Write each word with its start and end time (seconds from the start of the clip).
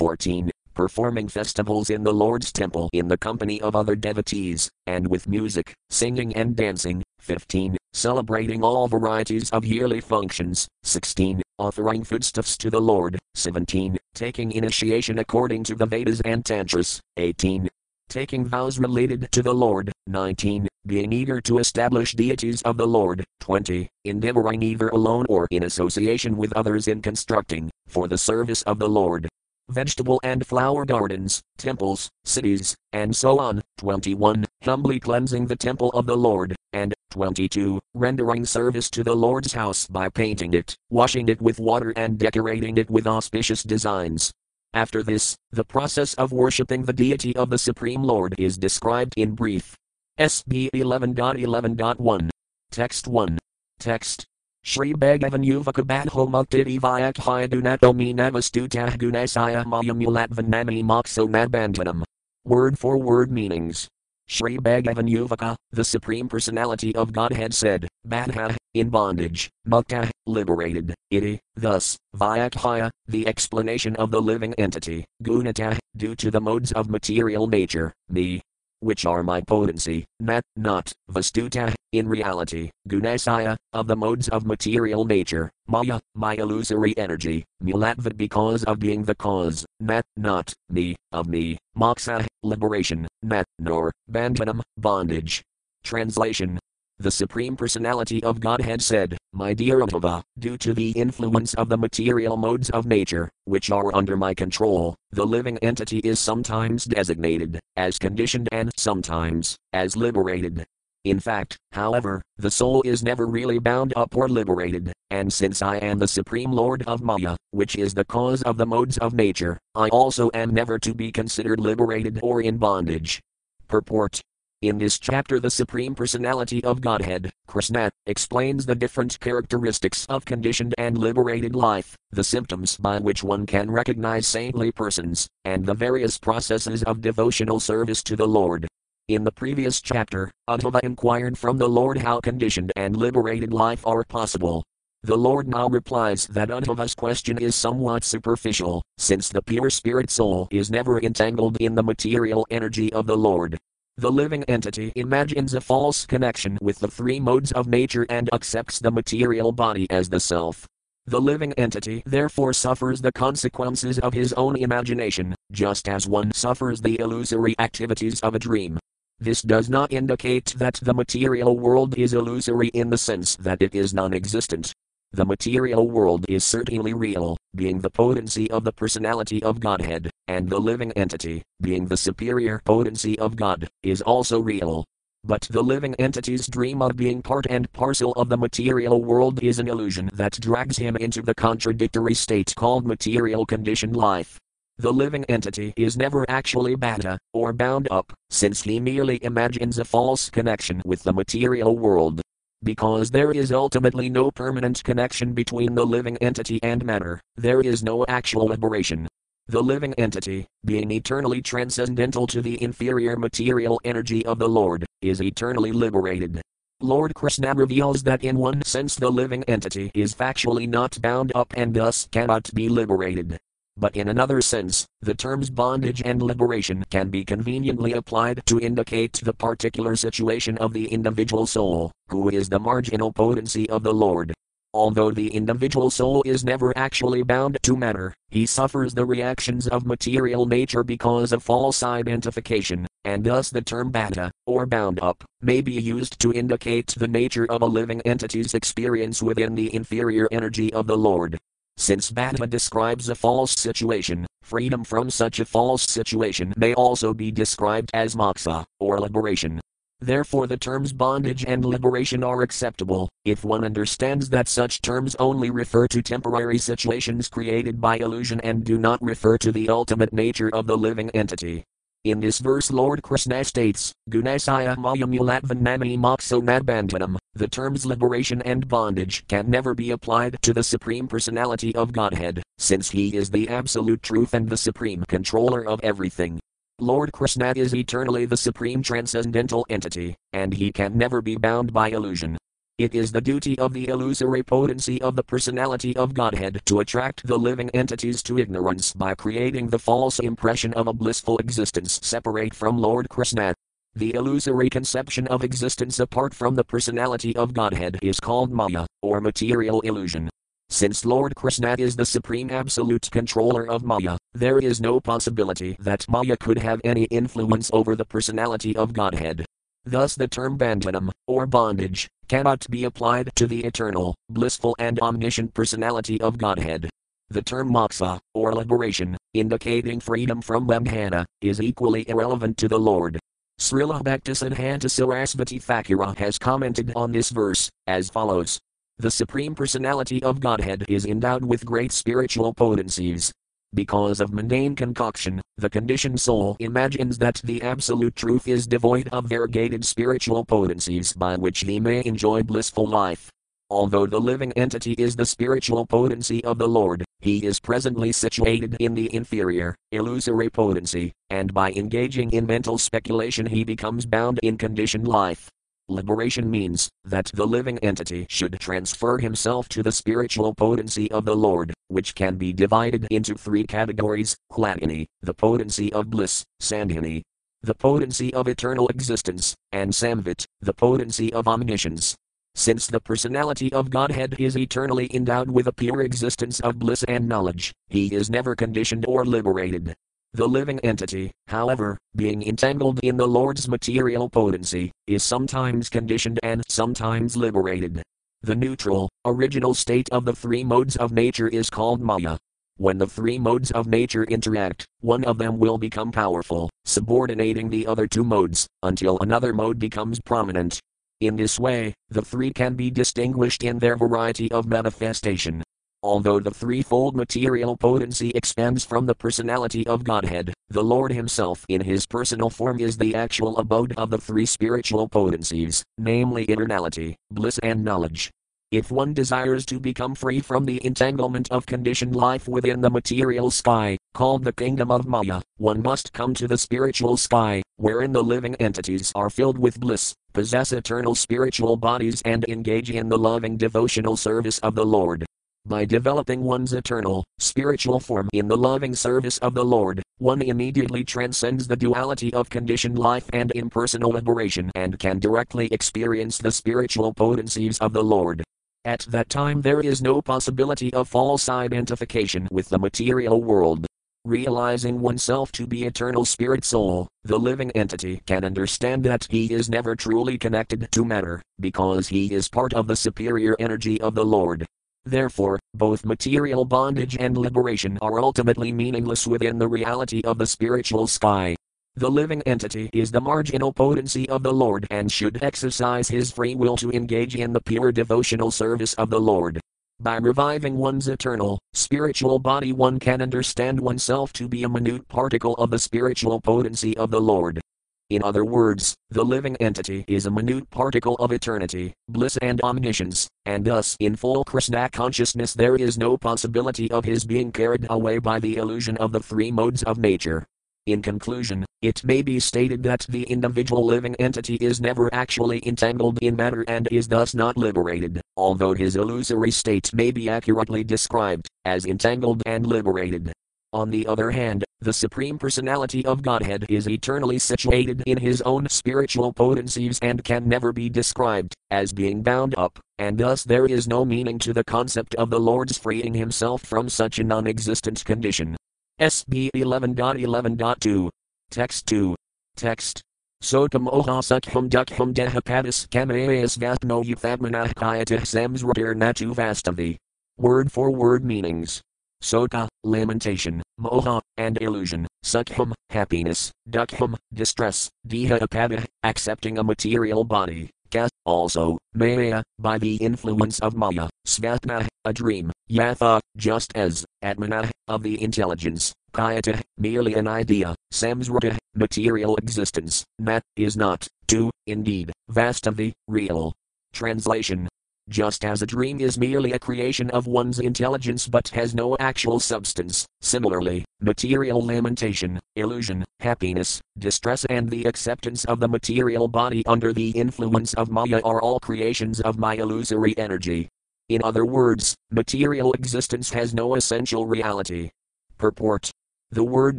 14. 0.00 0.50
Performing 0.72 1.28
festivals 1.28 1.90
in 1.90 2.02
the 2.02 2.14
Lord's 2.14 2.50
temple 2.50 2.88
in 2.94 3.06
the 3.06 3.18
company 3.18 3.60
of 3.60 3.76
other 3.76 3.94
devotees, 3.94 4.70
and 4.86 5.06
with 5.06 5.28
music, 5.28 5.74
singing, 5.90 6.34
and 6.34 6.56
dancing. 6.56 7.02
15. 7.18 7.76
Celebrating 7.92 8.64
all 8.64 8.88
varieties 8.88 9.50
of 9.50 9.66
yearly 9.66 10.00
functions. 10.00 10.66
16. 10.84 11.42
Offering 11.58 12.02
foodstuffs 12.02 12.56
to 12.56 12.70
the 12.70 12.80
Lord. 12.80 13.18
17. 13.34 13.98
Taking 14.14 14.52
initiation 14.52 15.18
according 15.18 15.64
to 15.64 15.74
the 15.74 15.84
Vedas 15.84 16.22
and 16.22 16.46
Tantras. 16.46 16.98
18 17.18 17.68
taking 18.08 18.44
vows 18.44 18.78
related 18.80 19.30
to 19.30 19.42
the 19.42 19.54
Lord. 19.54 19.92
19. 20.08 20.66
Being 20.86 21.12
eager 21.12 21.40
to 21.42 21.58
establish 21.58 22.14
deities 22.14 22.60
of 22.62 22.78
the 22.78 22.86
Lord. 22.86 23.22
20. 23.40 23.88
Endeavoring 24.06 24.62
either 24.62 24.88
alone 24.88 25.26
or 25.28 25.46
in 25.50 25.62
association 25.62 26.36
with 26.36 26.52
others 26.54 26.88
in 26.88 27.02
constructing, 27.02 27.70
for 27.86 28.08
the 28.08 28.18
service 28.18 28.62
of 28.62 28.80
the 28.80 28.88
Lord, 28.88 29.28
vegetable 29.70 30.20
and 30.22 30.46
flower 30.46 30.84
gardens, 30.84 31.42
temples, 31.56 32.10
cities, 32.24 32.76
and 32.92 33.14
so 33.14 33.38
on. 33.38 33.62
21. 33.78 34.44
Humbly 34.64 35.00
cleansing 35.00 35.46
the 35.46 35.56
temple 35.56 35.90
of 35.90 36.06
the 36.06 36.16
Lord. 36.16 36.54
And 36.72 36.94
22. 37.10 37.80
Rendering 37.94 38.44
service 38.44 38.90
to 38.90 39.02
the 39.02 39.14
Lord's 39.14 39.52
house 39.52 39.86
by 39.86 40.08
painting 40.08 40.54
it, 40.54 40.76
washing 40.90 41.28
it 41.28 41.40
with 41.40 41.58
water, 41.58 41.92
and 41.96 42.18
decorating 42.18 42.76
it 42.76 42.90
with 42.90 43.06
auspicious 43.06 43.62
designs. 43.62 44.32
After 44.72 45.02
this, 45.02 45.36
the 45.50 45.64
process 45.64 46.14
of 46.14 46.30
worshipping 46.30 46.84
the 46.84 46.92
deity 46.92 47.34
of 47.34 47.50
the 47.50 47.58
Supreme 47.58 48.04
Lord 48.04 48.34
is 48.38 48.56
described 48.56 49.14
in 49.16 49.34
brief. 49.34 49.76
SB 50.18 50.70
11.11.1. 50.72 52.30
Text 52.70 53.08
1. 53.08 53.38
Text. 53.80 54.26
Shri 54.62 54.92
Bhagavan 54.92 55.44
Yuvaka 55.44 55.82
Badho 55.82 56.28
Muktiti 56.28 56.78
Vyak 56.78 57.16
Hyadunato 57.16 57.92
Navastutah 57.92 58.96
Gunasaya 58.96 59.64
Mayamulatvanami 59.64 60.84
Mokso 60.84 61.26
Nabantanam. 61.26 62.04
Word 62.44 62.78
for 62.78 62.98
word 62.98 63.32
meanings. 63.32 63.88
Shri 64.28 64.58
Bhagavan 64.58 65.10
Yuvaka, 65.10 65.56
the 65.72 65.82
Supreme 65.82 66.28
Personality 66.28 66.94
of 66.94 67.12
Godhead 67.12 67.52
said, 67.52 67.88
Badha, 68.06 68.56
in 68.74 68.90
bondage, 68.90 69.50
Mukta, 69.66 70.08
liberated, 70.26 70.94
Iti, 71.10 71.40
thus, 71.56 71.98
Vyakhya, 72.14 72.90
the 73.08 73.26
explanation 73.26 73.96
of 73.96 74.12
the 74.12 74.22
living 74.22 74.54
entity, 74.54 75.04
Gunata, 75.24 75.78
due 75.96 76.14
to 76.14 76.30
the 76.30 76.40
modes 76.40 76.70
of 76.70 76.88
material 76.88 77.48
nature, 77.48 77.92
me, 78.08 78.40
which 78.80 79.06
are 79.06 79.22
my 79.22 79.40
potency, 79.40 80.04
nat, 80.18 80.42
not, 80.56 80.92
vastuta, 81.10 81.74
in 81.92 82.08
reality, 82.08 82.70
gunasaya, 82.88 83.56
of 83.72 83.86
the 83.86 83.96
modes 83.96 84.28
of 84.28 84.46
material 84.46 85.04
nature, 85.04 85.50
maya, 85.66 86.00
my 86.14 86.34
illusory 86.34 86.96
energy, 86.98 87.44
mulatvat 87.62 88.16
because 88.16 88.64
of 88.64 88.78
being 88.78 89.04
the 89.04 89.14
cause, 89.14 89.64
nat, 89.80 90.04
not, 90.16 90.52
me, 90.68 90.96
of 91.12 91.28
me, 91.28 91.58
moksha, 91.76 92.26
liberation, 92.42 93.06
nat, 93.22 93.46
nor, 93.58 93.92
bandhanam, 94.10 94.60
bondage. 94.76 95.42
Translation 95.82 96.58
the 97.00 97.10
Supreme 97.10 97.56
Personality 97.56 98.22
of 98.22 98.40
Godhead 98.40 98.82
said, 98.82 99.16
My 99.32 99.54
dear 99.54 99.80
Uddhava, 99.80 100.22
due 100.38 100.58
to 100.58 100.74
the 100.74 100.90
influence 100.90 101.54
of 101.54 101.70
the 101.70 101.78
material 101.78 102.36
modes 102.36 102.68
of 102.70 102.84
nature, 102.84 103.30
which 103.46 103.70
are 103.70 103.94
under 103.94 104.18
my 104.18 104.34
control, 104.34 104.94
the 105.10 105.24
living 105.24 105.56
entity 105.58 106.00
is 106.00 106.20
sometimes 106.20 106.84
designated 106.84 107.58
as 107.76 107.98
conditioned 107.98 108.50
and 108.52 108.70
sometimes 108.76 109.56
as 109.72 109.96
liberated. 109.96 110.66
In 111.06 111.18
fact, 111.18 111.56
however, 111.72 112.20
the 112.36 112.50
soul 112.50 112.82
is 112.82 113.02
never 113.02 113.24
really 113.26 113.58
bound 113.58 113.94
up 113.96 114.14
or 114.14 114.28
liberated, 114.28 114.92
and 115.10 115.32
since 115.32 115.62
I 115.62 115.78
am 115.78 115.98
the 115.98 116.06
Supreme 116.06 116.52
Lord 116.52 116.82
of 116.86 117.00
Maya, 117.00 117.34
which 117.52 117.76
is 117.76 117.94
the 117.94 118.04
cause 118.04 118.42
of 118.42 118.58
the 118.58 118.66
modes 118.66 118.98
of 118.98 119.14
nature, 119.14 119.58
I 119.74 119.88
also 119.88 120.30
am 120.34 120.52
never 120.52 120.78
to 120.80 120.92
be 120.92 121.10
considered 121.10 121.60
liberated 121.60 122.20
or 122.22 122.42
in 122.42 122.58
bondage. 122.58 123.20
Purport 123.68 124.20
in 124.62 124.76
this 124.76 124.98
chapter, 124.98 125.40
the 125.40 125.48
Supreme 125.48 125.94
Personality 125.94 126.62
of 126.64 126.82
Godhead, 126.82 127.32
Krishna, 127.46 127.90
explains 128.04 128.66
the 128.66 128.74
different 128.74 129.18
characteristics 129.18 130.04
of 130.10 130.26
conditioned 130.26 130.74
and 130.76 130.98
liberated 130.98 131.56
life, 131.56 131.96
the 132.10 132.22
symptoms 132.22 132.76
by 132.76 132.98
which 132.98 133.24
one 133.24 133.46
can 133.46 133.70
recognize 133.70 134.26
saintly 134.26 134.70
persons, 134.70 135.26
and 135.46 135.64
the 135.64 135.72
various 135.72 136.18
processes 136.18 136.82
of 136.82 137.00
devotional 137.00 137.58
service 137.58 138.02
to 138.02 138.16
the 138.16 138.28
Lord. 138.28 138.68
In 139.08 139.24
the 139.24 139.32
previous 139.32 139.80
chapter, 139.80 140.30
Uddhava 140.46 140.80
inquired 140.82 141.38
from 141.38 141.56
the 141.56 141.68
Lord 141.68 141.96
how 141.96 142.20
conditioned 142.20 142.70
and 142.76 142.94
liberated 142.94 143.54
life 143.54 143.86
are 143.86 144.04
possible. 144.04 144.62
The 145.02 145.16
Lord 145.16 145.48
now 145.48 145.68
replies 145.68 146.26
that 146.26 146.50
Uddhava's 146.50 146.94
question 146.94 147.38
is 147.38 147.54
somewhat 147.54 148.04
superficial, 148.04 148.82
since 148.98 149.30
the 149.30 149.40
pure 149.40 149.70
spirit 149.70 150.10
soul 150.10 150.48
is 150.50 150.70
never 150.70 151.00
entangled 151.00 151.56
in 151.62 151.74
the 151.74 151.82
material 151.82 152.46
energy 152.50 152.92
of 152.92 153.06
the 153.06 153.16
Lord. 153.16 153.58
The 154.00 154.10
living 154.10 154.44
entity 154.44 154.92
imagines 154.96 155.52
a 155.52 155.60
false 155.60 156.06
connection 156.06 156.56
with 156.62 156.78
the 156.78 156.88
three 156.88 157.20
modes 157.20 157.52
of 157.52 157.66
nature 157.66 158.06
and 158.08 158.30
accepts 158.32 158.78
the 158.78 158.90
material 158.90 159.52
body 159.52 159.86
as 159.90 160.08
the 160.08 160.18
self. 160.18 160.66
The 161.04 161.20
living 161.20 161.52
entity 161.58 162.02
therefore 162.06 162.54
suffers 162.54 163.02
the 163.02 163.12
consequences 163.12 163.98
of 163.98 164.14
his 164.14 164.32
own 164.32 164.56
imagination, 164.56 165.34
just 165.52 165.86
as 165.86 166.08
one 166.08 166.32
suffers 166.32 166.80
the 166.80 166.98
illusory 166.98 167.54
activities 167.58 168.20
of 168.20 168.34
a 168.34 168.38
dream. 168.38 168.78
This 169.18 169.42
does 169.42 169.68
not 169.68 169.92
indicate 169.92 170.54
that 170.56 170.80
the 170.80 170.94
material 170.94 171.58
world 171.58 171.98
is 171.98 172.14
illusory 172.14 172.68
in 172.68 172.88
the 172.88 172.96
sense 172.96 173.36
that 173.36 173.60
it 173.60 173.74
is 173.74 173.92
non 173.92 174.14
existent. 174.14 174.72
The 175.12 175.26
material 175.26 175.88
world 175.88 176.24
is 176.28 176.44
certainly 176.44 176.94
real, 176.94 177.36
being 177.56 177.80
the 177.80 177.90
potency 177.90 178.48
of 178.48 178.62
the 178.62 178.70
personality 178.70 179.42
of 179.42 179.58
Godhead, 179.58 180.08
and 180.28 180.48
the 180.48 180.60
living 180.60 180.92
entity, 180.92 181.42
being 181.60 181.86
the 181.86 181.96
superior 181.96 182.62
potency 182.64 183.18
of 183.18 183.34
God, 183.34 183.66
is 183.82 184.02
also 184.02 184.38
real. 184.38 184.84
But 185.24 185.48
the 185.50 185.62
living 185.62 185.96
entity's 185.96 186.46
dream 186.46 186.80
of 186.80 186.96
being 186.96 187.22
part 187.22 187.46
and 187.50 187.70
parcel 187.72 188.12
of 188.12 188.28
the 188.28 188.36
material 188.36 189.02
world 189.02 189.42
is 189.42 189.58
an 189.58 189.66
illusion 189.66 190.10
that 190.12 190.40
drags 190.40 190.76
him 190.76 190.96
into 190.96 191.22
the 191.22 191.34
contradictory 191.34 192.14
state 192.14 192.54
called 192.54 192.86
material 192.86 193.44
conditioned 193.44 193.96
life. 193.96 194.38
The 194.78 194.92
living 194.92 195.24
entity 195.24 195.74
is 195.76 195.96
never 195.96 196.24
actually 196.30 196.76
bata, 196.76 197.14
uh, 197.14 197.18
or 197.32 197.52
bound 197.52 197.88
up, 197.90 198.12
since 198.30 198.62
he 198.62 198.78
merely 198.78 199.22
imagines 199.24 199.80
a 199.80 199.84
false 199.84 200.30
connection 200.30 200.80
with 200.84 201.02
the 201.02 201.12
material 201.12 201.76
world 201.76 202.22
because 202.62 203.10
there 203.10 203.32
is 203.32 203.52
ultimately 203.52 204.08
no 204.08 204.30
permanent 204.30 204.84
connection 204.84 205.32
between 205.32 205.74
the 205.74 205.84
living 205.84 206.16
entity 206.18 206.60
and 206.62 206.84
matter, 206.84 207.20
there 207.36 207.60
is 207.60 207.82
no 207.82 208.04
actual 208.06 208.46
liberation. 208.46 209.08
The 209.48 209.62
living 209.62 209.94
entity, 209.94 210.46
being 210.64 210.90
eternally 210.90 211.42
transcendental 211.42 212.26
to 212.28 212.40
the 212.40 212.62
inferior 212.62 213.16
material 213.16 213.80
energy 213.84 214.24
of 214.26 214.38
the 214.38 214.48
Lord, 214.48 214.84
is 215.02 215.20
eternally 215.22 215.72
liberated. 215.72 216.40
Lord 216.80 217.14
Krishna 217.14 217.54
reveals 217.54 218.02
that 218.04 218.24
in 218.24 218.38
one 218.38 218.62
sense 218.62 218.94
the 218.94 219.10
living 219.10 219.44
entity 219.44 219.90
is 219.94 220.14
factually 220.14 220.68
not 220.68 221.00
bound 221.02 221.32
up 221.34 221.52
and 221.56 221.74
thus 221.74 222.08
cannot 222.10 222.52
be 222.54 222.68
liberated 222.68 223.38
but 223.80 223.96
in 223.96 224.08
another 224.08 224.42
sense, 224.42 224.86
the 225.00 225.14
terms 225.14 225.48
bondage 225.48 226.02
and 226.04 226.22
liberation 226.22 226.84
can 226.90 227.08
be 227.08 227.24
conveniently 227.24 227.94
applied 227.94 228.42
to 228.44 228.60
indicate 228.60 229.14
the 229.14 229.32
particular 229.32 229.96
situation 229.96 230.58
of 230.58 230.74
the 230.74 230.86
individual 230.88 231.46
soul, 231.46 231.90
who 232.08 232.28
is 232.28 232.50
the 232.50 232.60
marginal 232.60 233.10
potency 233.12 233.68
of 233.70 233.82
the 233.82 233.94
Lord. 233.94 234.34
Although 234.72 235.10
the 235.10 235.34
individual 235.34 235.90
soul 235.90 236.22
is 236.24 236.44
never 236.44 236.72
actually 236.76 237.24
bound 237.24 237.58
to 237.62 237.76
matter, 237.76 238.14
he 238.28 238.46
suffers 238.46 238.94
the 238.94 239.04
reactions 239.04 239.66
of 239.66 239.84
material 239.84 240.46
nature 240.46 240.84
because 240.84 241.32
of 241.32 241.42
false 241.42 241.82
identification, 241.82 242.86
and 243.04 243.24
thus 243.24 243.50
the 243.50 243.62
term 243.62 243.90
bata, 243.90 244.30
or 244.46 244.66
bound 244.66 245.00
up, 245.00 245.24
may 245.40 245.60
be 245.60 245.72
used 245.72 246.20
to 246.20 246.32
indicate 246.32 246.94
the 246.96 247.08
nature 247.08 247.46
of 247.50 247.62
a 247.62 247.66
living 247.66 248.00
entity's 248.02 248.54
experience 248.54 249.20
within 249.20 249.56
the 249.56 249.74
inferior 249.74 250.28
energy 250.30 250.72
of 250.72 250.86
the 250.86 250.96
Lord. 250.96 251.36
Since 251.80 252.10
Bhava 252.10 252.46
describes 252.46 253.08
a 253.08 253.14
false 253.14 253.52
situation, 253.52 254.26
freedom 254.42 254.84
from 254.84 255.08
such 255.08 255.40
a 255.40 255.46
false 255.46 255.82
situation 255.82 256.52
may 256.58 256.74
also 256.74 257.14
be 257.14 257.32
described 257.32 257.90
as 257.94 258.14
moksha, 258.14 258.66
or 258.78 259.00
liberation. 259.00 259.62
Therefore, 259.98 260.46
the 260.46 260.58
terms 260.58 260.92
bondage 260.92 261.42
and 261.46 261.64
liberation 261.64 262.22
are 262.22 262.42
acceptable, 262.42 263.08
if 263.24 263.46
one 263.46 263.64
understands 263.64 264.28
that 264.28 264.46
such 264.46 264.82
terms 264.82 265.16
only 265.18 265.48
refer 265.48 265.88
to 265.88 266.02
temporary 266.02 266.58
situations 266.58 267.28
created 267.28 267.80
by 267.80 267.96
illusion 267.96 268.40
and 268.40 268.62
do 268.62 268.76
not 268.76 269.00
refer 269.00 269.38
to 269.38 269.50
the 269.50 269.70
ultimate 269.70 270.12
nature 270.12 270.50
of 270.54 270.66
the 270.66 270.76
living 270.76 271.08
entity. 271.12 271.64
In 272.06 272.18
this 272.18 272.38
verse, 272.38 272.70
Lord 272.70 273.02
Krishna 273.02 273.44
states, 273.44 273.92
Gunasaya 274.08 274.74
Mayamulatvanami 274.76 275.98
Mokso 275.98 276.40
Nadbandhanam, 276.40 277.18
the 277.34 277.46
terms 277.46 277.84
liberation 277.84 278.40
and 278.40 278.66
bondage 278.66 279.26
can 279.28 279.50
never 279.50 279.74
be 279.74 279.90
applied 279.90 280.40
to 280.40 280.54
the 280.54 280.62
Supreme 280.62 281.06
Personality 281.06 281.74
of 281.74 281.92
Godhead, 281.92 282.42
since 282.56 282.88
He 282.88 283.14
is 283.14 283.28
the 283.28 283.50
Absolute 283.50 284.02
Truth 284.02 284.32
and 284.32 284.48
the 284.48 284.56
Supreme 284.56 285.04
Controller 285.08 285.62
of 285.66 285.78
everything. 285.82 286.40
Lord 286.78 287.12
Krishna 287.12 287.52
is 287.54 287.74
eternally 287.74 288.24
the 288.24 288.34
Supreme 288.38 288.82
Transcendental 288.82 289.66
Entity, 289.68 290.16
and 290.32 290.54
He 290.54 290.72
can 290.72 290.96
never 290.96 291.20
be 291.20 291.36
bound 291.36 291.70
by 291.70 291.90
illusion. 291.90 292.38
It 292.80 292.94
is 292.94 293.12
the 293.12 293.20
duty 293.20 293.58
of 293.58 293.74
the 293.74 293.88
illusory 293.88 294.42
potency 294.42 295.02
of 295.02 295.14
the 295.14 295.22
personality 295.22 295.94
of 295.96 296.14
Godhead 296.14 296.62
to 296.64 296.80
attract 296.80 297.26
the 297.26 297.36
living 297.36 297.68
entities 297.74 298.22
to 298.22 298.38
ignorance 298.38 298.94
by 298.94 299.14
creating 299.14 299.68
the 299.68 299.78
false 299.78 300.18
impression 300.18 300.72
of 300.72 300.86
a 300.86 300.94
blissful 300.94 301.36
existence 301.36 302.00
separate 302.02 302.54
from 302.54 302.78
Lord 302.78 303.10
Krishna. 303.10 303.54
The 303.96 304.14
illusory 304.14 304.70
conception 304.70 305.26
of 305.26 305.44
existence 305.44 306.00
apart 306.00 306.32
from 306.32 306.54
the 306.54 306.64
personality 306.64 307.36
of 307.36 307.52
Godhead 307.52 307.98
is 308.00 308.18
called 308.18 308.50
Maya, 308.50 308.86
or 309.02 309.20
material 309.20 309.82
illusion. 309.82 310.30
Since 310.70 311.04
Lord 311.04 311.34
Krishna 311.34 311.76
is 311.78 311.96
the 311.96 312.06
supreme 312.06 312.48
absolute 312.48 313.10
controller 313.10 313.68
of 313.68 313.84
Maya, 313.84 314.16
there 314.32 314.58
is 314.58 314.80
no 314.80 315.00
possibility 315.00 315.76
that 315.80 316.08
Maya 316.08 316.38
could 316.38 316.56
have 316.56 316.80
any 316.82 317.04
influence 317.10 317.68
over 317.74 317.94
the 317.94 318.06
personality 318.06 318.74
of 318.74 318.94
Godhead. 318.94 319.44
Thus, 319.84 320.14
the 320.14 320.28
term 320.28 320.58
bandhanam, 320.58 321.10
or 321.26 321.46
bondage, 321.46 322.08
cannot 322.28 322.68
be 322.70 322.84
applied 322.84 323.30
to 323.36 323.46
the 323.46 323.64
eternal, 323.64 324.14
blissful, 324.28 324.76
and 324.78 325.00
omniscient 325.00 325.54
personality 325.54 326.20
of 326.20 326.38
Godhead. 326.38 326.90
The 327.30 327.42
term 327.42 327.72
moksha, 327.72 328.18
or 328.34 328.52
liberation, 328.54 329.16
indicating 329.34 330.00
freedom 330.00 330.42
from 330.42 330.66
bandhana, 330.66 331.24
is 331.40 331.60
equally 331.60 332.08
irrelevant 332.08 332.56
to 332.58 332.68
the 332.68 332.78
Lord. 332.78 333.18
Srila 333.60 334.02
Bhaktisiddhanta 334.02 334.86
Sarasvati 334.86 335.62
Thakura 335.62 336.16
has 336.18 336.38
commented 336.38 336.92
on 336.96 337.12
this 337.12 337.30
verse, 337.30 337.70
as 337.86 338.10
follows 338.10 338.58
The 338.98 339.10
Supreme 339.10 339.54
Personality 339.54 340.22
of 340.22 340.40
Godhead 340.40 340.84
is 340.88 341.06
endowed 341.06 341.44
with 341.44 341.64
great 341.64 341.92
spiritual 341.92 342.52
potencies, 342.52 343.32
because 343.72 344.20
of 344.20 344.32
mundane 344.32 344.74
concoction, 344.74 345.40
the 345.56 345.70
conditioned 345.70 346.20
soul 346.20 346.56
imagines 346.58 347.18
that 347.18 347.40
the 347.44 347.62
absolute 347.62 348.16
truth 348.16 348.48
is 348.48 348.66
devoid 348.66 349.08
of 349.12 349.26
variegated 349.26 349.84
spiritual 349.84 350.44
potencies 350.44 351.12
by 351.12 351.36
which 351.36 351.60
he 351.60 351.78
may 351.78 352.02
enjoy 352.04 352.42
blissful 352.42 352.86
life. 352.86 353.30
Although 353.70 354.06
the 354.06 354.18
living 354.18 354.52
entity 354.54 354.94
is 354.94 355.14
the 355.14 355.24
spiritual 355.24 355.86
potency 355.86 356.42
of 356.44 356.58
the 356.58 356.66
Lord, 356.66 357.04
he 357.20 357.44
is 357.46 357.60
presently 357.60 358.10
situated 358.10 358.76
in 358.80 358.94
the 358.94 359.14
inferior, 359.14 359.76
illusory 359.92 360.50
potency, 360.50 361.12
and 361.28 361.54
by 361.54 361.70
engaging 361.72 362.32
in 362.32 362.46
mental 362.46 362.78
speculation 362.78 363.46
he 363.46 363.62
becomes 363.62 364.04
bound 364.04 364.40
in 364.42 364.58
conditioned 364.58 365.06
life. 365.06 365.48
Liberation 365.90 366.48
means 366.48 366.88
that 367.04 367.32
the 367.34 367.44
living 367.44 367.76
entity 367.78 368.24
should 368.30 368.60
transfer 368.60 369.18
himself 369.18 369.68
to 369.70 369.82
the 369.82 369.90
spiritual 369.90 370.54
potency 370.54 371.10
of 371.10 371.24
the 371.24 371.34
Lord, 371.34 371.74
which 371.88 372.14
can 372.14 372.36
be 372.36 372.52
divided 372.52 373.08
into 373.10 373.34
three 373.34 373.64
categories 373.64 374.36
Hladini, 374.52 375.06
the 375.20 375.34
potency 375.34 375.92
of 375.92 376.08
bliss, 376.08 376.44
Sandhini, 376.62 377.22
the 377.62 377.74
potency 377.74 378.32
of 378.32 378.46
eternal 378.46 378.86
existence, 378.86 379.56
and 379.72 379.90
Samvit, 379.90 380.44
the 380.60 380.72
potency 380.72 381.32
of 381.32 381.48
omniscience. 381.48 382.14
Since 382.54 382.86
the 382.86 383.00
personality 383.00 383.72
of 383.72 383.90
Godhead 383.90 384.36
is 384.38 384.56
eternally 384.56 385.12
endowed 385.12 385.50
with 385.50 385.66
a 385.66 385.72
pure 385.72 386.02
existence 386.02 386.60
of 386.60 386.78
bliss 386.78 387.02
and 387.02 387.28
knowledge, 387.28 387.72
he 387.88 388.14
is 388.14 388.30
never 388.30 388.54
conditioned 388.54 389.06
or 389.08 389.24
liberated. 389.24 389.96
The 390.32 390.46
living 390.46 390.78
entity, 390.80 391.32
however, 391.48 391.98
being 392.14 392.46
entangled 392.46 393.00
in 393.02 393.16
the 393.16 393.26
Lord's 393.26 393.68
material 393.68 394.28
potency, 394.28 394.92
is 395.08 395.24
sometimes 395.24 395.88
conditioned 395.88 396.38
and 396.44 396.62
sometimes 396.68 397.36
liberated. 397.36 398.00
The 398.42 398.54
neutral, 398.54 399.08
original 399.24 399.74
state 399.74 400.08
of 400.10 400.24
the 400.24 400.32
three 400.32 400.62
modes 400.62 400.96
of 400.96 401.10
nature 401.10 401.48
is 401.48 401.68
called 401.68 402.00
Maya. 402.00 402.38
When 402.76 402.96
the 402.96 403.08
three 403.08 403.40
modes 403.40 403.72
of 403.72 403.88
nature 403.88 404.22
interact, 404.22 404.86
one 405.00 405.24
of 405.24 405.36
them 405.36 405.58
will 405.58 405.78
become 405.78 406.12
powerful, 406.12 406.70
subordinating 406.84 407.68
the 407.68 407.88
other 407.88 408.06
two 408.06 408.24
modes, 408.24 408.68
until 408.84 409.18
another 409.18 409.52
mode 409.52 409.80
becomes 409.80 410.20
prominent. 410.20 410.78
In 411.20 411.36
this 411.36 411.58
way, 411.58 411.92
the 412.08 412.22
three 412.22 412.52
can 412.52 412.74
be 412.74 412.90
distinguished 412.90 413.64
in 413.64 413.80
their 413.80 413.96
variety 413.96 414.50
of 414.52 414.66
manifestation. 414.66 415.62
Although 416.02 416.40
the 416.40 416.50
threefold 416.50 417.14
material 417.14 417.76
potency 417.76 418.30
expands 418.30 418.86
from 418.86 419.04
the 419.04 419.14
personality 419.14 419.86
of 419.86 420.02
Godhead, 420.02 420.54
the 420.70 420.82
Lord 420.82 421.12
Himself 421.12 421.66
in 421.68 421.82
His 421.82 422.06
personal 422.06 422.48
form 422.48 422.80
is 422.80 422.96
the 422.96 423.14
actual 423.14 423.58
abode 423.58 423.92
of 423.98 424.08
the 424.08 424.16
three 424.16 424.46
spiritual 424.46 425.10
potencies, 425.10 425.84
namely 425.98 426.46
eternality, 426.46 427.16
bliss, 427.30 427.58
and 427.58 427.84
knowledge. 427.84 428.30
If 428.70 428.90
one 428.90 429.12
desires 429.12 429.66
to 429.66 429.78
become 429.78 430.14
free 430.14 430.40
from 430.40 430.64
the 430.64 430.82
entanglement 430.86 431.50
of 431.50 431.66
conditioned 431.66 432.16
life 432.16 432.48
within 432.48 432.80
the 432.80 432.88
material 432.88 433.50
sky, 433.50 433.98
called 434.14 434.44
the 434.44 434.54
kingdom 434.54 434.90
of 434.90 435.06
Maya, 435.06 435.42
one 435.58 435.82
must 435.82 436.14
come 436.14 436.32
to 436.34 436.48
the 436.48 436.56
spiritual 436.56 437.18
sky, 437.18 437.62
wherein 437.76 438.12
the 438.12 438.22
living 438.22 438.54
entities 438.54 439.12
are 439.14 439.28
filled 439.28 439.58
with 439.58 439.80
bliss, 439.80 440.14
possess 440.32 440.72
eternal 440.72 441.14
spiritual 441.14 441.76
bodies, 441.76 442.22
and 442.24 442.48
engage 442.48 442.90
in 442.90 443.10
the 443.10 443.18
loving 443.18 443.58
devotional 443.58 444.16
service 444.16 444.58
of 444.60 444.74
the 444.74 444.86
Lord. 444.86 445.26
By 445.70 445.84
developing 445.84 446.42
one's 446.42 446.72
eternal, 446.72 447.22
spiritual 447.38 448.00
form 448.00 448.28
in 448.32 448.48
the 448.48 448.56
loving 448.56 448.92
service 448.92 449.38
of 449.38 449.54
the 449.54 449.64
Lord, 449.64 450.02
one 450.18 450.42
immediately 450.42 451.04
transcends 451.04 451.68
the 451.68 451.76
duality 451.76 452.34
of 452.34 452.50
conditioned 452.50 452.98
life 452.98 453.30
and 453.32 453.52
impersonal 453.52 454.10
liberation 454.10 454.72
and 454.74 454.98
can 454.98 455.20
directly 455.20 455.68
experience 455.68 456.38
the 456.38 456.50
spiritual 456.50 457.14
potencies 457.14 457.78
of 457.78 457.92
the 457.92 458.02
Lord. 458.02 458.42
At 458.84 459.06
that 459.10 459.28
time, 459.28 459.60
there 459.62 459.78
is 459.78 460.02
no 460.02 460.20
possibility 460.20 460.92
of 460.92 461.06
false 461.06 461.48
identification 461.48 462.48
with 462.50 462.68
the 462.68 462.78
material 462.80 463.40
world. 463.40 463.86
Realizing 464.24 465.00
oneself 465.00 465.52
to 465.52 465.68
be 465.68 465.84
eternal 465.84 466.24
spirit 466.24 466.64
soul, 466.64 467.06
the 467.22 467.38
living 467.38 467.70
entity 467.76 468.20
can 468.26 468.44
understand 468.44 469.04
that 469.04 469.28
he 469.30 469.54
is 469.54 469.70
never 469.70 469.94
truly 469.94 470.36
connected 470.36 470.90
to 470.90 471.04
matter, 471.04 471.40
because 471.60 472.08
he 472.08 472.34
is 472.34 472.48
part 472.48 472.74
of 472.74 472.88
the 472.88 472.96
superior 472.96 473.54
energy 473.60 474.00
of 474.00 474.16
the 474.16 474.24
Lord. 474.24 474.66
Therefore, 475.04 475.58
both 475.74 476.04
material 476.04 476.64
bondage 476.64 477.16
and 477.18 477.36
liberation 477.36 477.98
are 478.02 478.20
ultimately 478.20 478.70
meaningless 478.72 479.26
within 479.26 479.58
the 479.58 479.68
reality 479.68 480.20
of 480.24 480.38
the 480.38 480.46
spiritual 480.46 481.06
sky. 481.06 481.56
The 481.96 482.10
living 482.10 482.42
entity 482.42 482.88
is 482.92 483.10
the 483.10 483.20
marginal 483.20 483.72
potency 483.72 484.28
of 484.28 484.42
the 484.42 484.52
Lord 484.52 484.86
and 484.90 485.10
should 485.10 485.42
exercise 485.42 486.08
his 486.08 486.30
free 486.30 486.54
will 486.54 486.76
to 486.76 486.90
engage 486.92 487.34
in 487.34 487.52
the 487.52 487.60
pure 487.60 487.92
devotional 487.92 488.50
service 488.50 488.94
of 488.94 489.10
the 489.10 489.20
Lord. 489.20 489.60
By 490.00 490.16
reviving 490.16 490.76
one's 490.76 491.08
eternal, 491.08 491.58
spiritual 491.74 492.38
body, 492.38 492.72
one 492.72 492.98
can 492.98 493.20
understand 493.20 493.80
oneself 493.80 494.32
to 494.34 494.48
be 494.48 494.62
a 494.62 494.68
minute 494.68 495.08
particle 495.08 495.54
of 495.54 495.70
the 495.70 495.78
spiritual 495.78 496.40
potency 496.40 496.96
of 496.96 497.10
the 497.10 497.20
Lord. 497.20 497.60
In 498.10 498.24
other 498.24 498.44
words, 498.44 498.96
the 499.10 499.24
living 499.24 499.56
entity 499.58 500.04
is 500.08 500.26
a 500.26 500.32
minute 500.32 500.68
particle 500.70 501.14
of 501.16 501.30
eternity, 501.30 501.94
bliss, 502.08 502.36
and 502.38 502.60
omniscience, 502.60 503.28
and 503.46 503.64
thus 503.64 503.96
in 504.00 504.16
full 504.16 504.42
Krishna 504.42 504.88
consciousness 504.90 505.54
there 505.54 505.76
is 505.76 505.96
no 505.96 506.18
possibility 506.18 506.90
of 506.90 507.04
his 507.04 507.24
being 507.24 507.52
carried 507.52 507.86
away 507.88 508.18
by 508.18 508.40
the 508.40 508.56
illusion 508.56 508.96
of 508.96 509.12
the 509.12 509.20
three 509.20 509.52
modes 509.52 509.84
of 509.84 509.98
nature. 509.98 510.44
In 510.86 511.02
conclusion, 511.02 511.64
it 511.82 512.02
may 512.02 512.20
be 512.20 512.40
stated 512.40 512.82
that 512.82 513.06
the 513.08 513.22
individual 513.24 513.86
living 513.86 514.16
entity 514.16 514.56
is 514.56 514.80
never 514.80 515.08
actually 515.14 515.64
entangled 515.64 516.18
in 516.20 516.34
matter 516.34 516.64
and 516.66 516.88
is 516.90 517.06
thus 517.06 517.32
not 517.32 517.56
liberated, 517.56 518.20
although 518.36 518.74
his 518.74 518.96
illusory 518.96 519.52
state 519.52 519.94
may 519.94 520.10
be 520.10 520.28
accurately 520.28 520.82
described 520.82 521.46
as 521.64 521.86
entangled 521.86 522.42
and 522.44 522.66
liberated. 522.66 523.32
On 523.72 523.90
the 523.90 524.06
other 524.06 524.32
hand, 524.32 524.64
the 524.80 524.92
Supreme 524.92 525.38
Personality 525.38 526.04
of 526.04 526.22
Godhead 526.22 526.66
is 526.68 526.88
eternally 526.88 527.38
situated 527.38 528.02
in 528.04 528.18
his 528.18 528.42
own 528.42 528.68
spiritual 528.68 529.32
potencies 529.32 529.98
and 530.02 530.24
can 530.24 530.48
never 530.48 530.72
be 530.72 530.88
described 530.88 531.54
as 531.70 531.92
being 531.92 532.22
bound 532.22 532.54
up, 532.56 532.80
and 532.98 533.16
thus 533.16 533.44
there 533.44 533.66
is 533.66 533.86
no 533.86 534.04
meaning 534.04 534.38
to 534.40 534.52
the 534.52 534.64
concept 534.64 535.14
of 535.14 535.30
the 535.30 535.38
Lord's 535.38 535.78
freeing 535.78 536.14
himself 536.14 536.62
from 536.62 536.88
such 536.88 537.18
a 537.18 537.24
non 537.24 537.46
existent 537.46 538.04
condition. 538.04 538.56
SB 539.00 539.50
11.11.2. 539.54 541.08
Text 541.50 541.86
2. 541.86 542.16
Text. 542.56 543.02
Sokam 543.42 543.86
oha 543.86 544.20
sukham 544.20 544.68
dukham 544.68 545.14
dehapatis 545.14 545.88
kamayas 545.88 546.58
vatno 546.58 547.04
yuthabmanah 547.04 547.72
kayatih 547.74 548.22
samsratir 548.22 548.94
natu 548.94 549.34
vastavi. 549.34 549.96
Word 550.36 550.72
for 550.72 550.90
word 550.90 551.24
meanings. 551.24 551.80
Soka, 552.22 552.68
lamentation, 552.84 553.62
moha, 553.80 554.20
and 554.36 554.60
illusion, 554.60 555.06
sukham, 555.24 555.72
happiness, 555.90 556.50
dukham, 556.68 557.16
distress, 557.32 557.90
diha 558.06 558.40
apada, 558.40 558.84
accepting 559.02 559.58
a 559.58 559.64
material 559.64 560.24
body, 560.24 560.70
ka, 560.90 561.08
also, 561.24 561.78
maya, 561.94 562.42
by 562.58 562.78
the 562.78 562.96
influence 562.96 563.58
of 563.60 563.76
maya, 563.76 564.08
svatna, 564.26 564.86
a 565.04 565.12
dream, 565.12 565.50
yatha, 565.70 566.20
just 566.36 566.72
as, 566.74 567.04
atmana, 567.22 567.70
of 567.88 568.02
the 568.02 568.22
intelligence, 568.22 568.92
kayata, 569.12 569.60
merely 569.78 570.14
an 570.14 570.28
idea, 570.28 570.74
samsrata, 570.92 571.56
material 571.74 572.36
existence, 572.36 573.04
nat, 573.18 573.42
is 573.56 573.76
not, 573.76 574.06
to, 574.26 574.50
indeed, 574.66 575.12
vast 575.28 575.66
of 575.66 575.76
the, 575.76 575.92
real. 576.08 576.52
Translation 576.92 577.68
just 578.10 578.44
as 578.44 578.60
a 578.60 578.66
dream 578.66 579.00
is 579.00 579.16
merely 579.16 579.52
a 579.52 579.58
creation 579.58 580.10
of 580.10 580.26
one's 580.26 580.58
intelligence 580.58 581.28
but 581.28 581.48
has 581.48 581.74
no 581.74 581.96
actual 581.98 582.40
substance. 582.40 583.06
Similarly, 583.22 583.84
material 584.00 584.60
lamentation, 584.60 585.40
illusion, 585.56 586.04
happiness, 586.18 586.80
distress, 586.98 587.44
and 587.46 587.70
the 587.70 587.84
acceptance 587.84 588.44
of 588.44 588.60
the 588.60 588.68
material 588.68 589.28
body 589.28 589.64
under 589.66 589.92
the 589.92 590.10
influence 590.10 590.74
of 590.74 590.90
Maya 590.90 591.20
are 591.24 591.40
all 591.40 591.60
creations 591.60 592.20
of 592.20 592.38
my 592.38 592.54
illusory 592.54 593.16
energy. 593.16 593.68
In 594.08 594.22
other 594.24 594.44
words, 594.44 594.96
material 595.10 595.72
existence 595.74 596.30
has 596.30 596.52
no 596.52 596.74
essential 596.74 597.26
reality. 597.26 597.90
Purport 598.36 598.90
the 599.32 599.44
word 599.44 599.78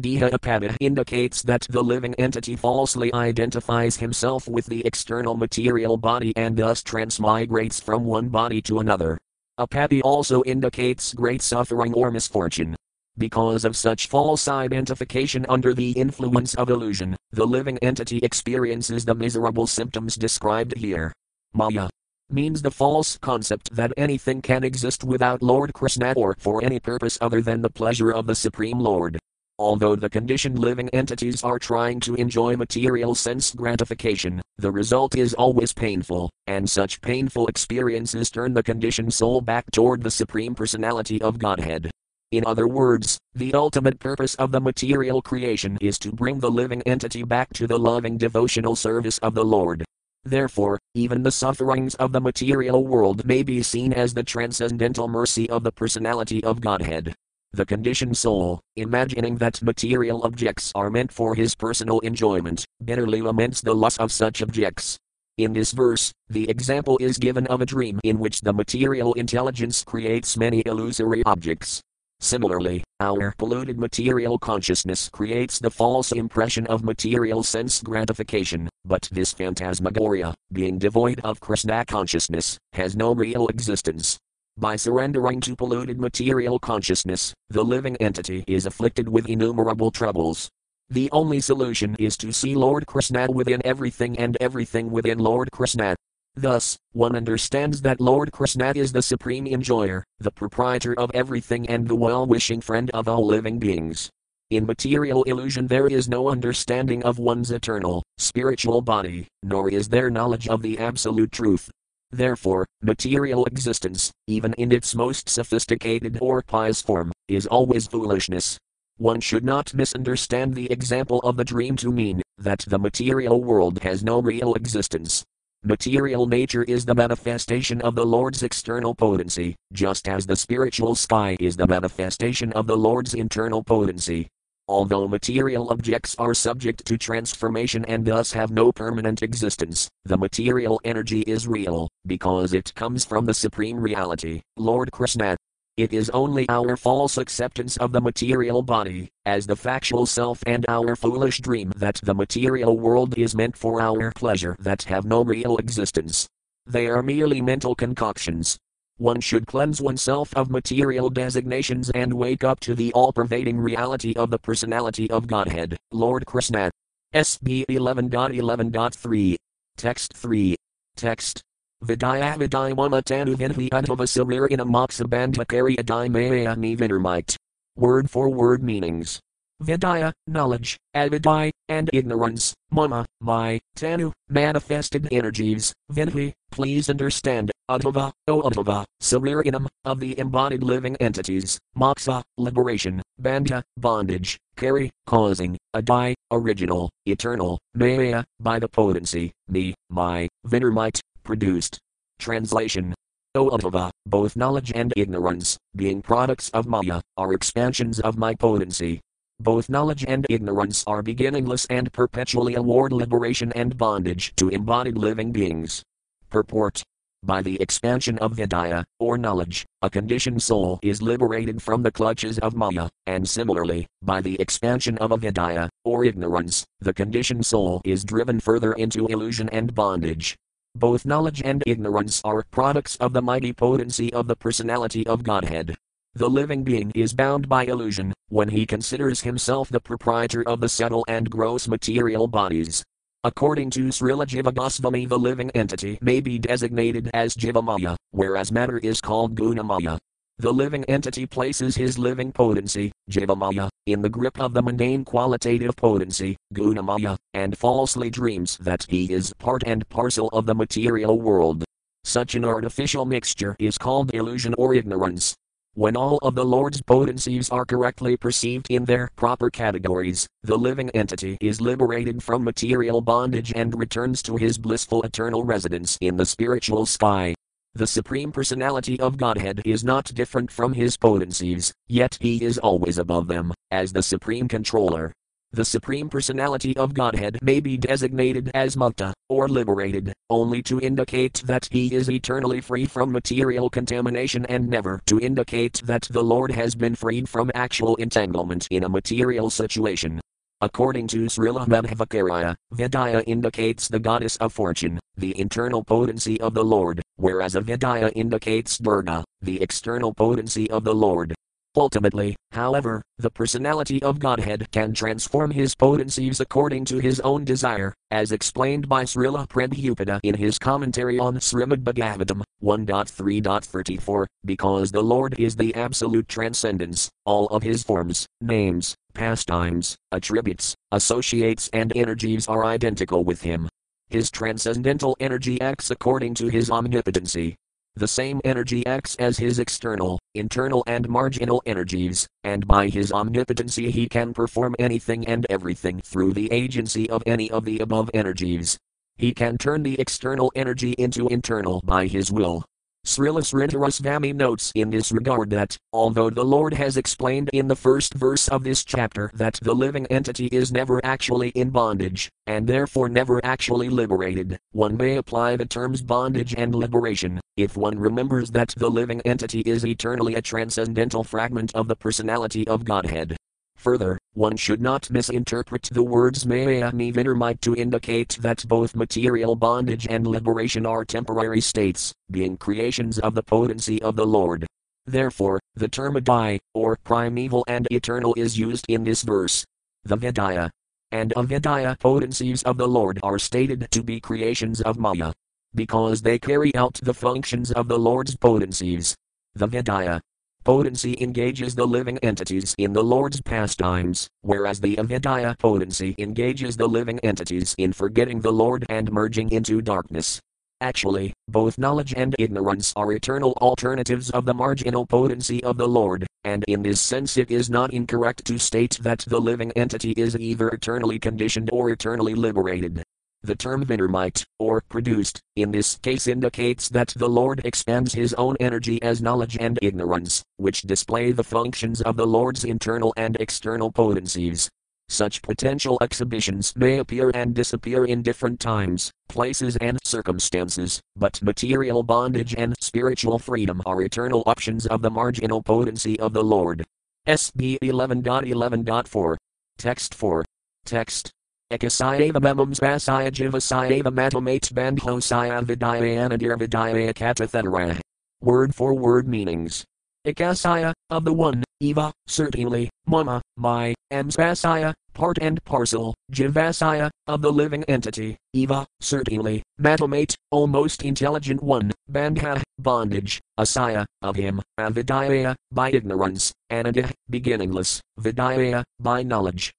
Dehapada 0.00 0.74
indicates 0.80 1.42
that 1.42 1.66
the 1.68 1.82
living 1.82 2.14
entity 2.14 2.56
falsely 2.56 3.12
identifies 3.12 3.96
himself 3.96 4.48
with 4.48 4.64
the 4.64 4.84
external 4.86 5.36
material 5.36 5.98
body 5.98 6.32
and 6.36 6.56
thus 6.56 6.82
transmigrates 6.82 7.82
from 7.82 8.04
one 8.04 8.28
body 8.28 8.62
to 8.62 8.78
another. 8.78 9.18
Apada 9.60 10.00
also 10.04 10.42
indicates 10.44 11.12
great 11.12 11.42
suffering 11.42 11.92
or 11.92 12.10
misfortune. 12.10 12.74
Because 13.18 13.66
of 13.66 13.76
such 13.76 14.06
false 14.06 14.48
identification 14.48 15.44
under 15.50 15.74
the 15.74 15.90
influence 15.92 16.54
of 16.54 16.70
illusion, 16.70 17.14
the 17.32 17.46
living 17.46 17.76
entity 17.82 18.20
experiences 18.20 19.04
the 19.04 19.14
miserable 19.14 19.66
symptoms 19.66 20.14
described 20.14 20.78
here. 20.78 21.12
Maya 21.52 21.90
means 22.30 22.62
the 22.62 22.70
false 22.70 23.18
concept 23.18 23.76
that 23.76 23.92
anything 23.98 24.40
can 24.40 24.64
exist 24.64 25.04
without 25.04 25.42
Lord 25.42 25.74
Krishna 25.74 26.14
or 26.16 26.34
for 26.38 26.64
any 26.64 26.80
purpose 26.80 27.18
other 27.20 27.42
than 27.42 27.60
the 27.60 27.68
pleasure 27.68 28.10
of 28.10 28.26
the 28.26 28.34
Supreme 28.34 28.78
Lord. 28.78 29.18
Although 29.62 29.94
the 29.94 30.10
conditioned 30.10 30.58
living 30.58 30.88
entities 30.88 31.44
are 31.44 31.60
trying 31.60 32.00
to 32.00 32.16
enjoy 32.16 32.56
material 32.56 33.14
sense 33.14 33.54
gratification, 33.54 34.42
the 34.58 34.72
result 34.72 35.14
is 35.14 35.34
always 35.34 35.72
painful, 35.72 36.30
and 36.48 36.68
such 36.68 37.00
painful 37.00 37.46
experiences 37.46 38.28
turn 38.28 38.54
the 38.54 38.64
conditioned 38.64 39.14
soul 39.14 39.40
back 39.40 39.70
toward 39.70 40.02
the 40.02 40.10
Supreme 40.10 40.56
Personality 40.56 41.22
of 41.22 41.38
Godhead. 41.38 41.92
In 42.32 42.44
other 42.44 42.66
words, 42.66 43.18
the 43.36 43.54
ultimate 43.54 44.00
purpose 44.00 44.34
of 44.34 44.50
the 44.50 44.60
material 44.60 45.22
creation 45.22 45.78
is 45.80 45.96
to 46.00 46.10
bring 46.10 46.40
the 46.40 46.50
living 46.50 46.82
entity 46.82 47.22
back 47.22 47.52
to 47.52 47.68
the 47.68 47.78
loving 47.78 48.18
devotional 48.18 48.74
service 48.74 49.18
of 49.18 49.34
the 49.34 49.44
Lord. 49.44 49.84
Therefore, 50.24 50.80
even 50.94 51.22
the 51.22 51.30
sufferings 51.30 51.94
of 51.96 52.10
the 52.10 52.20
material 52.20 52.84
world 52.84 53.24
may 53.24 53.44
be 53.44 53.62
seen 53.62 53.92
as 53.92 54.12
the 54.12 54.24
transcendental 54.24 55.06
mercy 55.06 55.48
of 55.48 55.62
the 55.62 55.70
personality 55.70 56.42
of 56.42 56.60
Godhead. 56.60 57.14
The 57.54 57.66
conditioned 57.66 58.16
soul, 58.16 58.60
imagining 58.76 59.36
that 59.36 59.60
material 59.60 60.22
objects 60.24 60.72
are 60.74 60.88
meant 60.88 61.12
for 61.12 61.34
his 61.34 61.54
personal 61.54 62.00
enjoyment, 62.00 62.64
bitterly 62.82 63.20
laments 63.20 63.60
the 63.60 63.74
loss 63.74 63.98
of 63.98 64.10
such 64.10 64.40
objects. 64.40 64.96
In 65.36 65.52
this 65.52 65.72
verse, 65.72 66.12
the 66.30 66.48
example 66.48 66.96
is 66.98 67.18
given 67.18 67.46
of 67.48 67.60
a 67.60 67.66
dream 67.66 68.00
in 68.04 68.18
which 68.18 68.40
the 68.40 68.54
material 68.54 69.12
intelligence 69.14 69.84
creates 69.84 70.38
many 70.38 70.62
illusory 70.64 71.22
objects. 71.26 71.82
Similarly, 72.20 72.84
our 73.00 73.34
polluted 73.36 73.78
material 73.78 74.38
consciousness 74.38 75.10
creates 75.10 75.58
the 75.58 75.70
false 75.70 76.12
impression 76.12 76.66
of 76.68 76.84
material 76.84 77.42
sense 77.42 77.82
gratification, 77.82 78.70
but 78.86 79.08
this 79.12 79.34
phantasmagoria, 79.34 80.32
being 80.52 80.78
devoid 80.78 81.20
of 81.22 81.40
Krishna 81.40 81.84
consciousness, 81.84 82.56
has 82.72 82.96
no 82.96 83.14
real 83.14 83.48
existence. 83.48 84.18
By 84.58 84.76
surrendering 84.76 85.40
to 85.42 85.56
polluted 85.56 85.98
material 85.98 86.58
consciousness, 86.58 87.32
the 87.48 87.64
living 87.64 87.96
entity 87.96 88.44
is 88.46 88.66
afflicted 88.66 89.08
with 89.08 89.26
innumerable 89.26 89.90
troubles. 89.90 90.50
The 90.90 91.10
only 91.10 91.40
solution 91.40 91.96
is 91.98 92.18
to 92.18 92.32
see 92.32 92.54
Lord 92.54 92.86
Krishna 92.86 93.30
within 93.30 93.62
everything 93.64 94.18
and 94.18 94.36
everything 94.42 94.90
within 94.90 95.18
Lord 95.18 95.50
Krishna. 95.52 95.96
Thus, 96.34 96.76
one 96.92 97.16
understands 97.16 97.80
that 97.80 97.98
Lord 97.98 98.30
Krishna 98.30 98.74
is 98.76 98.92
the 98.92 99.00
supreme 99.00 99.46
enjoyer, 99.46 100.04
the 100.18 100.30
proprietor 100.30 100.94
of 100.98 101.10
everything, 101.14 101.66
and 101.70 101.88
the 101.88 101.96
well 101.96 102.26
wishing 102.26 102.60
friend 102.60 102.90
of 102.90 103.08
all 103.08 103.26
living 103.26 103.58
beings. 103.58 104.10
In 104.50 104.66
material 104.66 105.22
illusion, 105.22 105.66
there 105.66 105.86
is 105.86 106.10
no 106.10 106.28
understanding 106.28 107.02
of 107.04 107.18
one's 107.18 107.50
eternal, 107.50 108.02
spiritual 108.18 108.82
body, 108.82 109.28
nor 109.42 109.70
is 109.70 109.88
there 109.88 110.10
knowledge 110.10 110.46
of 110.46 110.60
the 110.60 110.78
absolute 110.78 111.32
truth. 111.32 111.70
Therefore, 112.12 112.66
material 112.82 113.46
existence, 113.46 114.12
even 114.26 114.52
in 114.54 114.70
its 114.70 114.94
most 114.94 115.30
sophisticated 115.30 116.18
or 116.20 116.42
pious 116.42 116.82
form, 116.82 117.10
is 117.26 117.46
always 117.46 117.86
foolishness. 117.86 118.58
One 118.98 119.18
should 119.20 119.44
not 119.44 119.72
misunderstand 119.72 120.54
the 120.54 120.70
example 120.70 121.20
of 121.20 121.38
the 121.38 121.44
dream 121.44 121.74
to 121.76 121.90
mean 121.90 122.20
that 122.36 122.66
the 122.68 122.78
material 122.78 123.42
world 123.42 123.82
has 123.82 124.04
no 124.04 124.20
real 124.20 124.52
existence. 124.54 125.24
Material 125.64 126.26
nature 126.26 126.64
is 126.64 126.84
the 126.84 126.94
manifestation 126.94 127.80
of 127.80 127.94
the 127.94 128.04
Lord's 128.04 128.42
external 128.42 128.94
potency, 128.94 129.56
just 129.72 130.06
as 130.06 130.26
the 130.26 130.36
spiritual 130.36 130.94
sky 130.94 131.36
is 131.40 131.56
the 131.56 131.66
manifestation 131.66 132.52
of 132.52 132.66
the 132.66 132.76
Lord's 132.76 133.14
internal 133.14 133.62
potency. 133.62 134.28
Although 134.72 135.06
material 135.06 135.68
objects 135.68 136.16
are 136.18 136.32
subject 136.32 136.86
to 136.86 136.96
transformation 136.96 137.84
and 137.84 138.06
thus 138.06 138.32
have 138.32 138.50
no 138.50 138.72
permanent 138.72 139.22
existence, 139.22 139.90
the 140.06 140.16
material 140.16 140.80
energy 140.82 141.20
is 141.26 141.46
real, 141.46 141.90
because 142.06 142.54
it 142.54 142.74
comes 142.74 143.04
from 143.04 143.26
the 143.26 143.34
Supreme 143.34 143.78
Reality, 143.78 144.40
Lord 144.56 144.90
Krishna. 144.90 145.36
It 145.76 145.92
is 145.92 146.08
only 146.08 146.48
our 146.48 146.78
false 146.78 147.18
acceptance 147.18 147.76
of 147.76 147.92
the 147.92 148.00
material 148.00 148.62
body, 148.62 149.10
as 149.26 149.46
the 149.46 149.56
factual 149.56 150.06
self, 150.06 150.42
and 150.46 150.64
our 150.70 150.96
foolish 150.96 151.42
dream 151.42 151.70
that 151.76 152.00
the 152.02 152.14
material 152.14 152.78
world 152.78 153.18
is 153.18 153.34
meant 153.34 153.58
for 153.58 153.82
our 153.82 154.10
pleasure 154.12 154.56
that 154.58 154.84
have 154.84 155.04
no 155.04 155.22
real 155.22 155.58
existence. 155.58 156.26
They 156.64 156.86
are 156.86 157.02
merely 157.02 157.42
mental 157.42 157.74
concoctions, 157.74 158.56
one 158.98 159.20
should 159.20 159.46
cleanse 159.46 159.80
oneself 159.80 160.34
of 160.36 160.50
material 160.50 161.10
designations 161.10 161.90
and 161.90 162.12
wake 162.12 162.44
up 162.44 162.60
to 162.60 162.74
the 162.74 162.92
all 162.92 163.12
pervading 163.12 163.58
reality 163.58 164.12
of 164.14 164.30
the 164.30 164.38
personality 164.38 165.10
of 165.10 165.26
Godhead, 165.26 165.76
Lord 165.90 166.26
Krishna. 166.26 166.70
SB 167.14 167.66
11.11.3. 167.66 169.36
Text 169.76 170.14
3. 170.14 170.56
Text. 170.96 171.42
Vidya 171.82 172.36
Vidya 172.38 172.74
Wamatanu 172.76 173.34
Vinhi 173.34 173.68
Uddhava 173.70 174.06
Saririna 174.06 174.64
Moksa 174.64 175.04
Bandhakari 175.04 175.76
Adai 175.76 176.08
Maya 176.08 176.54
Vinermite. 176.54 177.36
Word 177.76 178.08
for 178.08 178.28
word 178.28 178.62
meanings. 178.62 179.20
Vidya, 179.60 180.12
knowledge, 180.26 180.76
avidai, 180.94 181.50
and 181.72 181.88
ignorance, 181.94 182.54
mama, 182.70 183.06
my, 183.20 183.58
tanu, 183.76 184.12
manifested 184.28 185.08
energies, 185.10 185.72
vinhi, 185.90 186.34
please 186.50 186.90
understand, 186.90 187.50
Uddhava, 187.70 188.12
O 188.28 188.42
Uddhava, 188.42 188.84
Saririnam, 189.00 189.66
of 189.86 189.98
the 189.98 190.18
embodied 190.18 190.62
living 190.62 190.96
entities, 190.96 191.58
moksha, 191.74 192.22
liberation, 192.36 193.00
bandha, 193.20 193.62
bondage, 193.78 194.38
kari, 194.54 194.90
causing, 195.06 195.56
adai, 195.74 196.12
original, 196.30 196.90
eternal, 197.06 197.58
maya, 197.74 198.22
by 198.38 198.58
the 198.58 198.68
potency, 198.68 199.32
me, 199.48 199.74
my, 199.88 200.28
vinarmite, 200.46 201.00
produced. 201.24 201.78
Translation. 202.18 202.94
O 203.34 203.48
Uddhava, 203.48 203.90
both 204.04 204.36
knowledge 204.36 204.72
and 204.74 204.92
ignorance, 204.94 205.56
being 205.74 206.02
products 206.02 206.50
of 206.50 206.66
Maya, 206.66 207.00
are 207.16 207.32
expansions 207.32 207.98
of 207.98 208.18
my 208.18 208.34
potency, 208.34 209.00
both 209.42 209.68
knowledge 209.68 210.04
and 210.06 210.24
ignorance 210.30 210.84
are 210.86 211.02
beginningless 211.02 211.66
and 211.66 211.92
perpetually 211.92 212.54
award 212.54 212.92
liberation 212.92 213.52
and 213.56 213.76
bondage 213.76 214.32
to 214.36 214.48
embodied 214.48 214.96
living 214.96 215.32
beings. 215.32 215.82
Purport 216.30 216.82
by 217.24 217.40
the 217.40 217.60
expansion 217.62 218.18
of 218.18 218.32
Vidya, 218.32 218.84
or 218.98 219.16
knowledge, 219.16 219.64
a 219.80 219.88
conditioned 219.88 220.42
soul 220.42 220.80
is 220.82 221.00
liberated 221.00 221.62
from 221.62 221.84
the 221.84 221.92
clutches 221.92 222.36
of 222.40 222.56
Maya, 222.56 222.88
and 223.06 223.28
similarly, 223.28 223.86
by 224.02 224.20
the 224.20 224.40
expansion 224.40 224.98
of 224.98 225.12
Avidya, 225.12 225.70
or 225.84 226.04
ignorance, 226.04 226.64
the 226.80 226.92
conditioned 226.92 227.46
soul 227.46 227.80
is 227.84 228.02
driven 228.02 228.40
further 228.40 228.72
into 228.72 229.06
illusion 229.06 229.48
and 229.50 229.72
bondage. 229.72 230.36
Both 230.74 231.06
knowledge 231.06 231.42
and 231.44 231.62
ignorance 231.64 232.20
are 232.24 232.44
products 232.50 232.96
of 232.96 233.12
the 233.12 233.22
mighty 233.22 233.52
potency 233.52 234.12
of 234.12 234.26
the 234.26 234.34
personality 234.34 235.06
of 235.06 235.22
Godhead. 235.22 235.76
The 236.14 236.28
living 236.28 236.62
being 236.62 236.92
is 236.94 237.14
bound 237.14 237.48
by 237.48 237.64
illusion, 237.64 238.12
when 238.28 238.50
he 238.50 238.66
considers 238.66 239.22
himself 239.22 239.70
the 239.70 239.80
proprietor 239.80 240.46
of 240.46 240.60
the 240.60 240.68
subtle 240.68 241.06
and 241.08 241.30
gross 241.30 241.66
material 241.66 242.26
bodies. 242.26 242.84
According 243.24 243.70
to 243.70 243.84
Srila 243.86 244.26
Jiva 244.26 244.52
Goswami, 244.54 245.06
the 245.06 245.18
living 245.18 245.50
entity 245.52 245.98
may 246.02 246.20
be 246.20 246.38
designated 246.38 247.10
as 247.14 247.34
Jivamaya, 247.34 247.96
whereas 248.10 248.52
matter 248.52 248.76
is 248.76 249.00
called 249.00 249.34
Gunamaya. 249.34 249.96
The 250.36 250.52
living 250.52 250.84
entity 250.84 251.24
places 251.24 251.76
his 251.76 251.98
living 251.98 252.30
potency, 252.30 252.92
Jivamaya, 253.10 253.70
in 253.86 254.02
the 254.02 254.10
grip 254.10 254.38
of 254.38 254.52
the 254.52 254.60
mundane 254.60 255.06
qualitative 255.06 255.74
potency, 255.76 256.36
Gunamaya, 256.52 257.16
and 257.32 257.56
falsely 257.56 258.10
dreams 258.10 258.58
that 258.58 258.84
he 258.86 259.10
is 259.10 259.32
part 259.38 259.62
and 259.64 259.88
parcel 259.88 260.28
of 260.28 260.44
the 260.44 260.54
material 260.54 261.18
world. 261.18 261.64
Such 262.04 262.34
an 262.34 262.44
artificial 262.44 263.06
mixture 263.06 263.56
is 263.58 263.78
called 263.78 264.14
illusion 264.14 264.54
or 264.58 264.74
ignorance. 264.74 265.34
When 265.74 265.96
all 265.96 266.18
of 266.18 266.34
the 266.34 266.44
Lord's 266.44 266.82
potencies 266.82 267.48
are 267.48 267.64
correctly 267.64 268.14
perceived 268.18 268.66
in 268.68 268.84
their 268.84 269.08
proper 269.16 269.48
categories, 269.48 270.26
the 270.42 270.58
living 270.58 270.90
entity 270.90 271.38
is 271.40 271.62
liberated 271.62 272.22
from 272.22 272.44
material 272.44 273.00
bondage 273.00 273.54
and 273.56 273.78
returns 273.78 274.22
to 274.24 274.36
his 274.36 274.58
blissful 274.58 275.02
eternal 275.02 275.44
residence 275.44 275.96
in 276.02 276.18
the 276.18 276.26
spiritual 276.26 276.84
sky. 276.84 277.34
The 277.72 277.86
Supreme 277.86 278.32
Personality 278.32 279.00
of 279.00 279.16
Godhead 279.16 279.62
is 279.64 279.82
not 279.82 280.12
different 280.12 280.50
from 280.50 280.74
his 280.74 280.98
potencies, 280.98 281.72
yet 281.88 282.18
he 282.20 282.44
is 282.44 282.58
always 282.58 282.98
above 282.98 283.26
them, 283.26 283.54
as 283.70 283.94
the 283.94 284.02
Supreme 284.02 284.48
Controller. 284.48 285.10
The 285.54 285.66
Supreme 285.66 286.08
Personality 286.08 286.74
of 286.78 286.94
Godhead 286.94 287.38
may 287.42 287.60
be 287.60 287.76
designated 287.76 288.50
as 288.54 288.74
Mukta, 288.74 289.12
or 289.28 289.48
liberated, 289.48 290.14
only 290.30 290.62
to 290.62 290.80
indicate 290.80 291.42
that 291.44 291.68
he 291.70 291.94
is 291.94 292.08
eternally 292.08 292.62
free 292.62 292.86
from 292.86 293.12
material 293.12 293.68
contamination 293.68 294.46
and 294.46 294.66
never 294.66 295.02
to 295.04 295.20
indicate 295.20 295.82
that 295.84 296.08
the 296.10 296.24
Lord 296.24 296.52
has 296.52 296.74
been 296.74 296.94
freed 296.94 297.28
from 297.28 297.50
actual 297.54 297.96
entanglement 297.96 298.66
in 298.70 298.84
a 298.84 298.88
material 298.88 299.50
situation. 299.50 300.22
According 300.62 301.08
to 301.08 301.26
Srila 301.26 301.66
Madhvacarya, 301.66 302.54
Vidya 302.72 303.20
indicates 303.26 303.88
the 303.88 303.98
goddess 303.98 304.36
of 304.36 304.54
fortune, 304.54 304.98
the 305.18 305.38
internal 305.38 305.84
potency 305.84 306.40
of 306.40 306.54
the 306.54 306.64
Lord, 306.64 307.02
whereas 307.16 307.56
Avidya 307.56 308.08
indicates 308.14 308.78
Durga, 308.78 309.22
the 309.42 309.60
external 309.60 310.14
potency 310.14 310.70
of 310.70 310.84
the 310.84 310.94
Lord. 310.94 311.34
Ultimately, 311.74 312.36
however, 312.50 313.00
the 313.16 313.30
personality 313.30 314.02
of 314.02 314.18
Godhead 314.18 314.70
can 314.72 314.92
transform 314.92 315.50
his 315.50 315.74
potencies 315.74 316.38
according 316.38 316.84
to 316.86 316.98
his 316.98 317.18
own 317.20 317.44
desire, 317.44 317.94
as 318.10 318.30
explained 318.30 318.90
by 318.90 319.04
Srila 319.04 319.48
Prabhupada 319.48 320.20
in 320.22 320.34
his 320.34 320.58
commentary 320.58 321.18
on 321.18 321.36
Srimad 321.36 321.82
Bhagavatam 321.82 322.42
1.3.34, 322.62 324.26
because 324.44 324.92
the 324.92 325.02
Lord 325.02 325.34
is 325.40 325.56
the 325.56 325.74
absolute 325.74 326.28
transcendence, 326.28 327.08
all 327.24 327.46
of 327.46 327.62
his 327.62 327.82
forms, 327.82 328.26
names, 328.42 328.94
pastimes, 329.14 329.96
attributes, 330.12 330.74
associates, 330.90 331.70
and 331.72 331.96
energies 331.96 332.46
are 332.48 332.66
identical 332.66 333.24
with 333.24 333.40
him. 333.40 333.66
His 334.10 334.30
transcendental 334.30 335.16
energy 335.20 335.58
acts 335.62 335.90
according 335.90 336.34
to 336.34 336.48
his 336.48 336.70
omnipotency, 336.70 337.56
the 337.94 338.08
same 338.08 338.40
energy 338.44 338.84
acts 338.86 339.14
as 339.16 339.38
his 339.38 339.58
external, 339.58 340.18
internal, 340.34 340.82
and 340.86 341.08
marginal 341.08 341.62
energies, 341.66 342.26
and 342.44 342.66
by 342.66 342.88
his 342.88 343.12
omnipotency 343.12 343.90
he 343.90 344.08
can 344.08 344.32
perform 344.32 344.74
anything 344.78 345.26
and 345.26 345.46
everything 345.50 346.00
through 346.00 346.32
the 346.32 346.50
agency 346.50 347.08
of 347.10 347.22
any 347.26 347.50
of 347.50 347.64
the 347.64 347.78
above 347.80 348.10
energies. 348.14 348.78
He 349.16 349.34
can 349.34 349.58
turn 349.58 349.82
the 349.82 350.00
external 350.00 350.50
energy 350.54 350.92
into 350.92 351.28
internal 351.28 351.82
by 351.84 352.06
his 352.06 352.32
will, 352.32 352.64
Srila 353.04 353.42
Srinivasvami 353.42 354.32
notes 354.32 354.70
in 354.76 354.90
this 354.90 355.10
regard 355.10 355.50
that, 355.50 355.76
although 355.92 356.30
the 356.30 356.44
Lord 356.44 356.72
has 356.74 356.96
explained 356.96 357.50
in 357.52 357.66
the 357.66 357.74
first 357.74 358.14
verse 358.14 358.46
of 358.46 358.62
this 358.62 358.84
chapter 358.84 359.30
that 359.34 359.58
the 359.60 359.74
living 359.74 360.06
entity 360.06 360.46
is 360.46 360.70
never 360.70 361.04
actually 361.04 361.48
in 361.48 361.70
bondage, 361.70 362.30
and 362.46 362.66
therefore 362.66 363.08
never 363.08 363.44
actually 363.44 363.88
liberated, 363.88 364.56
one 364.70 364.96
may 364.96 365.16
apply 365.16 365.56
the 365.56 365.66
terms 365.66 366.00
bondage 366.00 366.54
and 366.56 366.76
liberation, 366.76 367.40
if 367.56 367.76
one 367.76 367.98
remembers 367.98 368.52
that 368.52 368.72
the 368.76 368.88
living 368.88 369.20
entity 369.22 369.60
is 369.62 369.84
eternally 369.84 370.36
a 370.36 370.42
transcendental 370.42 371.24
fragment 371.24 371.74
of 371.74 371.88
the 371.88 371.96
personality 371.96 372.66
of 372.68 372.84
Godhead. 372.84 373.36
Further, 373.82 374.16
one 374.34 374.56
should 374.56 374.80
not 374.80 375.10
misinterpret 375.10 375.88
the 375.90 376.04
words 376.04 376.46
Maya 376.46 376.92
Nivinarmite 376.92 377.60
to 377.62 377.74
indicate 377.74 378.38
that 378.40 378.64
both 378.68 378.94
material 378.94 379.56
bondage 379.56 380.06
and 380.08 380.24
liberation 380.24 380.86
are 380.86 381.04
temporary 381.04 381.60
states, 381.60 382.12
being 382.30 382.56
creations 382.56 383.18
of 383.18 383.34
the 383.34 383.42
potency 383.42 384.00
of 384.00 384.14
the 384.14 384.24
Lord. 384.24 384.68
Therefore, 385.04 385.58
the 385.74 385.88
term 385.88 386.16
Adi, 386.16 386.60
or 386.74 386.96
primeval 387.02 387.64
and 387.66 387.88
eternal, 387.90 388.34
is 388.36 388.56
used 388.56 388.86
in 388.88 389.02
this 389.02 389.22
verse. 389.22 389.64
The 390.04 390.14
Vidya 390.14 390.70
and 391.10 391.32
Avidya 391.36 391.96
potencies 391.98 392.62
of 392.62 392.76
the 392.76 392.86
Lord 392.86 393.18
are 393.24 393.40
stated 393.40 393.88
to 393.90 394.04
be 394.04 394.20
creations 394.20 394.80
of 394.82 394.96
Maya. 394.96 395.32
Because 395.74 396.22
they 396.22 396.38
carry 396.38 396.72
out 396.76 397.00
the 397.02 397.14
functions 397.14 397.72
of 397.72 397.88
the 397.88 397.98
Lord's 397.98 398.36
potencies. 398.36 399.16
The 399.56 399.66
Vidya 399.66 400.20
potency 400.64 401.16
engages 401.20 401.74
the 401.74 401.86
living 401.86 402.18
entities 402.18 402.74
in 402.78 402.92
the 402.92 403.02
Lord's 403.02 403.40
pastimes, 403.40 404.28
whereas 404.42 404.80
the 404.80 404.98
avidya 404.98 405.56
potency 405.58 406.14
engages 406.18 406.76
the 406.76 406.86
living 406.86 407.18
entities 407.20 407.74
in 407.78 407.92
forgetting 407.92 408.40
the 408.40 408.52
Lord 408.52 408.84
and 408.88 409.10
merging 409.10 409.50
into 409.50 409.82
darkness. 409.82 410.40
Actually, 410.80 411.32
both 411.48 411.78
knowledge 411.78 412.12
and 412.16 412.34
ignorance 412.38 412.92
are 412.96 413.12
eternal 413.12 413.52
alternatives 413.60 414.30
of 414.30 414.44
the 414.44 414.54
marginal 414.54 415.06
potency 415.06 415.62
of 415.62 415.76
the 415.76 415.86
Lord, 415.86 416.26
and 416.44 416.64
in 416.66 416.82
this 416.82 417.00
sense 417.00 417.36
it 417.36 417.50
is 417.50 417.70
not 417.70 417.92
incorrect 417.92 418.44
to 418.46 418.58
state 418.58 418.98
that 419.02 419.20
the 419.20 419.40
living 419.40 419.70
entity 419.72 420.10
is 420.12 420.36
either 420.36 420.68
eternally 420.70 421.18
conditioned 421.18 421.70
or 421.72 421.90
eternally 421.90 422.34
liberated. 422.34 423.02
The 423.44 423.56
term 423.56 423.84
vinirmite, 423.84 424.44
or 424.60 424.82
produced, 424.82 425.40
in 425.56 425.72
this 425.72 425.96
case 425.96 426.28
indicates 426.28 426.88
that 426.90 427.12
the 427.16 427.28
Lord 427.28 427.60
expands 427.64 428.14
his 428.14 428.34
own 428.34 428.56
energy 428.60 429.02
as 429.02 429.20
knowledge 429.20 429.56
and 429.58 429.80
ignorance, 429.82 430.44
which 430.58 430.82
display 430.82 431.32
the 431.32 431.42
functions 431.42 432.00
of 432.02 432.16
the 432.16 432.26
Lord's 432.26 432.64
internal 432.64 433.12
and 433.16 433.36
external 433.40 433.90
potencies. 433.90 434.70
Such 435.08 435.42
potential 435.42 435.98
exhibitions 436.00 436.72
may 436.76 436.98
appear 436.98 437.32
and 437.34 437.52
disappear 437.52 438.04
in 438.04 438.22
different 438.22 438.60
times, 438.60 439.10
places, 439.28 439.76
and 439.78 439.98
circumstances, 440.04 441.00
but 441.16 441.42
material 441.42 442.04
bondage 442.04 442.54
and 442.56 442.74
spiritual 442.80 443.40
freedom 443.40 443.82
are 443.84 444.02
eternal 444.02 444.44
options 444.46 444.86
of 444.86 445.02
the 445.02 445.10
marginal 445.10 445.62
potency 445.62 446.18
of 446.20 446.32
the 446.32 446.44
Lord. 446.44 446.84
SB 447.26 447.78
11.11.4. 447.80 449.36
Text 449.78 450.14
4. 450.14 450.44
Text 450.84 451.32
Ekasayava 451.72 452.74
spasaya 452.74 453.30
jivasayava 453.30 454.12
matomate 454.12 454.70
bandhosaya 454.74 455.64
vidaya 455.64 456.28
anadir 456.28 456.58
vidaya 456.58 457.14
katathetara. 457.14 457.98
Word 458.42 458.74
for 458.74 458.92
word 458.92 459.26
meanings. 459.26 459.82
Ekasaya, 460.26 460.92
of 461.08 461.24
the 461.24 461.32
one, 461.32 461.64
Eva, 461.80 462.12
certainly, 462.26 462.90
Mama, 463.06 463.40
my, 463.56 463.94
am 464.10 464.28
spasaya, 464.28 464.92
part 465.14 465.38
and 465.40 465.64
parcel, 465.64 466.14
Jivasaya, 466.30 467.10
of 467.26 467.40
the 467.40 467.50
living 467.50 467.84
entity, 467.84 468.36
Eva, 468.52 468.86
certainly, 469.00 469.62
Matomate, 469.80 470.34
almost 470.50 471.02
intelligent 471.02 471.62
one, 471.62 471.90
Bandha, 472.10 472.62
bondage, 472.78 473.40
Asaya, 473.58 474.04
of 474.20 474.36
him, 474.36 474.60
Avidaya, 474.78 475.56
by 475.72 475.90
ignorance, 475.90 476.52
Anadih, 476.70 477.10
beginningless, 477.30 478.00
Vidaya, 478.20 478.84
by 479.00 479.22
knowledge, 479.22 479.72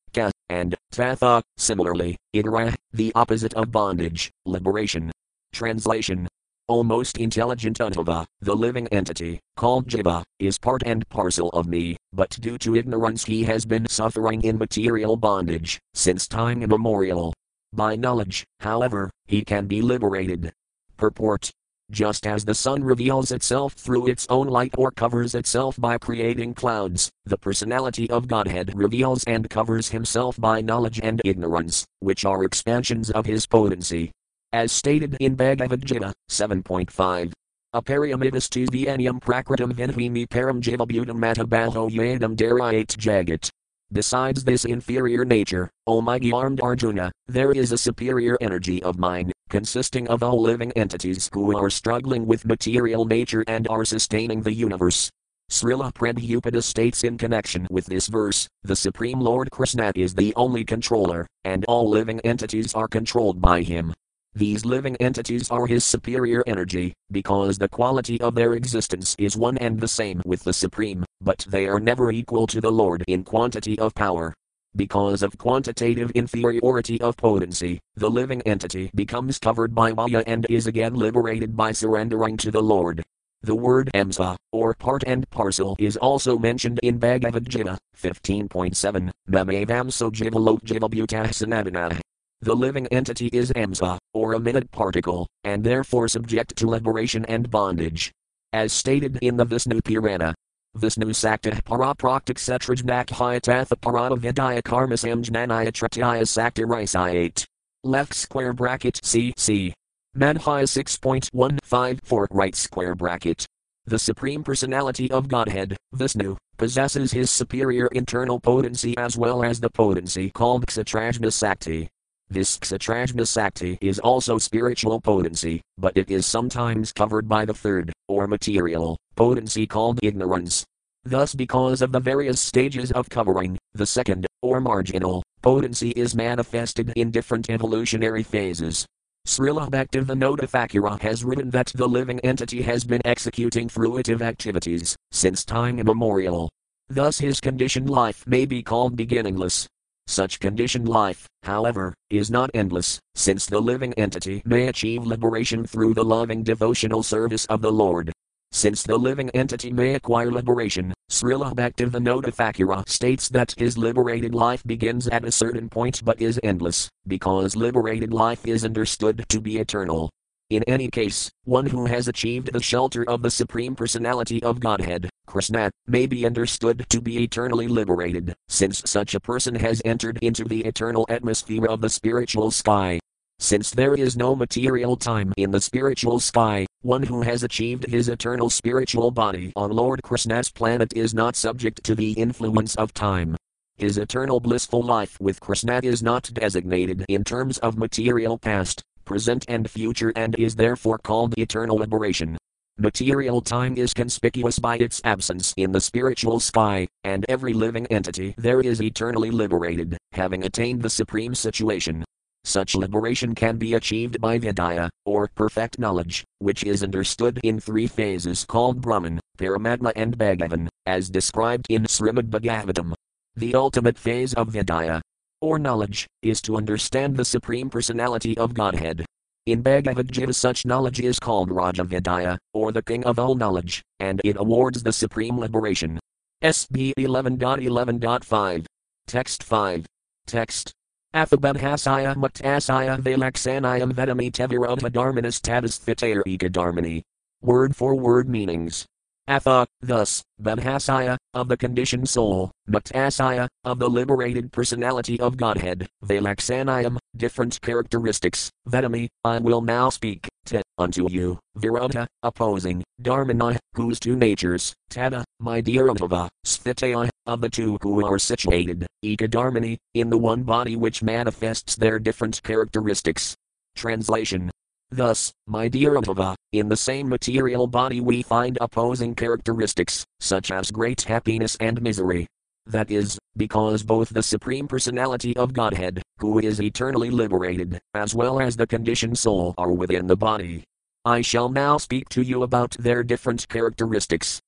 and 0.53 0.75
tatha, 0.91 1.41
similarly, 1.57 2.15
idra, 2.35 2.75
the 2.91 3.11
opposite 3.15 3.55
of 3.55 3.71
bondage, 3.71 4.31
liberation. 4.45 5.11
Translation 5.51 6.27
Almost 6.69 7.17
intelligent 7.17 7.79
Uddhava, 7.79 8.25
the 8.39 8.55
living 8.55 8.87
entity, 8.89 9.39
called 9.57 9.87
Jiva, 9.87 10.23
is 10.39 10.59
part 10.59 10.83
and 10.85 11.07
parcel 11.09 11.49
of 11.49 11.67
me, 11.67 11.97
but 12.13 12.29
due 12.39 12.57
to 12.59 12.75
ignorance 12.75 13.25
he 13.25 13.43
has 13.43 13.65
been 13.65 13.87
suffering 13.89 14.43
in 14.43 14.57
material 14.57 15.17
bondage, 15.17 15.79
since 15.93 16.27
time 16.27 16.61
immemorial. 16.61 17.33
By 17.73 17.95
knowledge, 17.95 18.45
however, 18.59 19.09
he 19.25 19.43
can 19.43 19.65
be 19.65 19.81
liberated. 19.81 20.53
Purport 20.95 21.51
just 21.93 22.25
as 22.25 22.43
the 22.43 22.55
sun 22.55 22.83
reveals 22.83 23.31
itself 23.31 23.73
through 23.73 24.07
its 24.07 24.25
own 24.29 24.47
light 24.47 24.73
or 24.77 24.91
covers 24.91 25.35
itself 25.35 25.79
by 25.79 25.97
creating 25.97 26.55
clouds, 26.55 27.11
the 27.25 27.37
personality 27.37 28.09
of 28.09 28.27
Godhead 28.27 28.71
reveals 28.75 29.23
and 29.25 29.49
covers 29.49 29.89
himself 29.89 30.39
by 30.41 30.59
knowledge 30.59 30.99
and 31.03 31.21
ignorance, 31.23 31.85
which 31.99 32.25
are 32.25 32.43
expansions 32.43 33.11
of 33.11 33.27
his 33.27 33.45
potency. 33.45 34.11
As 34.51 34.71
stated 34.71 35.17
in 35.19 35.35
Bhagavad 35.35 35.85
Gita 35.85 36.13
7.5. 36.29 37.31
Apariyamidastu 37.75 38.67
vienyam 38.67 39.19
prakritam 39.19 39.71
vinhimi 39.73 40.27
param 40.27 40.61
jivabutam 40.61 41.17
matabaho 41.17 41.89
yadam 41.89 42.35
darayat 42.35 42.87
jagat. 42.97 43.49
Besides 43.91 44.43
this 44.43 44.65
inferior 44.65 45.25
nature, 45.25 45.69
O 45.85 46.01
mighty 46.01 46.31
armed 46.31 46.61
Arjuna, 46.61 47.11
there 47.27 47.51
is 47.51 47.71
a 47.71 47.77
superior 47.77 48.37
energy 48.41 48.81
of 48.81 48.97
mind, 48.97 49.32
consisting 49.49 50.07
of 50.07 50.23
all 50.23 50.41
living 50.41 50.71
entities 50.73 51.29
who 51.33 51.57
are 51.57 51.69
struggling 51.69 52.25
with 52.25 52.45
material 52.45 53.05
nature 53.05 53.43
and 53.47 53.67
are 53.67 53.85
sustaining 53.85 54.41
the 54.41 54.53
universe. 54.53 55.09
Srila 55.51 55.93
Prabhupada 55.93 56.63
states 56.63 57.03
in 57.03 57.17
connection 57.17 57.67
with 57.69 57.85
this 57.85 58.07
verse 58.07 58.47
the 58.63 58.75
Supreme 58.75 59.19
Lord 59.19 59.51
Krishna 59.51 59.91
is 59.95 60.15
the 60.15 60.33
only 60.35 60.63
controller, 60.63 61.27
and 61.43 61.65
all 61.65 61.89
living 61.89 62.19
entities 62.21 62.73
are 62.73 62.87
controlled 62.87 63.41
by 63.41 63.61
him. 63.61 63.93
These 64.35 64.65
living 64.65 64.95
entities 64.95 65.51
are 65.51 65.67
his 65.67 65.83
superior 65.83 66.43
energy, 66.47 66.93
because 67.11 67.59
the 67.59 67.69
quality 67.69 68.19
of 68.21 68.33
their 68.33 68.53
existence 68.53 69.15
is 69.19 69.37
one 69.37 69.59
and 69.59 69.79
the 69.79 69.87
same 69.87 70.21
with 70.25 70.43
the 70.43 70.53
Supreme, 70.53 71.05
but 71.21 71.45
they 71.47 71.67
are 71.67 71.79
never 71.79 72.11
equal 72.11 72.47
to 72.47 72.59
the 72.59 72.71
Lord 72.71 73.03
in 73.07 73.23
quantity 73.23 73.77
of 73.77 73.93
power. 73.93 74.33
Because 74.75 75.21
of 75.21 75.37
quantitative 75.37 76.11
inferiority 76.11 76.99
of 77.01 77.15
potency, 77.17 77.79
the 77.95 78.09
living 78.09 78.41
entity 78.41 78.89
becomes 78.95 79.39
covered 79.39 79.75
by 79.75 79.93
Maya 79.93 80.23
and 80.25 80.45
is 80.49 80.67
again 80.67 80.95
liberated 80.95 81.55
by 81.55 81.71
surrendering 81.71 82.37
to 82.37 82.51
the 82.51 82.61
Lord. 82.61 83.03
The 83.41 83.55
word 83.55 83.91
amsa, 83.93 84.35
or 84.51 84.73
part 84.73 85.03
and 85.05 85.29
parcel, 85.29 85.75
is 85.77 85.97
also 85.97 86.37
mentioned 86.37 86.79
in 86.81 86.97
Bhagavad 86.97 87.49
Gita 87.49 87.77
15.7, 87.97 89.11
Mamavamso 89.29 90.11
jivalok 90.11 92.01
the 92.43 92.53
living 92.57 92.87
entity 92.87 93.27
is 93.27 93.53
amsa, 93.53 93.97
or 94.13 94.33
a 94.33 94.39
minute 94.39 94.69
particle, 94.69 95.27
and 95.45 95.63
therefore 95.63 96.09
subject 96.09 96.57
to 96.57 96.67
liberation 96.67 97.23
and 97.23 97.49
bondage. 97.49 98.11
As 98.51 98.73
stated 98.73 99.17
in 99.21 99.37
the 99.37 99.45
Vishnu 99.45 99.79
Purana, 99.81 100.35
Vishnu 100.75 101.13
Sakta 101.13 101.51
Parapraktik 101.51 102.39
Setrajnak 102.39 103.05
Hyatatha 103.09 103.79
Parana 103.79 104.17
Vidya 104.17 104.59
Karmasam 104.63 105.23
Jnanaya 105.23 105.71
Tritya 105.71 106.27
Sakta 106.27 106.63
Risayate. 106.63 107.45
Left 107.83 108.15
square 108.15 108.53
bracket 108.53 108.99
CC. 109.03 109.71
Madhya 110.17 110.63
6.154 110.65 112.27
right 112.31 112.55
square 112.55 112.95
bracket. 112.95 113.45
The 113.85 113.99
Supreme 113.99 114.43
Personality 114.43 115.11
of 115.11 115.27
Godhead, 115.27 115.77
Vishnu, 115.93 116.37
possesses 116.57 117.11
his 117.11 117.29
superior 117.29 117.87
internal 117.91 118.39
potency 118.39 118.97
as 118.97 119.15
well 119.15 119.43
as 119.43 119.59
the 119.59 119.69
potency 119.69 120.31
called 120.31 120.65
Ksetrajna 120.65 121.31
Sakti. 121.31 121.87
This 122.29 122.57
Ksetrajna 122.57 123.27
Sakti 123.27 123.77
is 123.79 123.99
also 123.99 124.39
spiritual 124.39 124.99
potency, 124.99 125.61
but 125.77 125.95
it 125.95 126.09
is 126.09 126.25
sometimes 126.25 126.91
covered 126.91 127.29
by 127.29 127.45
the 127.45 127.53
third, 127.53 127.93
or 128.07 128.25
material, 128.25 128.97
potency 129.15 129.65
called 129.67 129.99
ignorance. 130.03 130.65
Thus, 131.05 131.35
because 131.35 131.81
of 131.81 131.91
the 131.91 131.99
various 131.99 132.39
stages 132.39 132.91
of 132.91 133.09
covering, 133.09 133.57
the 133.73 133.85
second, 133.85 134.25
or 134.41 134.61
marginal, 134.61 135.21
potency 135.41 135.91
is 135.91 136.15
manifested 136.15 136.93
in 136.95 137.11
different 137.11 137.49
evolutionary 137.49 138.23
phases. 138.23 138.85
Srila 139.27 139.69
Bhaktivinoda 139.69 140.49
Thakura 140.49 140.99
has 141.01 141.23
written 141.23 141.49
that 141.51 141.71
the 141.75 141.87
living 141.87 142.19
entity 142.21 142.61
has 142.61 142.83
been 142.83 143.01
executing 143.05 143.69
fruitive 143.69 144.21
activities 144.21 144.95
since 145.11 145.45
time 145.45 145.79
immemorial. 145.79 146.49
Thus, 146.89 147.19
his 147.19 147.39
conditioned 147.39 147.89
life 147.89 148.27
may 148.27 148.45
be 148.45 148.61
called 148.61 148.95
beginningless. 148.95 149.67
Such 150.07 150.41
conditioned 150.41 150.89
life, 150.89 151.25
however, 151.43 151.93
is 152.09 152.29
not 152.29 152.51
endless, 152.53 152.99
since 153.15 153.45
the 153.45 153.61
living 153.61 153.93
entity 153.93 154.41
may 154.45 154.67
achieve 154.67 155.05
liberation 155.05 155.65
through 155.65 155.93
the 155.93 156.03
loving 156.03 156.43
devotional 156.43 157.03
service 157.03 157.45
of 157.45 157.61
the 157.61 157.71
Lord. 157.71 158.11
Since 158.55 158.83
the 158.83 158.97
living 158.97 159.31
entity 159.31 159.73
may 159.73 159.95
acquire 159.95 160.31
liberation, 160.31 160.93
Srila 161.09 161.55
Bhaktivinoda 161.55 162.31
Thakura 162.31 162.87
states 162.87 163.27
that 163.29 163.55
his 163.57 163.79
liberated 163.79 164.35
life 164.35 164.63
begins 164.63 165.07
at 165.07 165.25
a 165.25 165.31
certain 165.31 165.69
point 165.69 166.05
but 166.05 166.21
is 166.21 166.39
endless, 166.43 166.87
because 167.07 167.55
liberated 167.55 168.13
life 168.13 168.45
is 168.45 168.63
understood 168.63 169.25
to 169.27 169.41
be 169.41 169.57
eternal. 169.57 170.11
In 170.51 170.61
any 170.65 170.87
case, 170.87 171.31
one 171.45 171.65
who 171.65 171.87
has 171.87 172.07
achieved 172.07 172.53
the 172.53 172.61
shelter 172.61 173.03
of 173.09 173.23
the 173.23 173.31
Supreme 173.31 173.75
Personality 173.75 174.41
of 174.43 174.59
Godhead, 174.59 175.09
Krishna, 175.25 175.71
may 175.87 176.05
be 176.05 176.23
understood 176.23 176.85
to 176.89 177.01
be 177.01 177.23
eternally 177.23 177.67
liberated, 177.67 178.35
since 178.49 178.83
such 178.85 179.15
a 179.15 179.19
person 179.19 179.55
has 179.55 179.81
entered 179.83 180.19
into 180.21 180.43
the 180.43 180.63
eternal 180.63 181.07
atmosphere 181.09 181.65
of 181.65 181.81
the 181.81 181.89
spiritual 181.89 182.51
sky. 182.51 182.99
Since 183.43 183.71
there 183.71 183.93
is 183.93 184.15
no 184.15 184.37
material 184.37 184.95
time 184.95 185.33
in 185.35 185.51
the 185.51 185.59
spiritual 185.59 186.21
sky, 186.21 186.65
one 186.81 187.03
who 187.03 187.23
has 187.23 187.43
achieved 187.43 187.85
his 187.85 188.07
eternal 188.07 188.49
spiritual 188.49 189.11
body 189.11 189.51
on 189.57 189.69
Lord 189.69 190.01
Krishna's 190.01 190.49
planet 190.49 190.93
is 190.95 191.13
not 191.13 191.35
subject 191.35 191.83
to 191.83 191.93
the 191.93 192.13
influence 192.13 192.73
of 192.75 192.93
time. 192.93 193.35
His 193.75 193.97
eternal 193.97 194.39
blissful 194.39 194.81
life 194.81 195.19
with 195.19 195.41
Krishna 195.41 195.81
is 195.83 196.01
not 196.01 196.31
designated 196.33 197.03
in 197.09 197.25
terms 197.25 197.57
of 197.57 197.77
material 197.77 198.37
past, 198.37 198.81
present, 199.03 199.43
and 199.49 199.69
future 199.69 200.13
and 200.15 200.39
is 200.39 200.55
therefore 200.55 200.99
called 200.99 201.37
eternal 201.37 201.75
liberation. 201.75 202.37
Material 202.77 203.41
time 203.41 203.75
is 203.75 203.93
conspicuous 203.93 204.57
by 204.57 204.77
its 204.77 205.01
absence 205.03 205.53
in 205.57 205.73
the 205.73 205.81
spiritual 205.81 206.39
sky, 206.39 206.87
and 207.03 207.25
every 207.27 207.51
living 207.51 207.87
entity 207.87 208.35
there 208.37 208.61
is 208.61 208.81
eternally 208.81 209.31
liberated, 209.31 209.97
having 210.13 210.45
attained 210.45 210.81
the 210.81 210.89
supreme 210.89 211.35
situation. 211.35 212.05
Such 212.45 212.75
liberation 212.75 213.33
can 213.35 213.57
be 213.57 213.73
achieved 213.73 214.19
by 214.19 214.37
Vidya, 214.37 214.89
or 215.05 215.29
perfect 215.33 215.79
knowledge, 215.79 216.25
which 216.39 216.63
is 216.63 216.83
understood 216.83 217.39
in 217.43 217.59
three 217.59 217.87
phases 217.87 218.43
called 218.43 218.81
Brahman, 218.81 219.19
Paramatma, 219.37 219.93
and 219.95 220.17
Bhagavan, 220.17 220.67
as 220.85 221.09
described 221.09 221.65
in 221.69 221.83
Srimad 221.83 222.29
Bhagavatam. 222.29 222.93
The 223.35 223.55
ultimate 223.55 223.97
phase 223.97 224.33
of 224.33 224.49
Vidya, 224.49 225.01
or 225.41 225.57
knowledge, 225.57 226.05
is 226.21 226.41
to 226.41 226.57
understand 226.57 227.15
the 227.15 227.25
Supreme 227.25 227.69
Personality 227.69 228.37
of 228.37 228.53
Godhead. 228.53 229.05
In 229.45 229.61
Bhagavad 229.61 230.11
Gita, 230.11 230.33
such 230.33 230.65
knowledge 230.65 230.99
is 230.99 231.19
called 231.19 231.49
Raja 231.49 231.83
Vidya, 231.83 232.37
or 232.53 232.71
the 232.71 232.83
King 232.83 233.05
of 233.05 233.19
all 233.19 233.35
knowledge, 233.35 233.81
and 233.99 234.19
it 234.23 234.37
awards 234.37 234.83
the 234.83 234.93
supreme 234.93 235.37
liberation. 235.39 235.99
SB 236.43 236.93
11.11.5. 236.97 238.65
Text 239.07 239.43
5. 239.43 239.85
Text. 240.27 240.73
Athabadhasaya 241.13 242.15
Muktasaya 242.15 242.99
Valaksanayam 242.99 243.93
Vedami 243.93 244.31
Tevirota 244.31 244.89
Dharmanis 244.89 245.39
Tadasthitair 245.39 246.23
Eka 246.25 246.49
Dharmani. 246.49 247.03
Word 247.39 247.75
for 247.75 247.93
word 247.93 248.27
meanings. 248.27 248.87
Atha, 249.27 249.67
thus, 249.79 250.23
Badhasaya, 250.41 251.17
of 251.33 251.47
the 251.47 251.55
conditioned 251.55 252.09
soul, 252.09 252.51
Muktasaya, 252.67 253.47
of 253.63 253.79
the 253.79 253.89
liberated 253.89 254.51
personality 254.51 255.19
of 255.19 255.37
Godhead, 255.37 255.87
Valaksanayam, 256.03 256.97
different 257.15 257.61
characteristics, 257.61 258.49
Vedami, 258.67 259.07
I 259.23 259.37
will 259.37 259.61
now 259.61 259.89
speak, 259.89 260.27
to, 260.47 260.61
unto 260.77 261.09
you, 261.09 261.39
Viroda, 261.57 262.07
opposing, 262.23 262.83
Dharmana, 263.01 263.57
whose 263.75 263.99
two 263.99 264.15
natures, 264.17 264.73
Tada, 264.89 265.23
my 265.39 265.61
dear 265.61 265.87
Uddhava, 265.87 266.29
Sthitaya, 266.45 267.09
of 267.25 267.41
the 267.41 267.49
two 267.49 267.77
who 267.81 268.05
are 268.05 268.19
situated, 268.19 268.85
Ekadharmani, 269.03 269.77
in 269.93 270.09
the 270.09 270.17
one 270.17 270.43
body 270.43 270.75
which 270.75 271.03
manifests 271.03 271.75
their 271.75 271.99
different 271.99 272.41
characteristics. 272.43 273.35
Translation 273.75 274.51
Thus, 274.91 275.33
my 275.47 275.67
dear 275.67 275.95
Uddhava, 275.95 276.35
in 276.51 276.69
the 276.69 276.77
same 276.77 277.09
material 277.09 277.65
body 277.65 277.99
we 277.99 278.21
find 278.21 278.59
opposing 278.61 279.15
characteristics, 279.15 280.05
such 280.19 280.51
as 280.51 280.69
great 280.69 281.01
happiness 281.01 281.57
and 281.59 281.81
misery. 281.81 282.27
That 282.67 282.91
is, 282.91 283.17
because 283.35 283.81
both 283.81 284.09
the 284.09 284.21
Supreme 284.21 284.67
Personality 284.67 285.35
of 285.35 285.51
Godhead, 285.51 286.01
who 286.19 286.37
is 286.37 286.61
eternally 286.61 287.09
liberated, 287.09 287.79
as 287.95 288.13
well 288.13 288.39
as 288.39 288.55
the 288.55 288.67
conditioned 288.67 289.17
soul 289.17 289.55
are 289.57 289.71
within 289.71 290.05
the 290.05 290.15
body. 290.15 290.63
I 291.03 291.21
shall 291.21 291.49
now 291.49 291.77
speak 291.77 292.07
to 292.09 292.21
you 292.21 292.43
about 292.43 292.77
their 292.79 293.03
different 293.03 293.49
characteristics. 293.49 294.39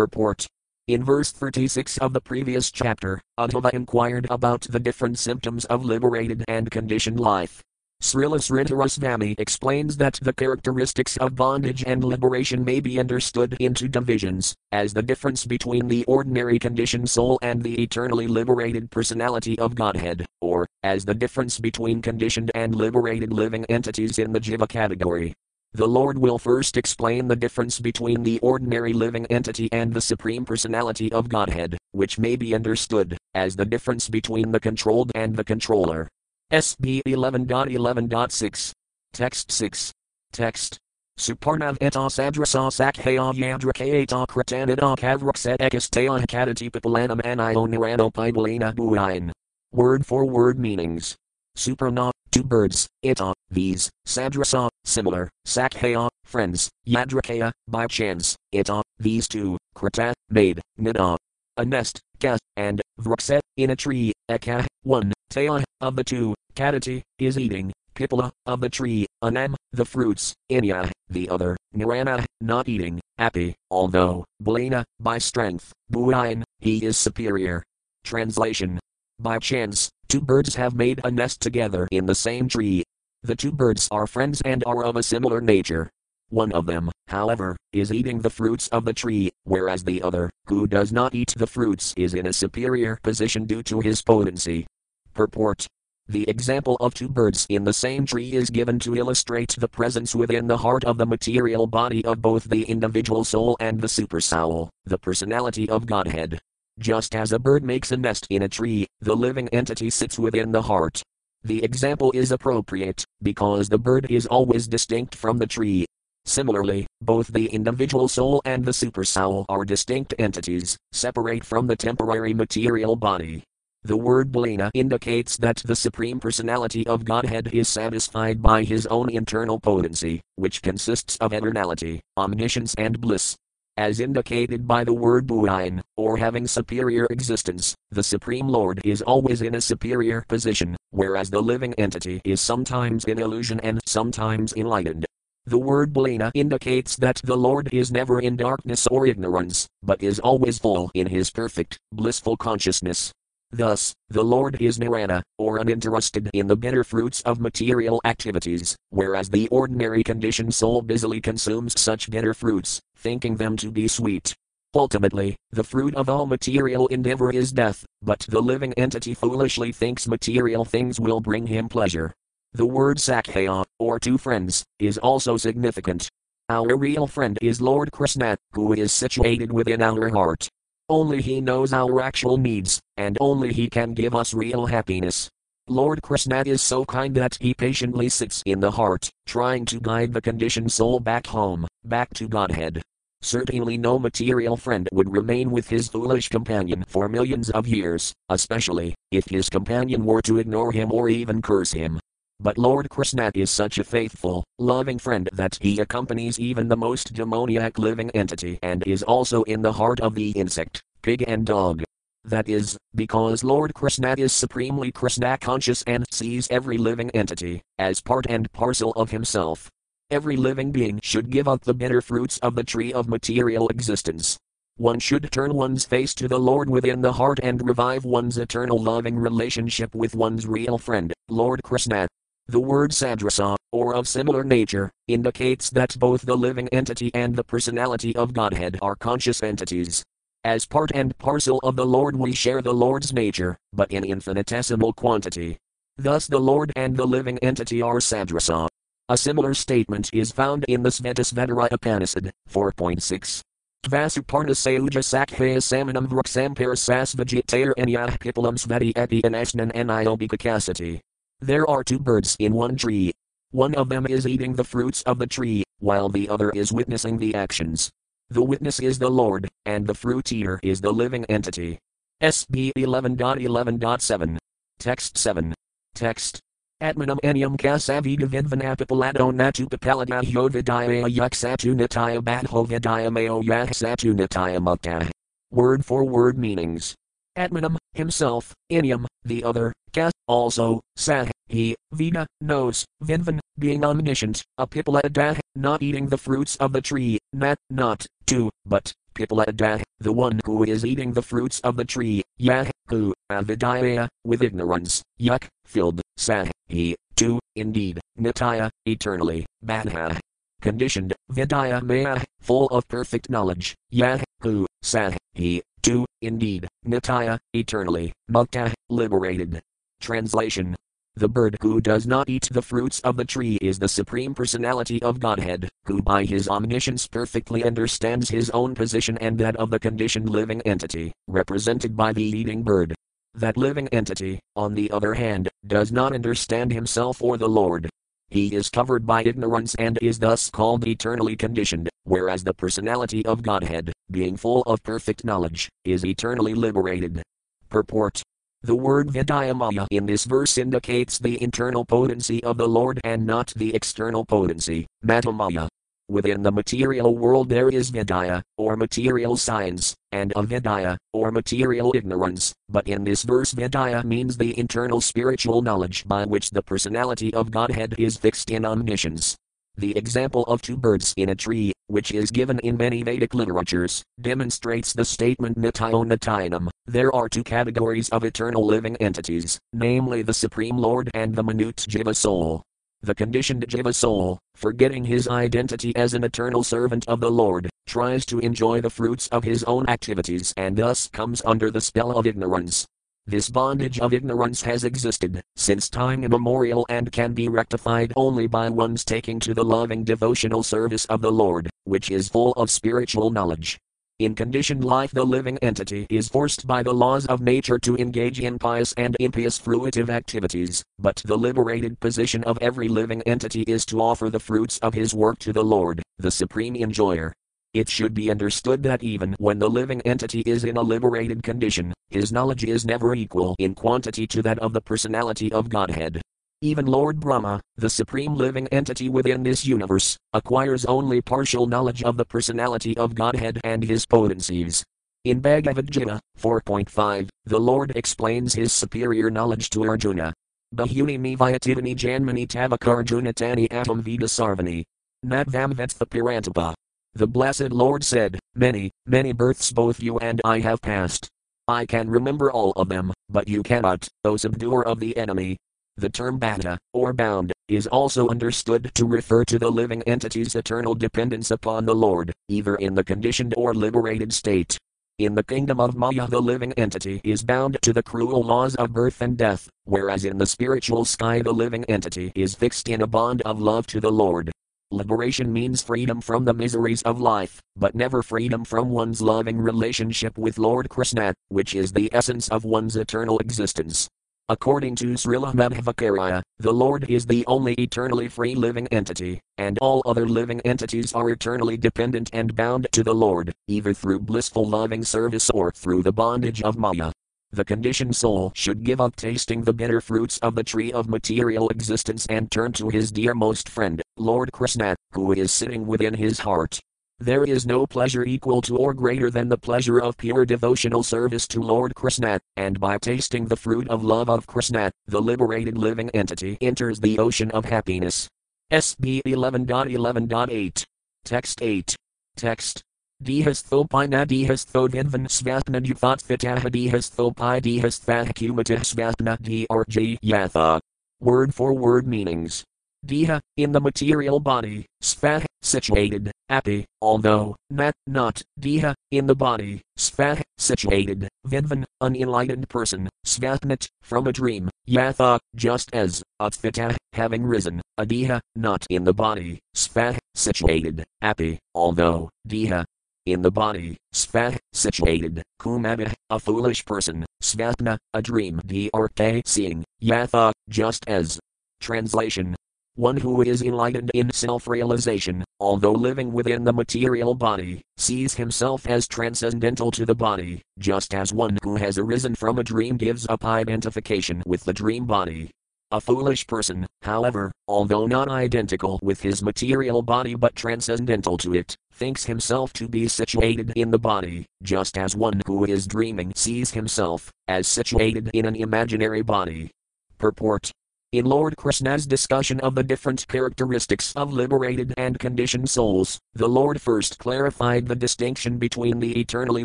Purport 0.00 0.46
in 0.88 1.04
verse 1.04 1.30
36 1.30 1.98
of 1.98 2.14
the 2.14 2.22
previous 2.22 2.70
chapter, 2.70 3.20
Uddhava 3.38 3.68
inquired 3.74 4.26
about 4.30 4.62
the 4.62 4.80
different 4.80 5.18
symptoms 5.18 5.66
of 5.66 5.84
liberated 5.84 6.42
and 6.48 6.70
conditioned 6.70 7.20
life. 7.20 7.62
Srila 8.02 8.40
Sridharasvami 8.40 9.38
explains 9.38 9.98
that 9.98 10.18
the 10.22 10.32
characteristics 10.32 11.18
of 11.18 11.36
bondage 11.36 11.84
and 11.86 12.02
liberation 12.02 12.64
may 12.64 12.80
be 12.80 12.98
understood 12.98 13.58
in 13.60 13.74
two 13.74 13.88
divisions, 13.88 14.54
as 14.72 14.94
the 14.94 15.02
difference 15.02 15.44
between 15.44 15.86
the 15.86 16.06
ordinary 16.06 16.58
conditioned 16.58 17.10
soul 17.10 17.38
and 17.42 17.62
the 17.62 17.82
eternally 17.82 18.26
liberated 18.26 18.90
personality 18.90 19.58
of 19.58 19.74
Godhead, 19.74 20.24
or, 20.40 20.66
as 20.82 21.04
the 21.04 21.14
difference 21.14 21.58
between 21.58 22.00
conditioned 22.00 22.50
and 22.54 22.74
liberated 22.74 23.34
living 23.34 23.66
entities 23.66 24.18
in 24.18 24.32
the 24.32 24.40
Jiva 24.40 24.66
category. 24.66 25.34
The 25.72 25.86
Lord 25.86 26.18
will 26.18 26.38
first 26.38 26.76
explain 26.76 27.28
the 27.28 27.36
difference 27.36 27.78
between 27.78 28.24
the 28.24 28.40
ordinary 28.40 28.92
living 28.92 29.24
entity 29.26 29.68
and 29.70 29.94
the 29.94 30.00
Supreme 30.00 30.44
Personality 30.44 31.12
of 31.12 31.28
Godhead, 31.28 31.78
which 31.92 32.18
may 32.18 32.34
be 32.34 32.56
understood 32.56 33.16
as 33.34 33.54
the 33.54 33.64
difference 33.64 34.08
between 34.08 34.50
the 34.50 34.58
controlled 34.58 35.12
and 35.14 35.36
the 35.36 35.44
controller. 35.44 36.08
SB 36.52 37.02
11.11.6. 37.06 38.72
Text 39.12 39.52
6. 39.52 39.92
Text. 40.32 40.78
Suparnav 41.16 41.78
etas 41.78 42.18
adrasa 42.18 42.66
sakhaya 42.72 43.32
yadrakayata 43.32 44.26
kratanida 44.26 44.96
kavrakset 44.96 45.58
ekastaya 45.58 46.18
hakadati 46.20 46.68
pipalanam 46.68 47.20
anio 47.22 47.68
nirano 47.68 48.12
pibalina 48.12 48.74
buain. 48.74 49.30
Word 49.70 50.04
for 50.04 50.24
word 50.24 50.58
meanings. 50.58 51.16
Suparna, 51.56 52.10
two 52.30 52.42
birds, 52.42 52.86
ita, 53.02 53.24
uh, 53.24 53.34
these, 53.50 53.90
sadrasa, 54.06 54.68
similar, 54.84 55.28
sakhaya, 55.46 56.08
friends, 56.24 56.68
yadrakaya, 56.86 57.52
by 57.68 57.86
chance, 57.86 58.36
ita, 58.52 58.74
uh, 58.74 58.82
these 58.98 59.26
two, 59.28 59.56
krata, 59.74 60.12
made, 60.28 60.60
nida, 60.78 61.16
a 61.56 61.64
nest, 61.64 62.00
ka, 62.20 62.36
and, 62.56 62.80
vrakset, 63.00 63.40
in 63.56 63.70
a 63.70 63.76
tree, 63.76 64.12
eka, 64.30 64.66
one, 64.82 65.12
taya, 65.30 65.62
of 65.80 65.96
the 65.96 66.04
two, 66.04 66.34
Kadati, 66.54 67.02
is 67.18 67.38
eating, 67.38 67.72
Pipala, 67.94 68.30
of 68.46 68.60
the 68.60 68.68
tree, 68.68 69.06
Anam, 69.22 69.56
the 69.72 69.84
fruits, 69.84 70.34
Inya, 70.50 70.90
the 71.08 71.28
other, 71.28 71.56
Nirana, 71.74 72.24
not 72.40 72.68
eating, 72.68 73.00
Api, 73.18 73.54
although, 73.70 74.24
Balina, 74.42 74.84
by 74.98 75.18
strength, 75.18 75.72
Buain, 75.92 76.42
he 76.58 76.84
is 76.84 76.96
superior. 76.96 77.62
Translation 78.04 78.78
By 79.18 79.38
chance, 79.38 79.90
two 80.10 80.20
birds 80.20 80.56
have 80.56 80.74
made 80.74 81.00
a 81.04 81.10
nest 81.10 81.40
together 81.40 81.86
in 81.92 82.04
the 82.04 82.14
same 82.16 82.48
tree. 82.48 82.82
The 83.22 83.36
two 83.36 83.52
birds 83.52 83.86
are 83.92 84.08
friends 84.08 84.42
and 84.44 84.64
are 84.66 84.82
of 84.82 84.96
a 84.96 85.04
similar 85.04 85.40
nature. 85.40 85.88
One 86.30 86.50
of 86.50 86.66
them, 86.66 86.90
however, 87.06 87.56
is 87.72 87.92
eating 87.92 88.18
the 88.18 88.30
fruits 88.30 88.66
of 88.68 88.84
the 88.84 88.92
tree, 88.92 89.30
whereas 89.44 89.84
the 89.84 90.02
other, 90.02 90.28
who 90.46 90.66
does 90.66 90.90
not 90.90 91.14
eat 91.14 91.34
the 91.36 91.46
fruits, 91.46 91.94
is 91.96 92.14
in 92.14 92.26
a 92.26 92.32
superior 92.32 92.98
position 93.04 93.44
due 93.44 93.62
to 93.62 93.78
his 93.78 94.02
potency. 94.02 94.66
Purport 95.14 95.68
The 96.08 96.28
example 96.28 96.76
of 96.80 96.92
two 96.92 97.08
birds 97.08 97.46
in 97.48 97.62
the 97.62 97.72
same 97.72 98.04
tree 98.04 98.32
is 98.32 98.50
given 98.50 98.80
to 98.80 98.96
illustrate 98.96 99.54
the 99.58 99.68
presence 99.68 100.12
within 100.12 100.48
the 100.48 100.58
heart 100.58 100.82
of 100.82 100.98
the 100.98 101.06
material 101.06 101.68
body 101.68 102.04
of 102.04 102.20
both 102.20 102.50
the 102.50 102.64
individual 102.64 103.22
soul 103.22 103.56
and 103.60 103.80
the 103.80 103.86
supersoul, 103.86 104.70
the 104.84 104.98
personality 104.98 105.68
of 105.68 105.86
Godhead. 105.86 106.40
Just 106.80 107.14
as 107.14 107.30
a 107.30 107.38
bird 107.38 107.62
makes 107.62 107.92
a 107.92 107.96
nest 107.96 108.26
in 108.30 108.42
a 108.42 108.48
tree, 108.48 108.88
the 109.00 109.14
living 109.14 109.48
entity 109.50 109.90
sits 109.90 110.18
within 110.18 110.50
the 110.50 110.62
heart. 110.62 111.02
The 111.44 111.62
example 111.62 112.10
is 112.12 112.32
appropriate, 112.32 113.04
because 113.22 113.68
the 113.68 113.78
bird 113.78 114.10
is 114.10 114.26
always 114.26 114.66
distinct 114.66 115.14
from 115.14 115.38
the 115.38 115.46
tree, 115.46 115.86
Similarly, 116.24 116.86
both 117.00 117.28
the 117.28 117.46
individual 117.46 118.06
soul 118.06 118.42
and 118.44 118.64
the 118.64 118.72
supersoul 118.72 119.46
are 119.48 119.64
distinct 119.64 120.14
entities, 120.18 120.76
separate 120.92 121.44
from 121.44 121.66
the 121.66 121.76
temporary 121.76 122.34
material 122.34 122.94
body. 122.94 123.42
The 123.82 123.96
word 123.96 124.30
Balina 124.30 124.70
indicates 124.74 125.38
that 125.38 125.62
the 125.64 125.74
Supreme 125.74 126.20
Personality 126.20 126.86
of 126.86 127.06
Godhead 127.06 127.54
is 127.54 127.68
satisfied 127.68 128.42
by 128.42 128.64
his 128.64 128.86
own 128.86 129.08
internal 129.08 129.58
potency, 129.58 130.20
which 130.36 130.60
consists 130.60 131.16
of 131.16 131.32
eternality, 131.32 132.00
omniscience, 132.18 132.74
and 132.76 133.00
bliss. 133.00 133.36
As 133.76 134.00
indicated 134.00 134.66
by 134.66 134.84
the 134.84 134.92
word 134.92 135.26
Buin, 135.26 135.80
or 135.96 136.16
having 136.16 136.46
superior 136.46 137.06
existence, 137.06 137.74
the 137.90 138.02
Supreme 138.02 138.48
Lord 138.48 138.80
is 138.84 139.00
always 139.02 139.42
in 139.42 139.54
a 139.54 139.60
superior 139.60 140.24
position, 140.28 140.76
whereas 140.90 141.30
the 141.30 141.40
living 141.40 141.74
entity 141.74 142.20
is 142.24 142.40
sometimes 142.40 143.04
in 143.04 143.18
illusion 143.18 143.60
and 143.60 143.80
sometimes 143.86 144.52
enlightened. 144.52 145.06
The 145.46 145.58
word 145.58 145.92
Balina 145.92 146.30
indicates 146.34 146.96
that 146.96 147.20
the 147.24 147.36
Lord 147.36 147.72
is 147.72 147.90
never 147.90 148.20
in 148.20 148.36
darkness 148.36 148.86
or 148.86 149.06
ignorance, 149.06 149.66
but 149.82 150.02
is 150.02 150.20
always 150.20 150.58
full 150.58 150.90
in 150.94 151.06
his 151.06 151.30
perfect, 151.30 151.78
blissful 151.90 152.36
consciousness. 152.36 153.12
Thus, 153.52 153.92
the 154.08 154.22
Lord 154.22 154.62
is 154.62 154.78
nirvana, 154.78 155.22
or 155.36 155.58
uninterested 155.58 156.30
in 156.32 156.46
the 156.46 156.56
bitter 156.56 156.84
fruits 156.84 157.20
of 157.22 157.40
material 157.40 158.00
activities, 158.04 158.76
whereas 158.90 159.28
the 159.28 159.48
ordinary 159.48 160.04
conditioned 160.04 160.54
soul 160.54 160.82
busily 160.82 161.20
consumes 161.20 161.80
such 161.80 162.10
bitter 162.10 162.32
fruits, 162.32 162.80
thinking 162.96 163.36
them 163.36 163.56
to 163.56 163.72
be 163.72 163.88
sweet. 163.88 164.34
Ultimately, 164.72 165.34
the 165.50 165.64
fruit 165.64 165.96
of 165.96 166.08
all 166.08 166.26
material 166.26 166.86
endeavor 166.88 167.32
is 167.32 167.50
death, 167.50 167.84
but 168.02 168.20
the 168.28 168.40
living 168.40 168.72
entity 168.74 169.14
foolishly 169.14 169.72
thinks 169.72 170.06
material 170.06 170.64
things 170.64 171.00
will 171.00 171.20
bring 171.20 171.48
him 171.48 171.68
pleasure. 171.68 172.12
The 172.52 172.66
word 172.66 172.98
Sakhya, 172.98 173.64
or 173.80 173.98
two 173.98 174.16
friends, 174.16 174.64
is 174.78 174.96
also 174.96 175.36
significant. 175.36 176.08
Our 176.48 176.76
real 176.76 177.08
friend 177.08 177.36
is 177.42 177.60
Lord 177.60 177.90
Krishna, 177.90 178.36
who 178.52 178.72
is 178.72 178.92
situated 178.92 179.52
within 179.52 179.82
our 179.82 180.08
heart. 180.08 180.48
Only 180.90 181.22
He 181.22 181.40
knows 181.40 181.72
our 181.72 182.00
actual 182.00 182.36
needs, 182.36 182.80
and 182.96 183.16
only 183.20 183.52
He 183.52 183.70
can 183.70 183.94
give 183.94 184.16
us 184.16 184.34
real 184.34 184.66
happiness. 184.66 185.30
Lord 185.68 186.02
Krishna 186.02 186.42
is 186.44 186.62
so 186.62 186.84
kind 186.84 187.14
that 187.14 187.38
He 187.40 187.54
patiently 187.54 188.08
sits 188.08 188.42
in 188.44 188.58
the 188.58 188.72
heart, 188.72 189.08
trying 189.24 189.64
to 189.66 189.78
guide 189.78 190.12
the 190.12 190.20
conditioned 190.20 190.72
soul 190.72 190.98
back 190.98 191.28
home, 191.28 191.68
back 191.84 192.12
to 192.14 192.26
Godhead. 192.26 192.82
Certainly, 193.22 193.78
no 193.78 194.00
material 194.00 194.56
friend 194.56 194.88
would 194.92 195.12
remain 195.12 195.52
with 195.52 195.68
his 195.68 195.86
foolish 195.86 196.28
companion 196.28 196.84
for 196.88 197.08
millions 197.08 197.50
of 197.50 197.68
years, 197.68 198.12
especially 198.28 198.96
if 199.12 199.26
his 199.26 199.48
companion 199.48 200.04
were 200.04 200.22
to 200.22 200.38
ignore 200.38 200.72
him 200.72 200.90
or 200.90 201.08
even 201.08 201.40
curse 201.40 201.70
him. 201.70 202.00
But 202.42 202.56
Lord 202.56 202.88
Krishna 202.88 203.30
is 203.34 203.50
such 203.50 203.76
a 203.76 203.84
faithful, 203.84 204.44
loving 204.58 204.98
friend 204.98 205.28
that 205.34 205.58
he 205.60 205.78
accompanies 205.78 206.40
even 206.40 206.68
the 206.68 206.76
most 206.76 207.12
demoniac 207.12 207.78
living 207.78 208.10
entity 208.12 208.58
and 208.62 208.82
is 208.86 209.02
also 209.02 209.42
in 209.42 209.60
the 209.60 209.74
heart 209.74 210.00
of 210.00 210.14
the 210.14 210.30
insect, 210.30 210.82
pig, 211.02 211.22
and 211.28 211.44
dog. 211.44 211.84
That 212.24 212.48
is, 212.48 212.78
because 212.94 213.44
Lord 213.44 213.74
Krishna 213.74 214.14
is 214.16 214.32
supremely 214.32 214.90
Krishna 214.90 215.36
conscious 215.36 215.82
and 215.82 216.06
sees 216.10 216.48
every 216.50 216.78
living 216.78 217.10
entity 217.10 217.60
as 217.78 218.00
part 218.00 218.24
and 218.26 218.50
parcel 218.52 218.92
of 218.92 219.10
himself. 219.10 219.68
Every 220.10 220.38
living 220.38 220.72
being 220.72 220.98
should 221.02 221.28
give 221.28 221.46
up 221.46 221.64
the 221.64 221.74
bitter 221.74 222.00
fruits 222.00 222.38
of 222.38 222.54
the 222.54 222.64
tree 222.64 222.90
of 222.90 223.06
material 223.06 223.68
existence. 223.68 224.38
One 224.78 224.98
should 224.98 225.30
turn 225.30 225.52
one's 225.52 225.84
face 225.84 226.14
to 226.14 226.26
the 226.26 226.40
Lord 226.40 226.70
within 226.70 227.02
the 227.02 227.12
heart 227.12 227.38
and 227.42 227.68
revive 227.68 228.06
one's 228.06 228.38
eternal 228.38 228.78
loving 228.78 229.18
relationship 229.18 229.94
with 229.94 230.14
one's 230.14 230.46
real 230.46 230.78
friend, 230.78 231.12
Lord 231.28 231.62
Krishna. 231.62 232.08
The 232.50 232.58
word 232.58 232.90
sadrasa, 232.90 233.54
or 233.70 233.94
of 233.94 234.08
similar 234.08 234.42
nature, 234.42 234.90
indicates 235.06 235.70
that 235.70 235.96
both 236.00 236.22
the 236.22 236.34
living 236.34 236.66
entity 236.70 237.12
and 237.14 237.36
the 237.36 237.44
personality 237.44 238.12
of 238.16 238.32
Godhead 238.32 238.76
are 238.82 238.96
conscious 238.96 239.40
entities. 239.40 240.02
As 240.42 240.66
part 240.66 240.90
and 240.92 241.16
parcel 241.16 241.60
of 241.62 241.76
the 241.76 241.86
Lord, 241.86 242.16
we 242.16 242.32
share 242.32 242.60
the 242.60 242.74
Lord's 242.74 243.12
nature, 243.12 243.56
but 243.72 243.92
in 243.92 244.02
infinitesimal 244.02 244.94
quantity. 244.94 245.58
Thus, 245.96 246.26
the 246.26 246.40
Lord 246.40 246.72
and 246.74 246.96
the 246.96 247.06
living 247.06 247.38
entity 247.38 247.82
are 247.82 248.00
sadrasa. 248.00 248.66
A 249.08 249.16
similar 249.16 249.54
statement 249.54 250.10
is 250.12 250.32
found 250.32 250.64
in 250.64 250.82
the 250.82 250.90
Svetasvatara 250.90 251.70
Upanishad, 251.70 252.32
4.6. 252.50 253.42
Vasuparna 253.86 254.56
Sauja 254.56 255.04
Sakhaya 255.12 255.58
Samanam 255.58 256.08
Vruxampar 256.08 256.74
Sasvajitair 256.74 257.74
Anyah 257.78 258.18
Pipalam 258.18 258.58
Sveti 258.58 258.92
Epi 258.96 259.22
Anashnan 259.22 259.72
Aniobikakasati. 259.72 261.00
There 261.40 261.68
are 261.68 261.82
two 261.82 261.98
birds 261.98 262.36
in 262.38 262.52
one 262.52 262.76
tree. 262.76 263.12
One 263.50 263.74
of 263.74 263.88
them 263.88 264.06
is 264.06 264.26
eating 264.26 264.54
the 264.54 264.64
fruits 264.64 265.02
of 265.02 265.18
the 265.18 265.26
tree, 265.26 265.64
while 265.78 266.10
the 266.10 266.28
other 266.28 266.50
is 266.50 266.70
witnessing 266.70 267.16
the 267.16 267.34
actions. 267.34 267.90
The 268.28 268.42
witness 268.42 268.78
is 268.78 268.98
the 268.98 269.10
Lord, 269.10 269.48
and 269.64 269.86
the 269.86 269.94
fruit 269.94 270.30
eater 270.32 270.60
is 270.62 270.82
the 270.82 270.92
living 270.92 271.24
entity. 271.26 271.78
SB 272.22 272.72
11.11.7. 272.76 274.36
Text 274.78 275.16
7. 275.16 275.54
Text. 275.94 276.40
Atmanam 276.82 277.18
enyam 277.24 277.56
kasaviga 277.56 278.26
vidvanapipalado 278.26 279.32
natupapalada 279.32 280.22
yovidaya 280.22 281.08
yuksatu 281.08 281.74
nitaya 281.74 282.20
badhovidaya 282.20 283.10
mayo 283.10 283.42
yahsatu 283.42 284.14
nitaya 284.14 284.60
mukta. 284.60 285.10
Word 285.50 285.84
for 285.84 286.04
word 286.04 286.38
meanings. 286.38 286.94
Atmanam, 287.36 287.76
himself, 287.92 288.54
Inyam, 288.70 289.06
the 289.24 289.44
other, 289.44 289.72
Kas, 289.92 290.12
also, 290.28 290.80
Sah, 290.96 291.26
he, 291.48 291.74
Veda, 291.92 292.26
knows, 292.40 292.84
Vinvan, 293.02 293.40
being 293.58 293.84
omniscient, 293.84 294.44
a 294.58 294.66
Apipalada, 294.66 295.38
not 295.56 295.82
eating 295.82 296.08
the 296.08 296.18
fruits 296.18 296.56
of 296.56 296.72
the 296.72 296.80
tree, 296.80 297.18
Nat, 297.32 297.58
not, 297.68 298.06
to, 298.26 298.50
but, 298.64 298.92
Pipalada, 299.14 299.82
the 299.98 300.12
one 300.12 300.40
who 300.44 300.62
is 300.64 300.84
eating 300.84 301.12
the 301.12 301.22
fruits 301.22 301.60
of 301.60 301.76
the 301.76 301.84
tree, 301.84 302.22
Yah, 302.38 302.66
who, 302.88 303.12
Avidaya, 303.30 304.08
with 304.24 304.42
ignorance, 304.42 305.02
Yuk, 305.18 305.46
filled, 305.64 306.00
Sah, 306.16 306.46
he, 306.68 306.96
to, 307.16 307.38
indeed, 307.56 308.00
Nitya, 308.18 308.70
eternally, 308.86 309.46
Badha. 309.64 310.18
Conditioned, 310.60 311.14
Vidya 311.30 311.80
Maya, 311.82 312.22
full 312.40 312.66
of 312.66 312.86
perfect 312.86 313.30
knowledge, 313.30 313.74
Yah, 313.90 314.18
who, 314.42 314.66
Sah, 314.82 315.12
he, 315.32 315.62
to, 315.82 316.06
indeed, 316.22 316.68
Nitya, 316.86 317.38
eternally, 317.52 318.12
Mukta, 318.30 318.72
liberated. 318.88 319.60
Translation 320.00 320.74
The 321.16 321.28
bird 321.28 321.56
who 321.60 321.80
does 321.80 322.06
not 322.06 322.28
eat 322.28 322.48
the 322.50 322.62
fruits 322.62 323.00
of 323.00 323.16
the 323.16 323.24
tree 323.24 323.56
is 323.60 323.78
the 323.78 323.88
Supreme 323.88 324.34
Personality 324.34 325.02
of 325.02 325.20
Godhead, 325.20 325.68
who 325.86 326.02
by 326.02 326.24
his 326.24 326.48
omniscience 326.48 327.06
perfectly 327.06 327.64
understands 327.64 328.30
his 328.30 328.50
own 328.50 328.74
position 328.74 329.18
and 329.18 329.38
that 329.38 329.56
of 329.56 329.70
the 329.70 329.78
conditioned 329.78 330.30
living 330.30 330.62
entity, 330.62 331.12
represented 331.28 331.96
by 331.96 332.12
the 332.12 332.22
eating 332.22 332.62
bird. 332.62 332.94
That 333.34 333.56
living 333.56 333.88
entity, 333.88 334.40
on 334.56 334.74
the 334.74 334.90
other 334.90 335.14
hand, 335.14 335.48
does 335.66 335.92
not 335.92 336.14
understand 336.14 336.72
himself 336.72 337.22
or 337.22 337.36
the 337.36 337.48
Lord, 337.48 337.90
he 338.30 338.54
is 338.54 338.70
covered 338.70 339.04
by 339.04 339.24
ignorance 339.24 339.74
and 339.74 339.98
is 340.00 340.20
thus 340.20 340.50
called 340.50 340.86
eternally 340.86 341.34
conditioned, 341.34 341.89
whereas 342.04 342.44
the 342.44 342.54
personality 342.54 343.24
of 343.26 343.42
Godhead, 343.42 343.92
being 344.10 344.36
full 344.36 344.62
of 344.62 344.82
perfect 344.82 345.24
knowledge, 345.24 345.68
is 345.84 346.04
eternally 346.04 346.54
liberated. 346.54 347.22
Purport 347.68 348.22
the 348.62 348.76
word 348.76 349.08
Vidyamaya 349.08 349.86
in 349.90 350.04
this 350.04 350.26
verse 350.26 350.58
indicates 350.58 351.18
the 351.18 351.42
internal 351.42 351.82
potency 351.82 352.44
of 352.44 352.58
the 352.58 352.68
Lord 352.68 353.00
and 353.04 353.26
not 353.26 353.54
the 353.56 353.74
external 353.74 354.22
potency, 354.22 354.86
Matamaya. 355.02 355.66
Within 356.10 356.42
the 356.42 356.52
material 356.52 357.16
world 357.16 357.48
there 357.48 357.70
is 357.70 357.88
vidya, 357.88 358.42
or 358.58 358.76
material 358.76 359.38
science, 359.38 359.94
and 360.12 360.34
avidya, 360.36 360.98
or 361.14 361.30
material 361.30 361.92
ignorance, 361.94 362.52
but 362.68 362.86
in 362.86 363.02
this 363.02 363.22
verse 363.22 363.52
vidya 363.52 364.02
means 364.04 364.36
the 364.36 364.58
internal 364.58 365.00
spiritual 365.00 365.62
knowledge 365.62 366.06
by 366.06 366.26
which 366.26 366.50
the 366.50 366.60
personality 366.60 367.32
of 367.32 367.50
Godhead 367.50 367.94
is 367.96 368.18
fixed 368.18 368.50
in 368.50 368.66
omniscience. 368.66 369.36
The 369.76 369.96
example 369.96 370.44
of 370.44 370.62
two 370.62 370.76
birds 370.76 371.14
in 371.16 371.28
a 371.28 371.34
tree, 371.34 371.72
which 371.86 372.12
is 372.12 372.30
given 372.30 372.58
in 372.60 372.76
many 372.76 373.02
Vedic 373.02 373.34
literatures, 373.34 374.02
demonstrates 374.20 374.92
the 374.92 375.04
statement 375.04 375.58
Nityo 375.58 376.04
Nityanam. 376.04 376.68
There 376.86 377.14
are 377.14 377.28
two 377.28 377.44
categories 377.44 378.08
of 378.10 378.24
eternal 378.24 378.66
living 378.66 378.96
entities, 378.96 379.58
namely 379.72 380.22
the 380.22 380.34
Supreme 380.34 380.76
Lord 380.76 381.10
and 381.14 381.34
the 381.34 381.42
minute 381.42 381.76
Jiva 381.88 382.14
soul. 382.14 382.62
The 383.02 383.14
conditioned 383.14 383.66
Jiva 383.66 383.94
soul, 383.94 384.38
forgetting 384.54 385.06
his 385.06 385.26
identity 385.26 385.96
as 385.96 386.12
an 386.12 386.24
eternal 386.24 386.62
servant 386.62 387.08
of 387.08 387.20
the 387.20 387.30
Lord, 387.30 387.70
tries 387.86 388.26
to 388.26 388.40
enjoy 388.40 388.82
the 388.82 388.90
fruits 388.90 389.26
of 389.28 389.44
his 389.44 389.64
own 389.64 389.88
activities 389.88 390.52
and 390.56 390.76
thus 390.76 391.08
comes 391.08 391.40
under 391.46 391.70
the 391.70 391.80
spell 391.80 392.18
of 392.18 392.26
ignorance. 392.26 392.86
This 393.30 393.48
bondage 393.48 394.00
of 394.00 394.12
ignorance 394.12 394.60
has 394.62 394.82
existed 394.82 395.40
since 395.54 395.88
time 395.88 396.24
immemorial 396.24 396.84
and 396.88 397.12
can 397.12 397.32
be 397.32 397.46
rectified 397.48 398.12
only 398.16 398.48
by 398.48 398.68
one's 398.68 399.04
taking 399.04 399.38
to 399.38 399.54
the 399.54 399.62
loving 399.62 400.02
devotional 400.02 400.64
service 400.64 401.04
of 401.04 401.22
the 401.22 401.30
Lord, 401.30 401.70
which 401.84 402.10
is 402.10 402.28
full 402.28 402.50
of 402.54 402.72
spiritual 402.72 403.30
knowledge. 403.30 403.78
In 404.18 404.34
conditioned 404.34 404.84
life, 404.84 405.12
the 405.12 405.22
living 405.22 405.58
entity 405.58 406.08
is 406.10 406.28
forced 406.28 406.66
by 406.66 406.82
the 406.82 406.92
laws 406.92 407.24
of 407.26 407.40
nature 407.40 407.78
to 407.78 407.94
engage 407.98 408.40
in 408.40 408.58
pious 408.58 408.92
and 408.94 409.16
impious 409.20 409.60
fruitive 409.60 410.10
activities, 410.10 410.82
but 410.98 411.22
the 411.24 411.38
liberated 411.38 412.00
position 412.00 412.42
of 412.42 412.58
every 412.60 412.88
living 412.88 413.22
entity 413.26 413.62
is 413.62 413.86
to 413.86 414.00
offer 414.02 414.28
the 414.28 414.40
fruits 414.40 414.78
of 414.78 414.92
his 414.92 415.14
work 415.14 415.38
to 415.38 415.52
the 415.52 415.62
Lord, 415.62 416.02
the 416.18 416.32
supreme 416.32 416.74
enjoyer. 416.74 417.32
It 417.72 417.88
should 417.88 418.14
be 418.14 418.32
understood 418.32 418.82
that 418.82 419.04
even 419.04 419.36
when 419.38 419.60
the 419.60 419.70
living 419.70 420.00
entity 420.02 420.40
is 420.40 420.64
in 420.64 420.76
a 420.76 420.82
liberated 420.82 421.44
condition, 421.44 421.94
his 422.08 422.32
knowledge 422.32 422.64
is 422.64 422.84
never 422.84 423.14
equal 423.14 423.54
in 423.60 423.76
quantity 423.76 424.26
to 424.26 424.42
that 424.42 424.58
of 424.58 424.72
the 424.72 424.80
personality 424.80 425.52
of 425.52 425.68
Godhead. 425.68 426.20
Even 426.62 426.86
Lord 426.86 427.20
Brahma, 427.20 427.60
the 427.76 427.88
supreme 427.88 428.34
living 428.34 428.66
entity 428.68 429.08
within 429.08 429.44
this 429.44 429.64
universe, 429.64 430.16
acquires 430.32 430.84
only 430.84 431.20
partial 431.20 431.68
knowledge 431.68 432.02
of 432.02 432.16
the 432.16 432.24
personality 432.24 432.96
of 432.96 433.14
Godhead 433.14 433.60
and 433.62 433.84
his 433.84 434.04
potencies. 434.04 434.82
In 435.24 435.38
Bhagavad 435.38 435.88
Gita 435.88 436.18
4.5, 436.40 437.28
the 437.44 437.60
Lord 437.60 437.92
explains 437.94 438.52
his 438.52 438.72
superior 438.72 439.30
knowledge 439.30 439.70
to 439.70 439.84
Arjuna. 439.84 440.32
Bahuni 440.74 441.20
mi 441.20 441.36
vyativani 441.36 441.94
janmani 441.94 442.48
tavakarjuna 442.48 443.32
tani 443.32 443.70
atam 443.70 444.02
vida 444.02 444.26
sarvani. 444.26 444.82
Natvam 445.24 445.72
vetstha 445.72 446.06
pirantapa. 446.06 446.74
The 447.14 447.26
blessed 447.26 447.72
Lord 447.72 448.04
said, 448.04 448.38
Many, 448.54 448.92
many 449.04 449.32
births 449.32 449.72
both 449.72 450.00
you 450.00 450.18
and 450.18 450.40
I 450.44 450.60
have 450.60 450.80
passed. 450.80 451.28
I 451.66 451.84
can 451.84 452.08
remember 452.08 452.52
all 452.52 452.72
of 452.76 452.88
them, 452.88 453.12
but 453.28 453.48
you 453.48 453.64
cannot, 453.64 454.08
O 454.24 454.36
subduer 454.36 454.86
of 454.86 455.00
the 455.00 455.16
enemy, 455.16 455.56
the 455.96 456.08
term 456.08 456.38
baddha, 456.38 456.78
or 456.92 457.12
bound, 457.12 457.52
is 457.68 457.88
also 457.88 458.28
understood 458.28 458.92
to 458.94 459.04
refer 459.04 459.44
to 459.44 459.58
the 459.58 459.70
living 459.70 460.02
entity's 460.02 460.54
eternal 460.54 460.94
dependence 460.94 461.50
upon 461.50 461.84
the 461.84 461.94
Lord, 461.94 462.32
either 462.48 462.76
in 462.76 462.94
the 462.94 463.04
conditioned 463.04 463.54
or 463.56 463.74
liberated 463.74 464.32
state. 464.32 464.78
In 465.18 465.34
the 465.34 465.42
kingdom 465.42 465.80
of 465.80 465.96
Maya, 465.96 466.28
the 466.28 466.40
living 466.40 466.72
entity 466.74 467.20
is 467.24 467.42
bound 467.42 467.76
to 467.82 467.92
the 467.92 468.02
cruel 468.02 468.42
laws 468.42 468.76
of 468.76 468.92
birth 468.92 469.20
and 469.20 469.36
death, 469.36 469.68
whereas 469.84 470.24
in 470.24 470.38
the 470.38 470.46
spiritual 470.46 471.04
sky, 471.04 471.42
the 471.42 471.52
living 471.52 471.84
entity 471.84 472.32
is 472.34 472.54
fixed 472.54 472.88
in 472.88 473.02
a 473.02 473.06
bond 473.06 473.42
of 473.42 473.60
love 473.60 473.86
to 473.88 474.00
the 474.00 474.12
Lord. 474.12 474.50
Liberation 474.92 475.52
means 475.52 475.82
freedom 475.82 476.20
from 476.20 476.44
the 476.44 476.52
miseries 476.52 477.00
of 477.02 477.20
life, 477.20 477.62
but 477.76 477.94
never 477.94 478.24
freedom 478.24 478.64
from 478.64 478.90
one's 478.90 479.22
loving 479.22 479.56
relationship 479.56 480.36
with 480.36 480.58
Lord 480.58 480.88
Krishna, 480.88 481.32
which 481.48 481.76
is 481.76 481.92
the 481.92 482.12
essence 482.12 482.48
of 482.48 482.64
one's 482.64 482.96
eternal 482.96 483.38
existence. 483.38 484.08
According 484.48 484.96
to 484.96 485.14
Srila 485.14 485.54
Madhvacarya, 485.54 486.42
the 486.58 486.72
Lord 486.72 487.08
is 487.08 487.24
the 487.24 487.46
only 487.46 487.74
eternally 487.74 488.26
free 488.26 488.56
living 488.56 488.88
entity, 488.88 489.38
and 489.58 489.78
all 489.78 490.02
other 490.04 490.26
living 490.26 490.60
entities 490.62 491.12
are 491.12 491.30
eternally 491.30 491.76
dependent 491.76 492.28
and 492.32 492.56
bound 492.56 492.88
to 492.90 493.04
the 493.04 493.14
Lord, 493.14 493.54
either 493.68 493.94
through 493.94 494.18
blissful 494.18 494.68
loving 494.68 495.04
service 495.04 495.50
or 495.50 495.70
through 495.70 496.02
the 496.02 496.10
bondage 496.12 496.62
of 496.62 496.76
Maya. 496.76 497.12
The 497.52 497.64
conditioned 497.64 498.14
soul 498.14 498.52
should 498.54 498.84
give 498.84 499.00
up 499.00 499.16
tasting 499.16 499.62
the 499.62 499.72
bitter 499.72 500.00
fruits 500.00 500.38
of 500.38 500.54
the 500.54 500.62
tree 500.62 500.92
of 500.92 501.08
material 501.08 501.68
existence 501.70 502.24
and 502.26 502.48
turn 502.48 502.72
to 502.74 502.88
his 502.88 503.10
dearmost 503.10 503.68
friend, 503.68 504.00
Lord 504.16 504.52
Krishna, 504.52 504.94
who 505.12 505.32
is 505.32 505.50
sitting 505.50 505.84
within 505.84 506.14
his 506.14 506.38
heart. 506.38 506.78
There 507.18 507.44
is 507.44 507.66
no 507.66 507.86
pleasure 507.86 508.24
equal 508.24 508.62
to 508.62 508.76
or 508.76 508.94
greater 508.94 509.30
than 509.30 509.48
the 509.48 509.58
pleasure 509.58 509.98
of 509.98 510.16
pure 510.16 510.46
devotional 510.46 511.02
service 511.02 511.48
to 511.48 511.60
Lord 511.60 511.94
Krishna, 511.94 512.40
and 512.56 512.78
by 512.78 512.98
tasting 512.98 513.46
the 513.46 513.56
fruit 513.56 513.88
of 513.88 514.04
love 514.04 514.30
of 514.30 514.46
Krishna, 514.46 514.92
the 515.06 515.20
liberated 515.20 515.76
living 515.76 516.08
entity 516.10 516.56
enters 516.60 517.00
the 517.00 517.18
ocean 517.18 517.50
of 517.50 517.64
happiness. 517.64 518.28
SB 518.70 519.22
11.11.8. 519.26 520.84
Text 521.24 521.60
8. 521.60 521.96
Text. 522.36 522.84
Dihasthopai 523.22 524.08
dihasthodvinvan 524.08 525.28
svapna 525.28 525.80
duphatfitaha 525.84 526.70
dihasthopai 526.72 527.60
dihasthvahakumatah 527.60 528.80
svapna 528.80 529.36
drg 529.36 530.18
yatha. 530.22 530.80
Word 531.20 531.54
for 531.54 531.74
word 531.74 532.06
meanings. 532.06 532.64
Diha, 533.06 533.40
in 533.56 533.72
the 533.72 533.80
material 533.80 534.40
body, 534.40 534.86
Svah, 535.02 535.44
situated, 535.62 536.30
Api, 536.50 536.84
although, 537.00 537.56
Nat, 537.70 537.94
not, 538.06 538.42
Diha, 538.60 538.94
in 539.10 539.26
the 539.26 539.34
body, 539.34 539.80
Svah, 539.98 540.42
situated, 540.58 541.28
Vidvan, 541.46 541.84
an 542.02 542.14
enlightened 542.14 542.68
person, 542.68 543.08
Svapnat, 543.26 543.88
from 544.02 544.26
a 544.26 544.32
dream, 544.32 544.68
Yatha, 544.86 545.38
just 545.56 545.88
as, 545.94 546.22
Utfita, 546.40 546.94
having 547.14 547.42
risen, 547.42 547.80
Adiha, 547.98 548.40
not 548.54 548.86
in 548.90 549.04
the 549.04 549.14
body, 549.14 549.60
Svah, 549.74 550.18
situated, 550.34 551.04
Api, 551.22 551.58
although, 551.74 552.28
Diha, 552.46 552.84
in 553.26 553.42
the 553.42 553.50
body, 553.50 553.96
Svah, 554.14 554.58
situated, 554.72 555.42
Kumabah, 555.60 556.14
a 556.30 556.38
foolish 556.38 556.84
person, 556.84 557.24
Svapna, 557.42 557.98
a 558.14 558.22
dream, 558.22 558.60
Drk, 558.66 559.42
seeing, 559.46 559.84
Yatha, 560.02 560.52
just 560.68 561.04
as. 561.08 561.38
Translation 561.80 562.56
one 563.00 563.16
who 563.16 563.40
is 563.40 563.62
enlightened 563.62 564.10
in 564.12 564.30
self 564.30 564.68
realization, 564.68 565.42
although 565.58 565.92
living 565.92 566.32
within 566.32 566.64
the 566.64 566.72
material 566.72 567.34
body, 567.34 567.80
sees 567.96 568.34
himself 568.34 568.86
as 568.86 569.08
transcendental 569.08 569.90
to 569.92 570.04
the 570.04 570.14
body, 570.14 570.60
just 570.78 571.14
as 571.14 571.32
one 571.32 571.56
who 571.62 571.76
has 571.76 571.96
arisen 571.96 572.34
from 572.34 572.58
a 572.58 572.62
dream 572.62 572.98
gives 572.98 573.26
up 573.28 573.44
identification 573.44 574.42
with 574.44 574.64
the 574.64 574.72
dream 574.74 575.06
body. 575.06 575.50
A 575.92 576.00
foolish 576.00 576.46
person, 576.46 576.86
however, 577.02 577.50
although 577.66 578.06
not 578.06 578.28
identical 578.28 579.00
with 579.02 579.22
his 579.22 579.42
material 579.42 580.02
body 580.02 580.36
but 580.36 580.54
transcendental 580.54 581.36
to 581.38 581.52
it, 581.52 581.74
thinks 581.92 582.24
himself 582.24 582.72
to 582.74 582.86
be 582.86 583.08
situated 583.08 583.72
in 583.74 583.90
the 583.90 583.98
body, 583.98 584.46
just 584.62 584.96
as 584.96 585.16
one 585.16 585.40
who 585.46 585.64
is 585.64 585.88
dreaming 585.88 586.32
sees 586.36 586.70
himself 586.70 587.32
as 587.48 587.66
situated 587.66 588.30
in 588.32 588.46
an 588.46 588.54
imaginary 588.54 589.22
body. 589.22 589.72
Purport 590.16 590.70
in 591.12 591.24
Lord 591.24 591.56
Krishna's 591.56 592.06
discussion 592.06 592.60
of 592.60 592.76
the 592.76 592.84
different 592.84 593.26
characteristics 593.26 594.12
of 594.14 594.32
liberated 594.32 594.94
and 594.96 595.18
conditioned 595.18 595.68
souls, 595.68 596.20
the 596.34 596.48
Lord 596.48 596.80
first 596.80 597.18
clarified 597.18 597.88
the 597.88 597.96
distinction 597.96 598.58
between 598.58 599.00
the 599.00 599.18
eternally 599.18 599.64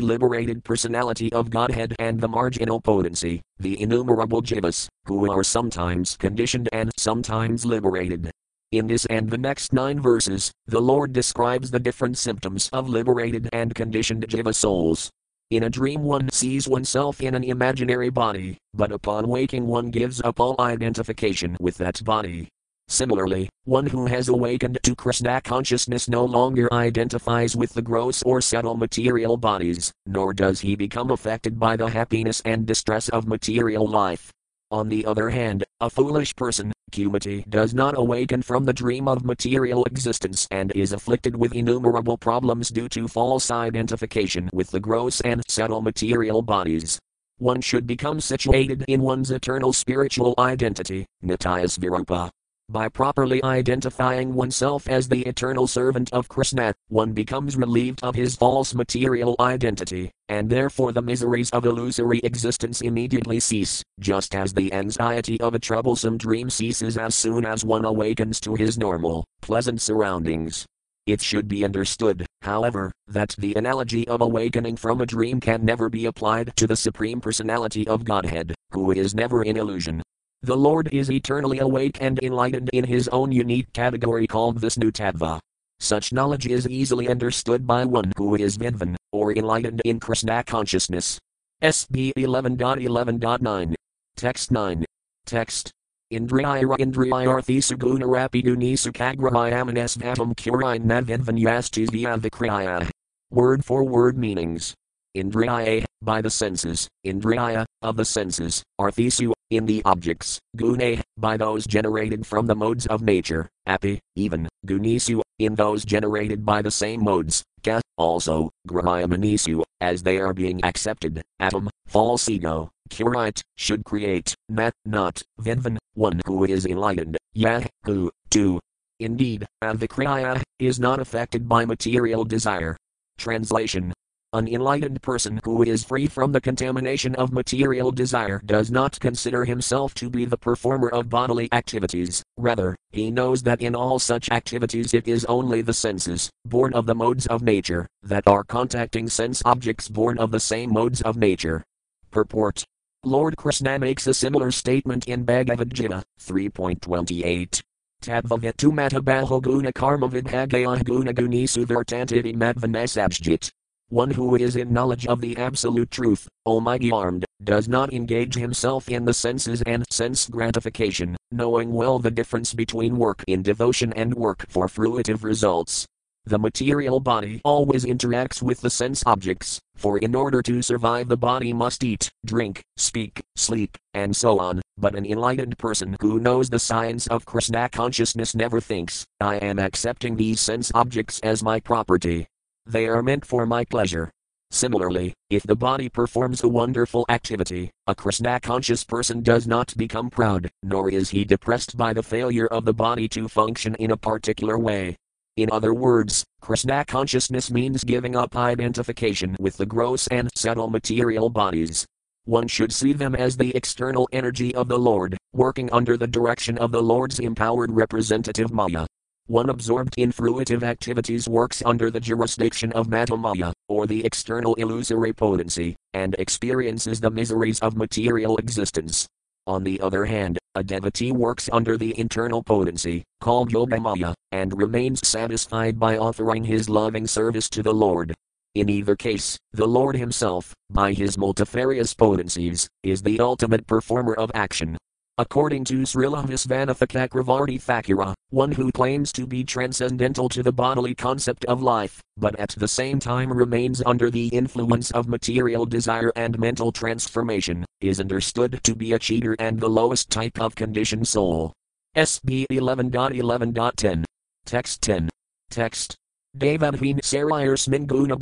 liberated 0.00 0.64
personality 0.64 1.32
of 1.32 1.50
Godhead 1.50 1.94
and 2.00 2.20
the 2.20 2.26
marginal 2.26 2.80
potency, 2.80 3.42
the 3.60 3.80
innumerable 3.80 4.42
jivas, 4.42 4.88
who 5.04 5.30
are 5.30 5.44
sometimes 5.44 6.16
conditioned 6.16 6.68
and 6.72 6.90
sometimes 6.96 7.64
liberated. 7.64 8.28
In 8.72 8.88
this 8.88 9.06
and 9.06 9.30
the 9.30 9.38
next 9.38 9.72
nine 9.72 10.00
verses, 10.00 10.50
the 10.66 10.80
Lord 10.80 11.12
describes 11.12 11.70
the 11.70 11.78
different 11.78 12.18
symptoms 12.18 12.68
of 12.72 12.88
liberated 12.88 13.48
and 13.52 13.72
conditioned 13.72 14.26
jiva 14.26 14.52
souls, 14.52 15.12
in 15.50 15.62
a 15.62 15.70
dream, 15.70 16.02
one 16.02 16.28
sees 16.30 16.66
oneself 16.66 17.20
in 17.20 17.34
an 17.36 17.44
imaginary 17.44 18.10
body, 18.10 18.58
but 18.74 18.90
upon 18.90 19.28
waking, 19.28 19.66
one 19.66 19.90
gives 19.90 20.20
up 20.22 20.40
all 20.40 20.56
identification 20.58 21.56
with 21.60 21.76
that 21.76 22.02
body. 22.04 22.48
Similarly, 22.88 23.48
one 23.64 23.86
who 23.86 24.06
has 24.06 24.28
awakened 24.28 24.78
to 24.82 24.94
Krishna 24.96 25.40
consciousness 25.40 26.08
no 26.08 26.24
longer 26.24 26.72
identifies 26.72 27.54
with 27.54 27.72
the 27.74 27.82
gross 27.82 28.22
or 28.24 28.40
subtle 28.40 28.76
material 28.76 29.36
bodies, 29.36 29.92
nor 30.04 30.32
does 30.32 30.60
he 30.60 30.74
become 30.74 31.10
affected 31.10 31.58
by 31.60 31.76
the 31.76 31.86
happiness 31.86 32.42
and 32.44 32.66
distress 32.66 33.08
of 33.08 33.28
material 33.28 33.86
life. 33.86 34.32
On 34.72 34.88
the 34.88 35.06
other 35.06 35.30
hand, 35.30 35.64
a 35.80 35.88
foolish 35.88 36.34
person, 36.34 36.72
Kumati, 36.92 37.48
does 37.48 37.74
not 37.74 37.98
awaken 37.98 38.42
from 38.42 38.64
the 38.64 38.72
dream 38.72 39.08
of 39.08 39.24
material 39.24 39.84
existence 39.84 40.46
and 40.50 40.72
is 40.72 40.92
afflicted 40.92 41.36
with 41.36 41.52
innumerable 41.54 42.16
problems 42.16 42.68
due 42.70 42.88
to 42.88 43.08
false 43.08 43.50
identification 43.50 44.48
with 44.52 44.70
the 44.70 44.80
gross 44.80 45.20
and 45.22 45.42
subtle 45.48 45.82
material 45.82 46.42
bodies. 46.42 46.98
One 47.38 47.60
should 47.60 47.86
become 47.86 48.20
situated 48.20 48.84
in 48.88 49.02
one's 49.02 49.30
eternal 49.30 49.72
spiritual 49.72 50.34
identity, 50.38 51.04
Virupa, 51.22 52.30
by 52.68 52.88
properly 52.88 53.42
identifying 53.44 54.34
oneself 54.34 54.88
as 54.88 55.08
the 55.08 55.22
eternal 55.22 55.66
servant 55.66 56.12
of 56.12 56.28
Krishna, 56.28 56.74
one 56.88 57.12
becomes 57.12 57.56
relieved 57.56 58.00
of 58.02 58.14
his 58.14 58.34
false 58.34 58.74
material 58.74 59.36
identity, 59.38 60.10
and 60.28 60.50
therefore 60.50 60.92
the 60.92 61.00
miseries 61.00 61.48
of 61.50 61.64
illusory 61.64 62.18
existence 62.24 62.80
immediately 62.80 63.38
cease, 63.38 63.82
just 64.00 64.34
as 64.34 64.52
the 64.52 64.72
anxiety 64.72 65.40
of 65.40 65.54
a 65.54 65.58
troublesome 65.58 66.18
dream 66.18 66.50
ceases 66.50 66.98
as 66.98 67.14
soon 67.14 67.46
as 67.46 67.64
one 67.64 67.84
awakens 67.84 68.40
to 68.40 68.54
his 68.54 68.76
normal, 68.76 69.24
pleasant 69.42 69.80
surroundings. 69.80 70.66
It 71.06 71.22
should 71.22 71.46
be 71.46 71.64
understood, 71.64 72.26
however, 72.42 72.90
that 73.06 73.36
the 73.38 73.54
analogy 73.54 74.08
of 74.08 74.22
awakening 74.22 74.76
from 74.76 75.00
a 75.00 75.06
dream 75.06 75.38
can 75.38 75.64
never 75.64 75.88
be 75.88 76.06
applied 76.06 76.52
to 76.56 76.66
the 76.66 76.74
Supreme 76.74 77.20
Personality 77.20 77.86
of 77.86 78.04
Godhead, 78.04 78.56
who 78.72 78.90
is 78.90 79.14
never 79.14 79.44
in 79.44 79.56
illusion, 79.56 80.02
the 80.42 80.56
Lord 80.56 80.88
is 80.92 81.10
eternally 81.10 81.58
awake 81.58 81.98
and 82.00 82.22
enlightened 82.22 82.70
in 82.72 82.84
his 82.84 83.08
own 83.08 83.32
unique 83.32 83.72
category 83.72 84.26
called 84.26 84.60
Vishnutattva. 84.60 85.40
Such 85.80 86.12
knowledge 86.12 86.46
is 86.46 86.68
easily 86.68 87.08
understood 87.08 87.66
by 87.66 87.84
one 87.84 88.12
who 88.16 88.34
is 88.36 88.56
Vidvan, 88.56 88.96
or 89.12 89.32
enlightened 89.32 89.82
in 89.84 89.98
Krishna 90.00 90.44
consciousness. 90.44 91.18
SB 91.62 92.12
11.11.9. 92.16 93.74
Text 94.16 94.50
9. 94.50 94.84
Text. 95.26 95.72
Indriyara 96.12 96.78
Indriyarthi 96.78 97.58
Suguna 97.58 98.06
Rapiduni 98.06 98.74
Sukagrahayamanes 98.74 99.98
Vatam 99.98 100.34
Kurine 100.36 100.84
Navidvanyastis 100.84 101.88
Vyavakriya. 101.88 102.88
Word 103.30 103.64
for 103.64 103.82
word 103.82 104.16
meanings. 104.16 104.74
Indriya, 105.16 105.82
by 106.02 106.20
the 106.20 106.28
senses, 106.28 106.88
Indriya, 107.06 107.64
of 107.80 107.96
the 107.96 108.04
senses, 108.04 108.62
Arthisu, 108.78 109.32
in 109.48 109.64
the 109.64 109.82
objects, 109.86 110.38
Gune, 110.58 111.00
by 111.16 111.38
those 111.38 111.66
generated 111.66 112.26
from 112.26 112.46
the 112.46 112.54
modes 112.54 112.86
of 112.86 113.00
nature, 113.00 113.48
Api, 113.66 113.98
even, 114.14 114.46
Gunisu, 114.66 115.22
in 115.38 115.54
those 115.54 115.86
generated 115.86 116.44
by 116.44 116.60
the 116.60 116.70
same 116.70 117.02
modes, 117.02 117.42
Ka, 117.64 117.80
also, 117.96 118.50
Grahayamanisu, 118.68 119.62
as 119.80 120.02
they 120.02 120.18
are 120.18 120.34
being 120.34 120.62
accepted, 120.62 121.22
Atom, 121.40 121.70
false 121.86 122.28
ego, 122.28 122.68
Curite, 122.90 123.40
should 123.56 123.86
create, 123.86 124.34
Nat, 124.50 124.74
not, 124.84 125.22
Vidvan, 125.40 125.78
one 125.94 126.20
who 126.26 126.44
is 126.44 126.66
enlightened, 126.66 127.16
Yah, 127.32 127.62
who, 127.84 128.10
two. 128.28 128.60
Indeed, 129.00 129.46
Avikriya, 129.64 130.42
is 130.58 130.78
not 130.78 131.00
affected 131.00 131.48
by 131.48 131.64
material 131.64 132.24
desire. 132.24 132.76
Translation 133.18 133.94
an 134.36 134.46
enlightened 134.46 135.00
person 135.02 135.40
who 135.44 135.62
is 135.62 135.82
free 135.82 136.06
from 136.06 136.30
the 136.30 136.40
contamination 136.40 137.14
of 137.16 137.32
material 137.32 137.90
desire 137.90 138.40
does 138.44 138.70
not 138.70 139.00
consider 139.00 139.44
himself 139.44 139.94
to 139.94 140.10
be 140.10 140.24
the 140.24 140.36
performer 140.36 140.88
of 140.90 141.08
bodily 141.08 141.48
activities, 141.52 142.22
rather, 142.36 142.76
he 142.90 143.10
knows 143.10 143.42
that 143.42 143.62
in 143.62 143.74
all 143.74 143.98
such 143.98 144.30
activities 144.30 144.92
it 144.92 145.08
is 145.08 145.24
only 145.24 145.62
the 145.62 145.72
senses, 145.72 146.30
born 146.44 146.74
of 146.74 146.86
the 146.86 146.94
modes 146.94 147.26
of 147.26 147.42
nature, 147.42 147.88
that 148.02 148.26
are 148.26 148.44
contacting 148.44 149.08
sense 149.08 149.42
objects 149.44 149.88
born 149.88 150.18
of 150.18 150.30
the 150.30 150.40
same 150.40 150.72
modes 150.72 151.00
of 151.02 151.16
nature. 151.16 151.64
Purport 152.10 152.64
Lord 153.04 153.36
Krishna 153.36 153.78
makes 153.78 154.06
a 154.06 154.14
similar 154.14 154.50
statement 154.50 155.06
in 155.06 155.24
Bhagavad 155.24 155.72
Gita 155.72 156.02
3.28. 156.20 157.62
Tadvavitu 158.02 158.72
matabaho 158.72 159.40
guna 159.40 159.72
karma 159.72 160.08
vidhagaya 160.08 160.82
guna 160.84 161.12
guni 161.12 161.44
suvartantiti 161.44 162.34
matvanasabjit. 162.34 163.50
One 163.90 164.10
who 164.10 164.34
is 164.34 164.56
in 164.56 164.72
knowledge 164.72 165.06
of 165.06 165.20
the 165.20 165.36
absolute 165.36 165.92
truth, 165.92 166.26
almighty 166.44 166.90
armed, 166.90 167.24
does 167.44 167.68
not 167.68 167.92
engage 167.92 168.34
himself 168.34 168.88
in 168.88 169.04
the 169.04 169.14
senses 169.14 169.62
and 169.62 169.84
sense 169.92 170.28
gratification, 170.28 171.16
knowing 171.30 171.72
well 171.72 172.00
the 172.00 172.10
difference 172.10 172.52
between 172.52 172.98
work 172.98 173.22
in 173.28 173.42
devotion 173.42 173.92
and 173.92 174.12
work 174.12 174.44
for 174.48 174.66
fruitive 174.66 175.22
results. 175.22 175.86
The 176.24 176.36
material 176.36 176.98
body 176.98 177.40
always 177.44 177.84
interacts 177.84 178.42
with 178.42 178.60
the 178.60 178.70
sense 178.70 179.04
objects, 179.06 179.60
for 179.76 179.98
in 179.98 180.16
order 180.16 180.42
to 180.42 180.62
survive, 180.62 181.06
the 181.06 181.16
body 181.16 181.52
must 181.52 181.84
eat, 181.84 182.10
drink, 182.24 182.62
speak, 182.76 183.22
sleep, 183.36 183.78
and 183.94 184.16
so 184.16 184.40
on. 184.40 184.62
But 184.76 184.96
an 184.96 185.06
enlightened 185.06 185.58
person 185.58 185.96
who 186.00 186.18
knows 186.18 186.50
the 186.50 186.58
science 186.58 187.06
of 187.06 187.24
Krishna 187.24 187.68
consciousness 187.68 188.34
never 188.34 188.60
thinks, 188.60 189.04
I 189.20 189.36
am 189.36 189.60
accepting 189.60 190.16
these 190.16 190.40
sense 190.40 190.72
objects 190.74 191.20
as 191.20 191.44
my 191.44 191.60
property. 191.60 192.26
They 192.66 192.86
are 192.88 193.02
meant 193.02 193.24
for 193.24 193.46
my 193.46 193.64
pleasure. 193.64 194.10
Similarly, 194.50 195.14
if 195.30 195.44
the 195.44 195.54
body 195.54 195.88
performs 195.88 196.42
a 196.42 196.48
wonderful 196.48 197.04
activity, 197.08 197.70
a 197.86 197.94
Krishna 197.94 198.40
conscious 198.40 198.82
person 198.82 199.22
does 199.22 199.46
not 199.46 199.76
become 199.76 200.10
proud, 200.10 200.50
nor 200.64 200.90
is 200.90 201.10
he 201.10 201.24
depressed 201.24 201.76
by 201.76 201.92
the 201.92 202.02
failure 202.02 202.46
of 202.46 202.64
the 202.64 202.74
body 202.74 203.06
to 203.08 203.28
function 203.28 203.76
in 203.76 203.92
a 203.92 203.96
particular 203.96 204.58
way. 204.58 204.96
In 205.36 205.48
other 205.52 205.74
words, 205.74 206.24
Krishna 206.40 206.84
consciousness 206.84 207.50
means 207.52 207.84
giving 207.84 208.16
up 208.16 208.34
identification 208.34 209.36
with 209.38 209.56
the 209.58 209.66
gross 209.66 210.08
and 210.08 210.28
subtle 210.34 210.68
material 210.68 211.28
bodies. 211.28 211.86
One 212.24 212.48
should 212.48 212.72
see 212.72 212.92
them 212.92 213.14
as 213.14 213.36
the 213.36 213.54
external 213.54 214.08
energy 214.10 214.52
of 214.56 214.66
the 214.66 214.78
Lord, 214.78 215.16
working 215.32 215.70
under 215.70 215.96
the 215.96 216.08
direction 216.08 216.58
of 216.58 216.72
the 216.72 216.82
Lord's 216.82 217.20
empowered 217.20 217.70
representative 217.70 218.52
Maya. 218.52 218.86
One 219.28 219.50
absorbed 219.50 219.94
in 219.96 220.12
fruitive 220.12 220.62
activities 220.62 221.28
works 221.28 221.60
under 221.66 221.90
the 221.90 221.98
jurisdiction 221.98 222.72
of 222.74 222.86
Mahamaya, 222.86 223.52
or 223.68 223.88
the 223.88 224.04
external 224.04 224.54
illusory 224.54 225.12
potency, 225.12 225.74
and 225.94 226.14
experiences 226.20 227.00
the 227.00 227.10
miseries 227.10 227.58
of 227.58 227.76
material 227.76 228.36
existence. 228.36 229.08
On 229.48 229.64
the 229.64 229.80
other 229.80 230.04
hand, 230.04 230.38
a 230.54 230.62
devotee 230.62 231.10
works 231.10 231.48
under 231.52 231.76
the 231.76 231.98
internal 231.98 232.40
potency, 232.40 233.02
called 233.20 233.50
Yogamaya, 233.50 234.14
and 234.30 234.56
remains 234.56 235.06
satisfied 235.06 235.76
by 235.76 235.98
offering 235.98 236.44
his 236.44 236.68
loving 236.68 237.08
service 237.08 237.50
to 237.50 237.64
the 237.64 237.74
Lord. 237.74 238.14
In 238.54 238.70
either 238.70 238.94
case, 238.94 239.36
the 239.52 239.66
Lord 239.66 239.96
Himself, 239.96 240.54
by 240.70 240.94
His 240.94 241.18
multifarious 241.18 241.92
potencies, 241.92 242.68
is 242.82 243.02
the 243.02 243.20
ultimate 243.20 243.66
performer 243.66 244.14
of 244.14 244.30
action, 244.34 244.78
According 245.18 245.64
to 245.64 245.78
Srila 245.78 246.26
Visvanatha 246.26 246.86
Cakravarti 246.86 247.58
Thakura, 247.58 248.12
one 248.28 248.52
who 248.52 248.70
claims 248.70 249.10
to 249.12 249.26
be 249.26 249.44
transcendental 249.44 250.28
to 250.28 250.42
the 250.42 250.52
bodily 250.52 250.94
concept 250.94 251.46
of 251.46 251.62
life, 251.62 252.02
but 252.18 252.38
at 252.38 252.50
the 252.50 252.68
same 252.68 253.00
time 253.00 253.32
remains 253.32 253.82
under 253.86 254.10
the 254.10 254.28
influence 254.28 254.90
of 254.90 255.08
material 255.08 255.64
desire 255.64 256.12
and 256.16 256.38
mental 256.38 256.70
transformation, 256.70 257.64
is 257.80 257.98
understood 257.98 258.60
to 258.62 258.74
be 258.74 258.92
a 258.92 258.98
cheater 258.98 259.34
and 259.38 259.58
the 259.58 259.70
lowest 259.70 260.10
type 260.10 260.38
of 260.38 260.54
conditioned 260.54 261.08
soul. 261.08 261.50
SB 261.96 262.44
11.11.10. 262.50 264.04
Text 264.44 264.82
10. 264.82 265.08
Text. 265.48 265.96
Devadheen 266.36 267.00
Sarayar 267.00 267.56
Sminguna 267.56 268.18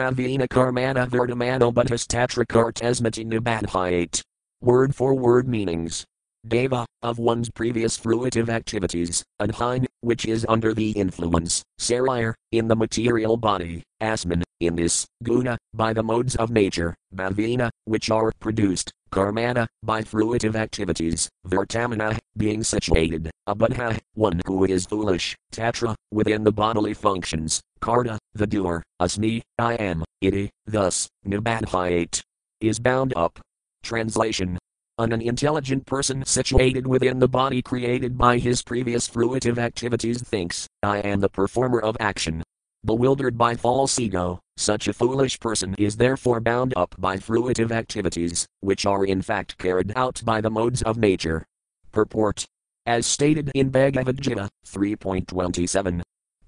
Karmana 0.47 1.09
Verdamano 1.09 1.75
Buddhas 1.75 2.07
Tatrakartasmati 2.07 3.27
Nibadhyate. 3.27 4.23
Word 4.61 4.95
for 4.95 5.17
word 5.17 5.49
meanings. 5.49 6.07
Deva, 6.47 6.85
of 7.03 7.19
one's 7.19 7.51
previous 7.51 7.99
fruitive 7.99 8.51
activities, 8.51 9.25
Adhine, 9.41 9.87
which 10.01 10.27
is 10.27 10.45
under 10.49 10.75
the 10.75 10.91
influence, 10.91 11.63
Sarir, 11.81 12.35
in 12.53 12.69
the 12.69 12.77
material 12.77 13.37
body, 13.39 13.83
Asman, 14.03 14.43
in 14.61 14.77
this, 14.77 15.07
Guna, 15.23 15.57
by 15.73 15.95
the 15.95 16.03
modes 16.03 16.37
of 16.37 16.51
nature, 16.51 16.95
Bhavina, 17.15 17.71
which 17.87 18.11
are 18.11 18.31
produced, 18.41 18.93
Karmana, 19.11 19.67
by 19.83 20.03
fruitive 20.03 20.55
activities, 20.55 21.31
Vartamana, 21.47 22.19
being 22.37 22.63
situated, 22.63 23.31
Abadha, 23.49 23.99
one 24.15 24.41
who 24.45 24.65
is 24.65 24.85
foolish, 24.87 25.35
Tatra, 25.53 25.95
within 26.11 26.45
the 26.45 26.53
bodily 26.53 26.93
functions, 26.93 27.63
Karta, 27.81 28.19
the 28.35 28.47
doer, 28.47 28.83
Asmi, 29.01 29.41
I 29.59 29.75
am, 29.77 30.05
iti, 30.21 30.51
thus, 30.67 31.09
Nibadhyate, 31.27 32.21
is 32.61 32.79
bound 32.79 33.15
up. 33.17 33.41
Translation 33.83 34.59
an 34.99 35.21
intelligent 35.21 35.85
person 35.87 36.25
situated 36.25 36.87
within 36.87 37.19
the 37.19 37.27
body 37.27 37.61
created 37.61 38.17
by 38.17 38.39
his 38.39 38.63
previous 38.63 39.09
fruitive 39.09 39.59
activities 39.59 40.23
thinks, 40.23 40.69
I 40.85 40.99
am 40.99 41.19
the 41.19 41.29
performer 41.29 41.81
of 41.81 41.97
action. 41.99 42.45
Bewildered 42.85 43.37
by 43.37 43.55
false 43.55 43.99
ego, 43.99 44.39
such 44.57 44.87
a 44.87 44.93
foolish 44.93 45.41
person 45.41 45.75
is 45.79 45.97
therefore 45.97 46.39
bound 46.41 46.75
up 46.77 46.95
by 46.99 47.17
fruitive 47.17 47.73
activities, 47.73 48.47
which 48.61 48.87
are 48.87 49.05
in 49.05 49.21
fact 49.21 49.59
carried 49.59 49.93
out 49.97 50.23
by 50.25 50.41
the 50.41 50.51
modes 50.51 50.83
of 50.83 50.97
nature. 50.97 51.45
Purport. 51.91 52.45
As 52.87 53.05
stated 53.05 53.51
in 53.55 53.71
Bhagavad 53.71 54.21
Gita 54.21 54.49
3.27. 54.67 56.03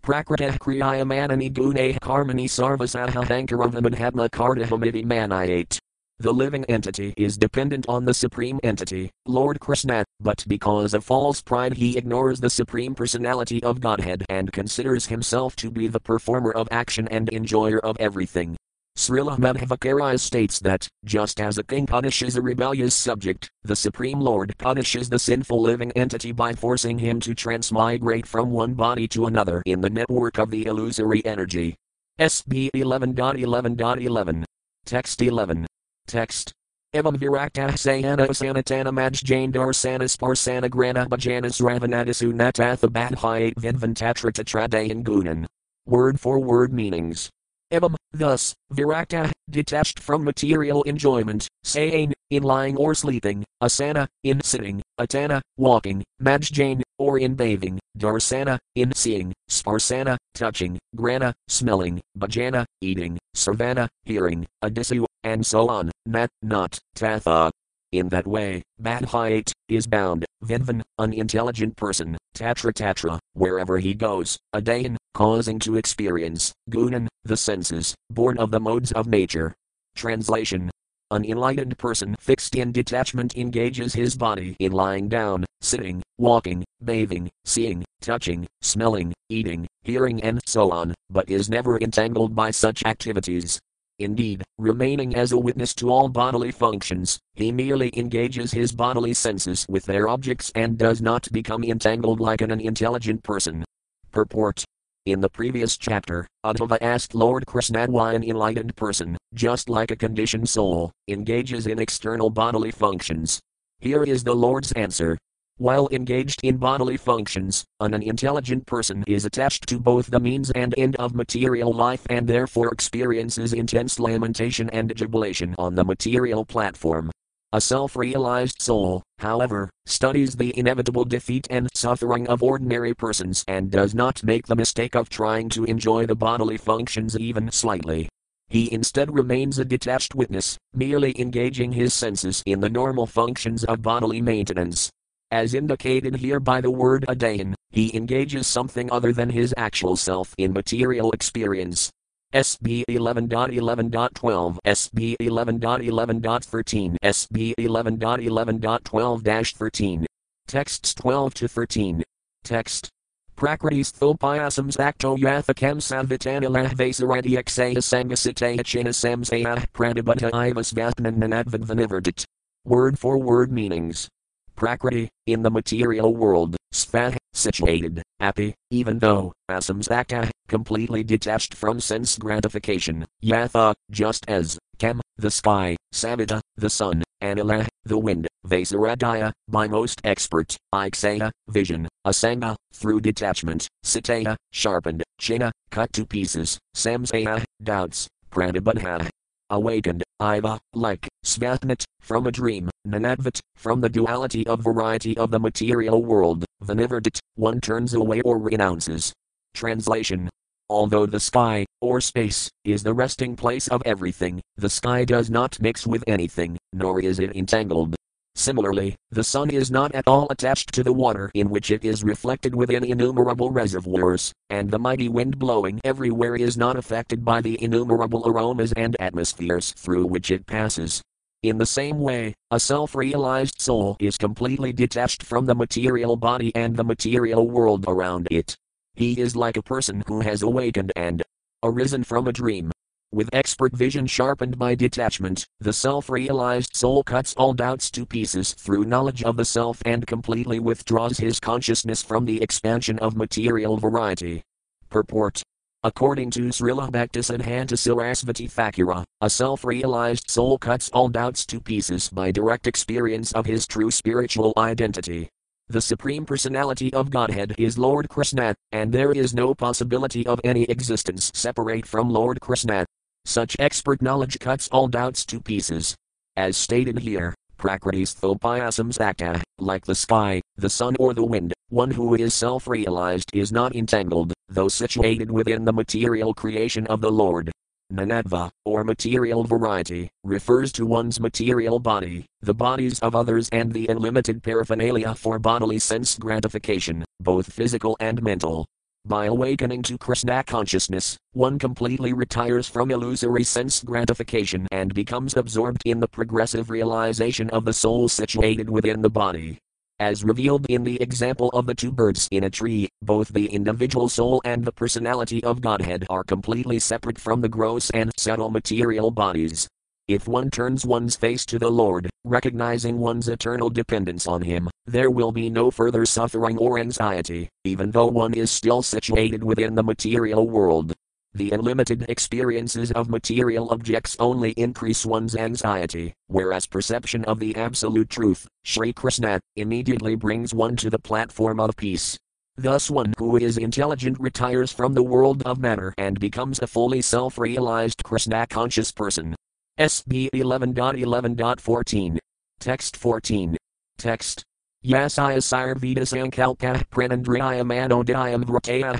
Prakritah 0.04 0.56
kriyaya 0.58 1.04
manani 1.04 1.52
gune 1.52 1.98
karmani 1.98 2.44
sarvasaha 2.44 3.24
hankaravamidhatma 3.24 4.28
kardahamiti 4.30 5.04
manayate. 5.04 5.78
The 6.18 6.32
living 6.32 6.64
entity 6.64 7.12
is 7.18 7.36
dependent 7.36 7.84
on 7.90 8.06
the 8.06 8.14
Supreme 8.14 8.58
Entity, 8.62 9.10
Lord 9.26 9.60
Krishna, 9.60 10.02
but 10.18 10.42
because 10.48 10.94
of 10.94 11.04
false 11.04 11.42
pride 11.42 11.74
he 11.74 11.98
ignores 11.98 12.40
the 12.40 12.48
Supreme 12.48 12.94
Personality 12.94 13.62
of 13.62 13.82
Godhead 13.82 14.24
and 14.30 14.50
considers 14.50 15.04
himself 15.06 15.54
to 15.56 15.70
be 15.70 15.88
the 15.88 16.00
performer 16.00 16.52
of 16.52 16.68
action 16.70 17.06
and 17.08 17.28
enjoyer 17.34 17.80
of 17.80 17.98
everything. 18.00 18.56
Srila 18.96 19.36
Madhvacarya 19.38 20.18
states 20.18 20.58
that, 20.60 20.88
just 21.04 21.38
as 21.38 21.58
a 21.58 21.62
king 21.62 21.84
punishes 21.84 22.36
a 22.36 22.40
rebellious 22.40 22.94
subject, 22.94 23.50
the 23.62 23.76
Supreme 23.76 24.18
Lord 24.18 24.56
punishes 24.56 25.10
the 25.10 25.18
sinful 25.18 25.60
living 25.60 25.92
entity 25.92 26.32
by 26.32 26.54
forcing 26.54 26.98
him 26.98 27.20
to 27.20 27.34
transmigrate 27.34 28.26
from 28.26 28.50
one 28.50 28.72
body 28.72 29.06
to 29.08 29.26
another 29.26 29.62
in 29.66 29.82
the 29.82 29.90
network 29.90 30.38
of 30.38 30.50
the 30.50 30.64
illusory 30.64 31.22
energy. 31.26 31.76
SB 32.18 32.70
11.11.11. 32.70 34.44
Text 34.86 35.20
11. 35.20 35.65
Text. 36.06 36.52
Evam 36.94 37.16
virakta 37.16 37.72
sayana 37.72 38.28
sanatana 38.28 38.92
majjane 38.92 39.52
darsanas 39.52 40.16
parsana 40.16 40.70
grana 40.70 41.06
bhajanas 41.06 41.60
ravanadasu 41.60 42.32
natatha 42.32 42.88
badhyate 42.88 43.54
vidvantatra 43.54 44.30
tradayan 44.32 45.02
gunan. 45.02 45.46
Word 45.84 46.20
for 46.20 46.38
word 46.38 46.72
meanings. 46.72 47.28
Evam, 47.72 47.96
thus, 48.12 48.54
virakta, 48.72 49.32
detached 49.50 49.98
from 49.98 50.22
material 50.22 50.84
enjoyment, 50.84 51.48
saying, 51.64 52.14
in 52.30 52.44
lying 52.44 52.76
or 52.76 52.94
sleeping, 52.94 53.44
asana, 53.60 54.06
in 54.22 54.40
sitting, 54.42 54.80
atana, 55.00 55.40
walking, 55.56 56.04
majjane, 56.22 56.82
or 56.98 57.18
in 57.18 57.34
bathing, 57.34 57.80
darsana, 57.98 58.58
in 58.76 58.92
seeing, 58.94 59.32
sparsana, 59.50 60.16
touching, 60.34 60.78
grana, 60.94 61.34
smelling, 61.48 62.00
bhajana, 62.16 62.64
eating, 62.80 63.18
Savannah, 63.36 63.88
hearing, 64.04 64.46
Adisu, 64.64 65.04
and 65.22 65.44
so 65.44 65.68
on, 65.68 65.90
Nat, 66.06 66.30
not, 66.42 66.80
Tatha. 66.96 67.50
In 67.92 68.08
that 68.08 68.26
way, 68.26 68.62
Badhyate 68.82 69.52
is 69.68 69.86
bound, 69.86 70.24
Vidvan, 70.42 70.82
unintelligent 70.98 71.76
person, 71.76 72.16
Tatra 72.34 72.72
Tatra, 72.72 73.18
wherever 73.34 73.78
he 73.78 73.94
goes, 73.94 74.38
Adayan, 74.54 74.96
causing 75.14 75.58
to 75.60 75.76
experience, 75.76 76.52
Gunan, 76.70 77.08
the 77.24 77.36
senses, 77.36 77.94
born 78.10 78.38
of 78.38 78.50
the 78.50 78.60
modes 78.60 78.92
of 78.92 79.06
nature. 79.06 79.54
Translation 79.94 80.70
an 81.12 81.24
enlightened 81.24 81.78
person 81.78 82.16
fixed 82.18 82.56
in 82.56 82.72
detachment 82.72 83.36
engages 83.36 83.94
his 83.94 84.16
body 84.16 84.56
in 84.58 84.72
lying 84.72 85.08
down, 85.08 85.44
sitting, 85.60 86.02
walking, 86.18 86.64
bathing, 86.82 87.30
seeing, 87.44 87.84
touching, 88.00 88.44
smelling, 88.60 89.12
eating, 89.28 89.68
hearing, 89.82 90.20
and 90.24 90.40
so 90.46 90.72
on, 90.72 90.92
but 91.08 91.30
is 91.30 91.48
never 91.48 91.78
entangled 91.78 92.34
by 92.34 92.50
such 92.50 92.84
activities. 92.84 93.60
Indeed, 94.00 94.42
remaining 94.58 95.14
as 95.14 95.30
a 95.30 95.38
witness 95.38 95.74
to 95.76 95.90
all 95.90 96.08
bodily 96.08 96.50
functions, 96.50 97.18
he 97.34 97.52
merely 97.52 97.96
engages 97.96 98.50
his 98.50 98.72
bodily 98.72 99.14
senses 99.14 99.64
with 99.68 99.84
their 99.84 100.08
objects 100.08 100.50
and 100.56 100.76
does 100.76 101.00
not 101.00 101.30
become 101.30 101.62
entangled 101.62 102.20
like 102.20 102.40
an 102.40 102.50
unintelligent 102.50 103.22
person. 103.22 103.64
Purport 104.10 104.64
in 105.06 105.20
the 105.20 105.30
previous 105.30 105.76
chapter, 105.76 106.26
Uddhava 106.44 106.78
asked 106.80 107.14
Lord 107.14 107.46
Krishna 107.46 107.86
why 107.86 108.14
an 108.14 108.24
enlightened 108.24 108.74
person, 108.74 109.16
just 109.34 109.70
like 109.70 109.92
a 109.92 109.96
conditioned 109.96 110.48
soul, 110.48 110.90
engages 111.06 111.68
in 111.68 111.78
external 111.78 112.28
bodily 112.28 112.72
functions. 112.72 113.40
Here 113.78 114.02
is 114.02 114.24
the 114.24 114.34
Lord's 114.34 114.72
answer. 114.72 115.16
While 115.58 115.88
engaged 115.90 116.40
in 116.42 116.56
bodily 116.58 116.96
functions, 116.96 117.64
an 117.80 117.94
intelligent 117.94 118.66
person 118.66 119.04
is 119.06 119.24
attached 119.24 119.68
to 119.68 119.78
both 119.78 120.08
the 120.08 120.20
means 120.20 120.50
and 120.50 120.74
end 120.76 120.96
of 120.96 121.14
material 121.14 121.72
life 121.72 122.04
and 122.10 122.26
therefore 122.26 122.72
experiences 122.72 123.52
intense 123.52 123.98
lamentation 124.00 124.68
and 124.70 124.94
jubilation 124.94 125.54
on 125.56 125.76
the 125.76 125.84
material 125.84 126.44
platform. 126.44 127.10
A 127.56 127.60
self 127.62 127.96
realized 127.96 128.60
soul, 128.60 129.02
however, 129.18 129.70
studies 129.86 130.36
the 130.36 130.52
inevitable 130.58 131.06
defeat 131.06 131.46
and 131.48 131.70
suffering 131.74 132.28
of 132.28 132.42
ordinary 132.42 132.92
persons 132.92 133.46
and 133.48 133.70
does 133.70 133.94
not 133.94 134.22
make 134.22 134.46
the 134.46 134.54
mistake 134.54 134.94
of 134.94 135.08
trying 135.08 135.48
to 135.48 135.64
enjoy 135.64 136.04
the 136.04 136.14
bodily 136.14 136.58
functions 136.58 137.18
even 137.18 137.50
slightly. 137.50 138.10
He 138.48 138.70
instead 138.70 139.14
remains 139.14 139.58
a 139.58 139.64
detached 139.64 140.14
witness, 140.14 140.58
merely 140.74 141.18
engaging 141.18 141.72
his 141.72 141.94
senses 141.94 142.42
in 142.44 142.60
the 142.60 142.68
normal 142.68 143.06
functions 143.06 143.64
of 143.64 143.80
bodily 143.80 144.20
maintenance. 144.20 144.90
As 145.30 145.54
indicated 145.54 146.16
here 146.16 146.40
by 146.40 146.60
the 146.60 146.70
word 146.70 147.06
adayan, 147.08 147.54
he 147.70 147.96
engages 147.96 148.46
something 148.46 148.92
other 148.92 149.14
than 149.14 149.30
his 149.30 149.54
actual 149.56 149.96
self 149.96 150.34
in 150.36 150.52
material 150.52 151.10
experience, 151.12 151.90
SB 152.36 152.84
11.11.12, 152.90 154.58
SB 154.66 155.16
11.11.13, 155.22 156.96
SB 157.02 157.54
11.11.12 157.58 159.54
13. 159.54 160.06
Texts 160.46 160.94
12 160.94 161.32
to 161.32 161.48
13. 161.48 162.02
Text. 162.44 162.90
Prakritis 163.36 163.90
thopayasam 163.90 164.68
acto 164.76 165.16
yathakam 165.16 165.80
savitanilah 165.80 166.74
vasaradiaksaya 166.76 167.80
sangasitaya 167.80 168.60
chinasamsaya 168.60 169.66
pradibutta 169.72 170.30
ivas 170.32 170.72
vatnan 170.72 171.16
nanadvadvanivardit. 171.16 172.24
Word 172.66 172.98
for 172.98 173.16
word 173.16 173.50
meanings. 173.50 174.08
Prakriti, 174.56 175.10
in 175.26 175.42
the 175.42 175.50
material 175.50 176.14
world, 176.14 176.56
Svaha, 176.72 177.16
situated, 177.34 178.02
happy, 178.20 178.54
even 178.70 178.98
though, 178.98 179.32
asamsakta, 179.50 180.30
completely 180.48 181.04
detached 181.04 181.54
from 181.54 181.78
sense 181.78 182.16
gratification, 182.18 183.04
yatha, 183.22 183.74
just 183.90 184.24
as, 184.28 184.58
kam, 184.78 185.00
the 185.16 185.30
sky, 185.30 185.76
savita, 185.94 186.40
the 186.56 186.70
sun, 186.70 187.02
anila, 187.22 187.66
the 187.84 187.98
wind, 187.98 188.26
vasaradaya, 188.46 189.30
by 189.48 189.68
most 189.68 190.00
expert, 190.04 190.56
iksaya, 190.74 191.30
vision, 191.48 191.86
asanga, 192.06 192.56
through 192.72 193.00
detachment, 193.00 193.68
sitaya, 193.84 194.36
sharpened, 194.52 195.02
china, 195.18 195.52
cut 195.70 195.92
to 195.92 196.06
pieces, 196.06 196.58
samsaya, 196.74 197.44
doubts, 197.62 198.08
pranabadha, 198.30 199.08
awakened, 199.50 200.02
Iva, 200.20 200.58
like, 200.74 201.08
Svapnat, 201.24 201.84
from 202.00 202.26
a 202.26 202.32
dream, 202.32 202.70
Nanadvat, 202.86 203.40
from 203.54 203.80
the 203.80 203.88
duality 203.88 204.46
of 204.46 204.62
variety 204.62 205.16
of 205.16 205.30
the 205.30 205.40
material 205.40 206.02
world, 206.02 206.44
Vanivardit, 206.62 207.18
one 207.34 207.60
turns 207.60 207.94
away 207.94 208.20
or 208.22 208.38
renounces. 208.38 209.12
Translation 209.54 210.28
Although 210.68 211.06
the 211.06 211.20
sky, 211.20 211.64
or 211.80 212.00
space, 212.00 212.50
is 212.64 212.82
the 212.82 212.94
resting 212.94 213.36
place 213.36 213.68
of 213.68 213.82
everything, 213.86 214.40
the 214.56 214.68
sky 214.68 215.04
does 215.04 215.30
not 215.30 215.60
mix 215.60 215.86
with 215.86 216.02
anything, 216.08 216.58
nor 216.72 217.00
is 217.00 217.20
it 217.20 217.36
entangled. 217.36 217.94
Similarly, 218.36 218.94
the 219.10 219.24
sun 219.24 219.48
is 219.48 219.70
not 219.70 219.94
at 219.94 220.06
all 220.06 220.26
attached 220.28 220.72
to 220.74 220.82
the 220.82 220.92
water 220.92 221.30
in 221.32 221.48
which 221.48 221.70
it 221.70 221.86
is 221.86 222.04
reflected 222.04 222.54
within 222.54 222.84
innumerable 222.84 223.50
reservoirs, 223.50 224.30
and 224.50 224.70
the 224.70 224.78
mighty 224.78 225.08
wind 225.08 225.38
blowing 225.38 225.80
everywhere 225.82 226.36
is 226.36 226.54
not 226.54 226.76
affected 226.76 227.24
by 227.24 227.40
the 227.40 227.60
innumerable 227.64 228.28
aromas 228.28 228.74
and 228.76 228.94
atmospheres 229.00 229.72
through 229.72 230.04
which 230.04 230.30
it 230.30 230.46
passes. 230.46 231.00
In 231.42 231.56
the 231.56 231.64
same 231.64 231.98
way, 231.98 232.34
a 232.50 232.60
self 232.60 232.94
realized 232.94 233.58
soul 233.58 233.96
is 234.00 234.18
completely 234.18 234.70
detached 234.70 235.22
from 235.22 235.46
the 235.46 235.54
material 235.54 236.16
body 236.16 236.54
and 236.54 236.76
the 236.76 236.84
material 236.84 237.48
world 237.48 237.86
around 237.88 238.28
it. 238.30 238.54
He 238.94 239.18
is 239.18 239.34
like 239.34 239.56
a 239.56 239.62
person 239.62 240.04
who 240.06 240.20
has 240.20 240.42
awakened 240.42 240.92
and 240.94 241.22
arisen 241.62 242.04
from 242.04 242.28
a 242.28 242.32
dream, 242.32 242.70
with 243.12 243.30
expert 243.32 243.72
vision 243.72 244.06
sharpened 244.06 244.58
by 244.58 244.74
detachment, 244.74 245.46
the 245.60 245.72
self 245.72 246.10
realized 246.10 246.74
soul 246.74 247.02
cuts 247.02 247.34
all 247.34 247.52
doubts 247.52 247.90
to 247.92 248.04
pieces 248.04 248.52
through 248.54 248.84
knowledge 248.84 249.22
of 249.22 249.36
the 249.36 249.44
self 249.44 249.82
and 249.84 250.06
completely 250.06 250.58
withdraws 250.58 251.18
his 251.18 251.40
consciousness 251.40 252.02
from 252.02 252.24
the 252.24 252.42
expansion 252.42 252.98
of 252.98 253.16
material 253.16 253.76
variety. 253.76 254.42
Purport 254.88 255.42
According 255.82 256.30
to 256.32 256.48
Srila 256.48 256.90
Bhaktisiddhanta 256.90 257.74
Sarasvati 257.74 258.50
Thakura, 258.50 259.04
a 259.20 259.30
self 259.30 259.64
realized 259.64 260.28
soul 260.28 260.58
cuts 260.58 260.88
all 260.90 261.08
doubts 261.08 261.46
to 261.46 261.60
pieces 261.60 262.08
by 262.08 262.32
direct 262.32 262.66
experience 262.66 263.32
of 263.32 263.46
his 263.46 263.66
true 263.66 263.90
spiritual 263.90 264.52
identity. 264.56 265.28
The 265.68 265.80
Supreme 265.80 266.24
Personality 266.24 266.92
of 266.92 267.10
Godhead 267.10 267.56
is 267.58 267.76
Lord 267.76 268.08
Krishna, 268.08 268.54
and 268.70 268.92
there 268.92 269.10
is 269.10 269.34
no 269.34 269.52
possibility 269.52 270.24
of 270.24 270.40
any 270.44 270.62
existence 270.64 271.32
separate 271.34 271.84
from 271.84 272.08
Lord 272.08 272.40
Krishna. 272.40 272.85
Such 273.26 273.56
expert 273.58 274.00
knowledge 274.00 274.38
cuts 274.38 274.68
all 274.68 274.86
doubts 274.86 275.26
to 275.26 275.40
pieces. 275.40 275.96
As 276.36 276.56
stated 276.56 277.00
here, 277.00 277.34
Prakritis 277.58 278.14
thopayasam 278.14 278.94
sakta, 278.94 279.42
like 279.58 279.84
the 279.84 279.96
sky, 279.96 280.40
the 280.56 280.70
sun, 280.70 280.94
or 281.00 281.12
the 281.12 281.24
wind, 281.24 281.52
one 281.68 281.90
who 281.90 282.14
is 282.14 282.34
self 282.34 282.68
realized 282.68 283.28
is 283.34 283.50
not 283.50 283.74
entangled, 283.74 284.32
though 284.48 284.68
situated 284.68 285.28
within 285.28 285.64
the 285.64 285.72
material 285.72 286.34
creation 286.34 286.86
of 286.86 287.00
the 287.00 287.10
Lord. 287.10 287.50
Nanadva, 287.92 288.48
or 288.64 288.84
material 288.84 289.42
variety, 289.42 290.08
refers 290.22 290.70
to 290.72 290.86
one's 290.86 291.18
material 291.18 291.80
body, 291.80 292.26
the 292.42 292.54
bodies 292.54 293.00
of 293.00 293.16
others, 293.16 293.48
and 293.50 293.72
the 293.72 293.88
unlimited 293.88 294.40
paraphernalia 294.40 295.16
for 295.16 295.40
bodily 295.40 295.80
sense 295.80 296.16
gratification, 296.16 297.04
both 297.18 297.52
physical 297.52 297.96
and 297.98 298.22
mental. 298.22 298.66
By 299.08 299.26
awakening 299.26 299.82
to 299.82 299.98
Krishna 299.98 300.42
consciousness, 300.42 301.16
one 301.32 301.60
completely 301.60 302.12
retires 302.12 302.68
from 302.68 302.90
illusory 302.90 303.44
sense 303.44 303.84
gratification 303.84 304.66
and 304.72 304.92
becomes 304.92 305.36
absorbed 305.36 305.82
in 305.84 306.00
the 306.00 306.08
progressive 306.08 306.70
realization 306.70 307.48
of 307.50 307.64
the 307.64 307.72
soul 307.72 308.08
situated 308.08 308.68
within 308.68 309.02
the 309.02 309.08
body. 309.08 309.58
As 310.00 310.24
revealed 310.24 310.66
in 310.68 310.82
the 310.82 311.00
example 311.00 311.50
of 311.50 311.66
the 311.66 311.74
two 311.74 311.92
birds 311.92 312.26
in 312.32 312.42
a 312.42 312.50
tree, 312.50 312.88
both 313.00 313.28
the 313.28 313.46
individual 313.46 314.08
soul 314.08 314.42
and 314.44 314.64
the 314.64 314.72
personality 314.72 315.40
of 315.44 315.60
Godhead 315.60 316.04
are 316.10 316.24
completely 316.24 316.80
separate 316.80 317.20
from 317.20 317.42
the 317.42 317.48
gross 317.48 317.90
and 317.90 318.10
subtle 318.16 318.50
material 318.50 319.12
bodies. 319.12 319.68
If 320.08 320.26
one 320.26 320.50
turns 320.50 320.84
one's 320.84 321.14
face 321.14 321.46
to 321.46 321.60
the 321.60 321.70
Lord, 321.70 322.10
recognizing 322.26 322.98
one's 322.98 323.28
eternal 323.28 323.70
dependence 323.70 324.26
on 324.26 324.42
Him, 324.42 324.68
there 324.86 325.10
will 325.10 325.32
be 325.32 325.48
no 325.48 325.70
further 325.70 326.04
suffering 326.04 326.58
or 326.58 326.78
anxiety, 326.78 327.48
even 327.64 327.90
though 327.90 328.06
one 328.06 328.34
is 328.34 328.50
still 328.50 328.82
situated 328.82 329.42
within 329.42 329.74
the 329.74 329.82
material 329.82 330.48
world. 330.48 330.92
The 331.34 331.50
unlimited 331.50 332.06
experiences 332.08 332.92
of 332.92 333.10
material 333.10 333.68
objects 333.70 334.16
only 334.18 334.52
increase 334.52 335.04
one's 335.04 335.36
anxiety, 335.36 336.14
whereas 336.28 336.66
perception 336.66 337.24
of 337.26 337.38
the 337.38 337.54
absolute 337.56 338.08
truth, 338.08 338.48
Sri 338.64 338.92
Krishna, 338.92 339.38
immediately 339.54 340.14
brings 340.14 340.54
one 340.54 340.76
to 340.76 340.88
the 340.88 340.98
platform 340.98 341.60
of 341.60 341.76
peace. 341.76 342.16
Thus, 342.56 342.90
one 342.90 343.12
who 343.18 343.36
is 343.36 343.58
intelligent 343.58 344.18
retires 344.18 344.72
from 344.72 344.94
the 344.94 345.02
world 345.02 345.42
of 345.42 345.60
matter 345.60 345.92
and 345.98 346.18
becomes 346.18 346.58
a 346.60 346.66
fully 346.66 347.02
self 347.02 347.36
realized 347.36 348.02
Krishna 348.02 348.46
conscious 348.46 348.90
person. 348.90 349.36
SB 349.78 350.30
11.11.14. 350.30 352.18
Text 352.58 352.96
14. 352.96 353.56
Text 353.98 354.42
Yasaya 354.82 355.38
Sarvita 355.38 355.98
Sankalpa 355.98 356.82
Pranandriya 356.88 357.62
Manodayam 357.62 358.44
Vrataya 358.44 358.94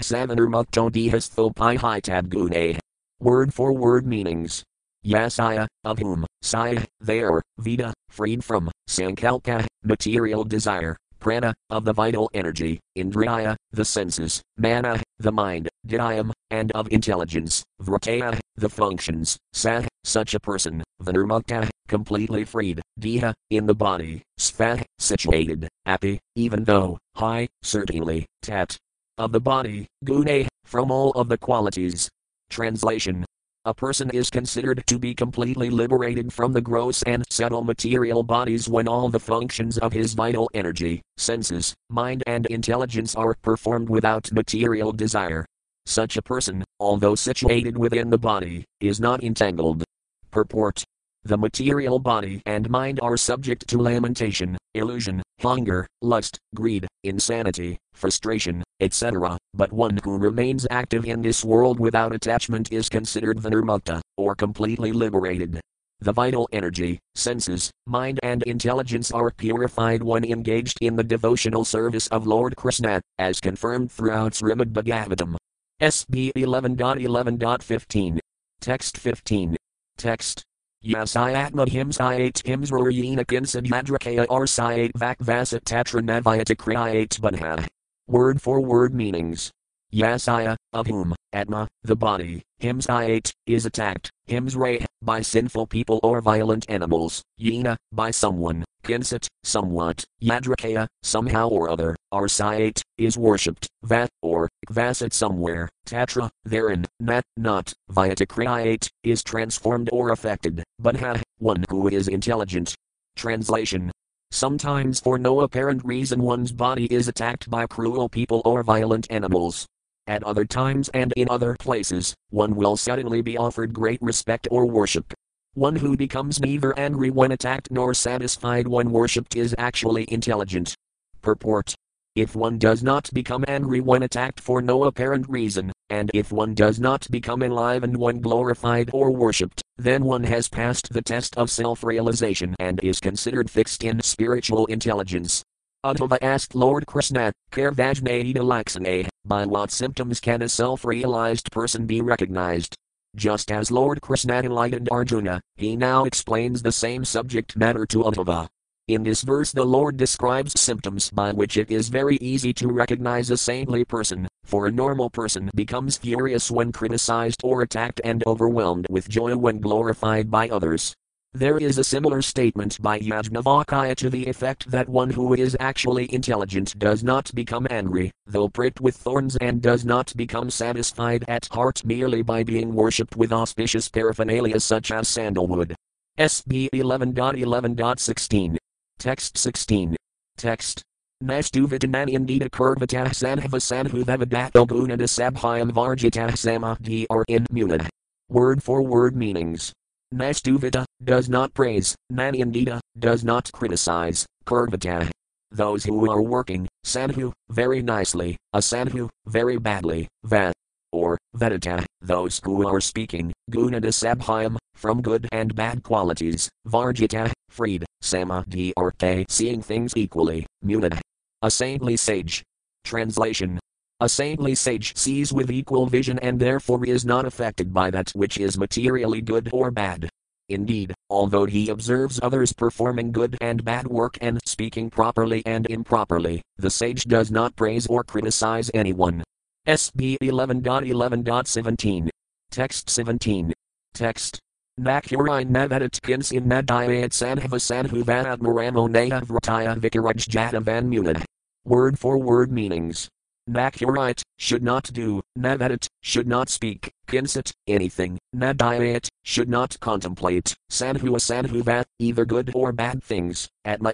Thopai 1.30 2.78
Word 3.20 3.54
for 3.54 3.72
word 3.72 4.06
meanings. 4.06 4.64
Yasaya, 5.06 5.62
uh, 5.62 5.66
of 5.84 5.98
whom, 6.00 6.26
Saya, 6.42 6.84
there, 7.00 7.40
Veda, 7.58 7.94
freed 8.10 8.42
from, 8.42 8.70
Sankalpa, 8.88 9.64
material 9.84 10.42
desire, 10.42 10.96
Prana, 11.18 11.54
of 11.70 11.84
the 11.84 11.92
vital 11.92 12.30
energy, 12.34 12.80
Indriya, 12.96 13.56
the 13.72 13.84
senses, 13.84 14.42
Mana, 14.56 15.02
the 15.18 15.32
mind, 15.32 15.68
Dhyayam, 15.86 16.32
and 16.50 16.72
of 16.72 16.88
intelligence, 16.90 17.62
Vritaya, 17.82 18.38
the 18.56 18.68
functions, 18.68 19.36
Sah, 19.52 19.82
such 20.04 20.34
a 20.34 20.40
person, 20.40 20.84
Vinirmukta, 21.02 21.68
completely 21.88 22.44
freed, 22.44 22.80
Deha, 23.00 23.34
in 23.50 23.66
the 23.66 23.74
body, 23.74 24.22
Sva, 24.38 24.82
situated, 24.98 25.68
Api, 25.84 26.18
even 26.34 26.64
though, 26.64 26.98
high, 27.14 27.48
certainly, 27.62 28.26
Tat, 28.42 28.76
of 29.18 29.32
the 29.32 29.40
body, 29.40 29.86
Gune, 30.04 30.46
from 30.64 30.90
all 30.90 31.10
of 31.12 31.28
the 31.28 31.38
qualities. 31.38 32.08
Translation 32.50 33.24
a 33.66 33.74
person 33.74 34.08
is 34.10 34.30
considered 34.30 34.82
to 34.86 34.96
be 34.96 35.12
completely 35.12 35.70
liberated 35.70 36.32
from 36.32 36.52
the 36.52 36.60
gross 36.60 37.02
and 37.02 37.24
subtle 37.30 37.64
material 37.64 38.22
bodies 38.22 38.68
when 38.68 38.86
all 38.86 39.08
the 39.08 39.18
functions 39.18 39.76
of 39.78 39.92
his 39.92 40.14
vital 40.14 40.48
energy, 40.54 41.02
senses, 41.16 41.74
mind, 41.90 42.22
and 42.28 42.46
intelligence 42.46 43.16
are 43.16 43.34
performed 43.42 43.88
without 43.88 44.32
material 44.32 44.92
desire. 44.92 45.44
Such 45.84 46.16
a 46.16 46.22
person, 46.22 46.64
although 46.78 47.16
situated 47.16 47.76
within 47.76 48.08
the 48.08 48.18
body, 48.18 48.64
is 48.80 49.00
not 49.00 49.24
entangled. 49.24 49.82
Purport 50.30 50.84
the 51.26 51.36
material 51.36 51.98
body 51.98 52.40
and 52.46 52.70
mind 52.70 53.00
are 53.02 53.16
subject 53.16 53.66
to 53.66 53.82
lamentation, 53.82 54.56
illusion, 54.74 55.20
hunger, 55.40 55.86
lust, 56.02 56.38
greed, 56.54 56.86
insanity, 57.04 57.78
frustration, 57.92 58.62
etc., 58.80 59.38
but 59.54 59.72
one 59.72 59.98
who 60.04 60.18
remains 60.18 60.66
active 60.70 61.04
in 61.04 61.22
this 61.22 61.44
world 61.44 61.78
without 61.80 62.14
attachment 62.14 62.72
is 62.72 62.88
considered 62.88 63.38
Vinirmukta, 63.38 64.00
or 64.16 64.34
completely 64.34 64.92
liberated. 64.92 65.60
The 66.00 66.12
vital 66.12 66.48
energy, 66.52 66.98
senses, 67.14 67.70
mind, 67.86 68.20
and 68.22 68.42
intelligence 68.42 69.10
are 69.12 69.30
purified 69.30 70.02
when 70.02 70.24
engaged 70.24 70.76
in 70.82 70.96
the 70.96 71.04
devotional 71.04 71.64
service 71.64 72.06
of 72.08 72.26
Lord 72.26 72.54
Krishna, 72.56 73.00
as 73.18 73.40
confirmed 73.40 73.90
throughout 73.90 74.32
Srimad 74.32 74.72
Bhagavatam. 74.72 75.36
SB 75.80 76.32
11.11.15. 76.36 78.18
Text 78.60 78.98
15. 78.98 79.56
Text 79.96 80.44
Yasayatma 80.84 81.66
himsayat 81.68 82.42
himsrurayena 82.44 83.24
kinsadhadrakaya 83.24 84.26
arsayat 84.28 84.92
vakvasat 84.92 85.64
tatranavayatakriyat 85.64 87.20
bunha. 87.20 87.66
Word 88.06 88.40
for 88.42 88.60
word 88.60 88.94
meanings. 88.94 89.50
Yasaya, 89.92 90.56
of 90.72 90.86
whom, 90.86 91.14
Atma, 91.32 91.68
the 91.82 91.94
body, 91.94 92.42
himsayat, 92.60 93.30
is 93.46 93.66
attacked, 93.66 94.10
himsray, 94.28 94.84
by 95.02 95.20
sinful 95.20 95.66
people 95.66 96.00
or 96.02 96.20
violent 96.20 96.66
animals, 96.68 97.22
yena, 97.40 97.76
by 97.92 98.10
someone, 98.10 98.64
kinsat, 98.82 99.28
somewhat, 99.44 100.04
yadrakaya, 100.22 100.86
somehow 101.02 101.48
or 101.48 101.68
other, 101.68 101.94
arsayat, 102.12 102.82
is 102.98 103.16
worshipped, 103.16 103.68
vat, 103.84 104.08
or, 104.22 104.48
vasat 104.70 105.12
somewhere, 105.12 105.68
tatra, 105.86 106.28
therein, 106.44 106.84
nat, 107.00 107.24
not, 107.36 107.72
vyatakriyat, 107.90 108.88
is 109.04 109.22
transformed 109.22 109.88
or 109.92 110.10
affected, 110.10 110.64
but 110.78 110.96
ha, 110.96 111.20
one 111.38 111.64
who 111.70 111.88
is 111.88 112.08
intelligent. 112.08 112.74
Translation. 113.14 113.90
Sometimes, 114.32 115.00
for 115.00 115.18
no 115.18 115.40
apparent 115.40 115.84
reason, 115.84 116.20
one's 116.20 116.52
body 116.52 116.86
is 116.86 117.08
attacked 117.08 117.48
by 117.48 117.66
cruel 117.66 118.08
people 118.08 118.42
or 118.44 118.62
violent 118.62 119.06
animals. 119.10 119.66
At 120.08 120.22
other 120.22 120.44
times 120.44 120.88
and 120.90 121.12
in 121.16 121.28
other 121.28 121.56
places, 121.58 122.14
one 122.30 122.54
will 122.54 122.76
suddenly 122.76 123.22
be 123.22 123.36
offered 123.36 123.72
great 123.72 124.00
respect 124.00 124.46
or 124.52 124.64
worship. 124.64 125.12
One 125.54 125.74
who 125.74 125.96
becomes 125.96 126.38
neither 126.38 126.78
angry 126.78 127.10
when 127.10 127.32
attacked 127.32 127.70
nor 127.72 127.92
satisfied 127.92 128.68
when 128.68 128.92
worshipped 128.92 129.34
is 129.34 129.54
actually 129.58 130.04
intelligent. 130.08 130.76
Purport 131.22 131.74
If 132.14 132.36
one 132.36 132.58
does 132.58 132.84
not 132.84 133.10
become 133.12 133.44
angry 133.48 133.80
when 133.80 134.04
attacked 134.04 134.38
for 134.38 134.62
no 134.62 134.84
apparent 134.84 135.28
reason, 135.28 135.72
and 135.90 136.10
if 136.14 136.30
one 136.30 136.54
does 136.54 136.78
not 136.78 137.10
become 137.10 137.42
enlivened 137.42 137.96
when 137.96 138.20
glorified 138.20 138.90
or 138.92 139.10
worshipped, 139.10 139.62
then 139.76 140.04
one 140.04 140.24
has 140.24 140.48
passed 140.48 140.92
the 140.92 141.02
test 141.02 141.36
of 141.36 141.50
self 141.50 141.82
realization 141.82 142.54
and 142.60 142.78
is 142.84 143.00
considered 143.00 143.50
fixed 143.50 143.82
in 143.82 144.00
spiritual 144.02 144.66
intelligence. 144.66 145.42
Uddhava 145.86 146.18
asked 146.20 146.56
Lord 146.56 146.84
Krishna, 146.84 147.32
Laksane, 147.52 149.08
by 149.24 149.46
what 149.46 149.70
symptoms 149.70 150.18
can 150.18 150.42
a 150.42 150.48
self 150.48 150.84
realized 150.84 151.52
person 151.52 151.86
be 151.86 152.00
recognized? 152.00 152.74
Just 153.14 153.52
as 153.52 153.70
Lord 153.70 154.00
Krishna 154.00 154.40
enlightened 154.40 154.88
Arjuna, 154.90 155.40
he 155.54 155.76
now 155.76 156.02
explains 156.02 156.60
the 156.60 156.72
same 156.72 157.04
subject 157.04 157.56
matter 157.56 157.86
to 157.86 158.02
Uddhava. 158.02 158.48
In 158.88 159.04
this 159.04 159.22
verse, 159.22 159.52
the 159.52 159.64
Lord 159.64 159.96
describes 159.96 160.60
symptoms 160.60 161.08
by 161.12 161.30
which 161.30 161.56
it 161.56 161.70
is 161.70 161.88
very 161.88 162.16
easy 162.16 162.52
to 162.54 162.66
recognize 162.66 163.30
a 163.30 163.36
saintly 163.36 163.84
person, 163.84 164.26
for 164.42 164.66
a 164.66 164.72
normal 164.72 165.08
person 165.08 165.52
becomes 165.54 165.98
furious 165.98 166.50
when 166.50 166.72
criticized 166.72 167.42
or 167.44 167.62
attacked 167.62 168.00
and 168.02 168.24
overwhelmed 168.26 168.88
with 168.90 169.08
joy 169.08 169.36
when 169.36 169.60
glorified 169.60 170.32
by 170.32 170.48
others. 170.48 170.96
There 171.36 171.58
is 171.58 171.76
a 171.76 171.84
similar 171.84 172.22
statement 172.22 172.80
by 172.80 172.98
Yajnavalkya 172.98 173.94
to 173.96 174.08
the 174.08 174.24
effect 174.24 174.70
that 174.70 174.88
one 174.88 175.10
who 175.10 175.34
is 175.34 175.54
actually 175.60 176.10
intelligent 176.10 176.78
does 176.78 177.04
not 177.04 177.30
become 177.34 177.66
angry, 177.68 178.10
though 178.26 178.48
pricked 178.48 178.80
with 178.80 178.96
thorns, 178.96 179.36
and 179.36 179.60
does 179.60 179.84
not 179.84 180.16
become 180.16 180.48
satisfied 180.48 181.26
at 181.28 181.46
heart 181.52 181.84
merely 181.84 182.22
by 182.22 182.42
being 182.42 182.74
worshipped 182.74 183.16
with 183.16 183.34
auspicious 183.34 183.86
paraphernalia 183.90 184.58
such 184.58 184.90
as 184.90 185.08
sandalwood. 185.08 185.74
SB 186.18 186.70
11.11.16. 186.70 188.56
Text 188.98 189.36
16. 189.36 189.94
Text. 190.38 190.82
Nastuvitananyandita 191.22 192.48
kurvatah 192.48 193.12
sanhava 193.12 193.60
sanhuvavadato 193.60 194.66
gunada 194.66 195.06
sabhyam 195.06 195.70
varjitah 195.70 196.34
samadhi 196.34 197.06
are 197.10 197.26
in 197.28 197.44
munad. 197.52 197.86
Word 198.30 198.62
for 198.62 198.80
word 198.80 199.14
meanings. 199.14 199.74
Nastuvita, 200.14 200.84
does 201.02 201.28
not 201.28 201.52
praise, 201.52 201.96
Nanyandita, 202.12 202.78
does 202.98 203.24
not 203.24 203.50
criticize, 203.52 204.24
Kurvata. 204.44 205.10
Those 205.50 205.84
who 205.84 206.10
are 206.10 206.22
working, 206.22 206.68
Sanhu, 206.84 207.32
very 207.50 207.82
nicely, 207.82 208.36
a 208.52 208.58
Sanhu, 208.58 209.08
very 209.26 209.58
badly, 209.58 210.06
Va. 210.24 210.52
Or, 210.92 211.18
Vedita, 211.36 211.84
those 212.00 212.40
who 212.44 212.66
are 212.66 212.80
speaking, 212.80 213.32
Gunada 213.50 213.92
Sabhyam, 213.92 214.56
from 214.74 215.02
good 215.02 215.28
and 215.32 215.54
bad 215.54 215.82
qualities, 215.82 216.48
Varjita, 216.68 217.32
freed, 217.48 217.84
Samadhi 218.00 218.72
or 218.76 218.92
K, 218.92 219.26
seeing 219.28 219.60
things 219.60 219.92
equally, 219.96 220.46
Munad. 220.64 221.00
A 221.42 221.50
saintly 221.50 221.96
sage. 221.96 222.42
Translation 222.84 223.58
a 223.98 224.08
saintly 224.08 224.54
sage 224.54 224.94
sees 224.96 225.32
with 225.32 225.50
equal 225.50 225.86
vision 225.86 226.18
and 226.18 226.38
therefore 226.38 226.84
is 226.84 227.04
not 227.04 227.24
affected 227.24 227.72
by 227.72 227.90
that 227.90 228.10
which 228.10 228.36
is 228.36 228.58
materially 228.58 229.22
good 229.22 229.48
or 229.52 229.70
bad. 229.70 230.10
Indeed, 230.50 230.94
although 231.08 231.46
he 231.46 231.70
observes 231.70 232.20
others 232.22 232.52
performing 232.52 233.10
good 233.10 233.38
and 233.40 233.64
bad 233.64 233.86
work 233.86 234.18
and 234.20 234.38
speaking 234.44 234.90
properly 234.90 235.42
and 235.46 235.66
improperly, 235.70 236.42
the 236.58 236.70
sage 236.70 237.04
does 237.04 237.30
not 237.30 237.56
praise 237.56 237.86
or 237.86 238.04
criticize 238.04 238.70
anyone. 238.74 239.24
SB 239.66 240.18
11.11.17. 240.22 242.08
Text 242.50 242.90
17. 242.90 243.52
Text. 243.94 244.38
Nakurai 244.78 245.48
Navadatkins 245.48 246.32
in 246.32 246.44
Nadayat 246.44 247.10
Sanhava 247.10 247.58
Sanhuvat 247.58 248.36
Maramo 248.38 248.88
Nahavrataya 248.88 249.74
Vikaraj 249.80 250.28
Jatavan 250.28 250.86
Munad. 250.88 251.24
Word 251.64 251.98
for 251.98 252.18
word 252.18 252.52
meanings. 252.52 253.08
Nakurite, 253.48 254.22
should 254.38 254.62
not 254.62 254.90
do, 254.92 255.22
Navadat, 255.38 255.86
should 256.02 256.26
not 256.26 256.48
speak, 256.48 256.92
kinsit, 257.06 257.52
anything, 257.68 258.18
Nadayat, 258.34 259.08
should 259.22 259.48
not 259.48 259.78
contemplate, 259.78 260.56
Sanhua 260.70 261.20
Sanhuvat, 261.20 261.84
either 262.00 262.24
good 262.24 262.50
or 262.54 262.72
bad 262.72 263.02
things, 263.04 263.48
Atma 263.64 263.92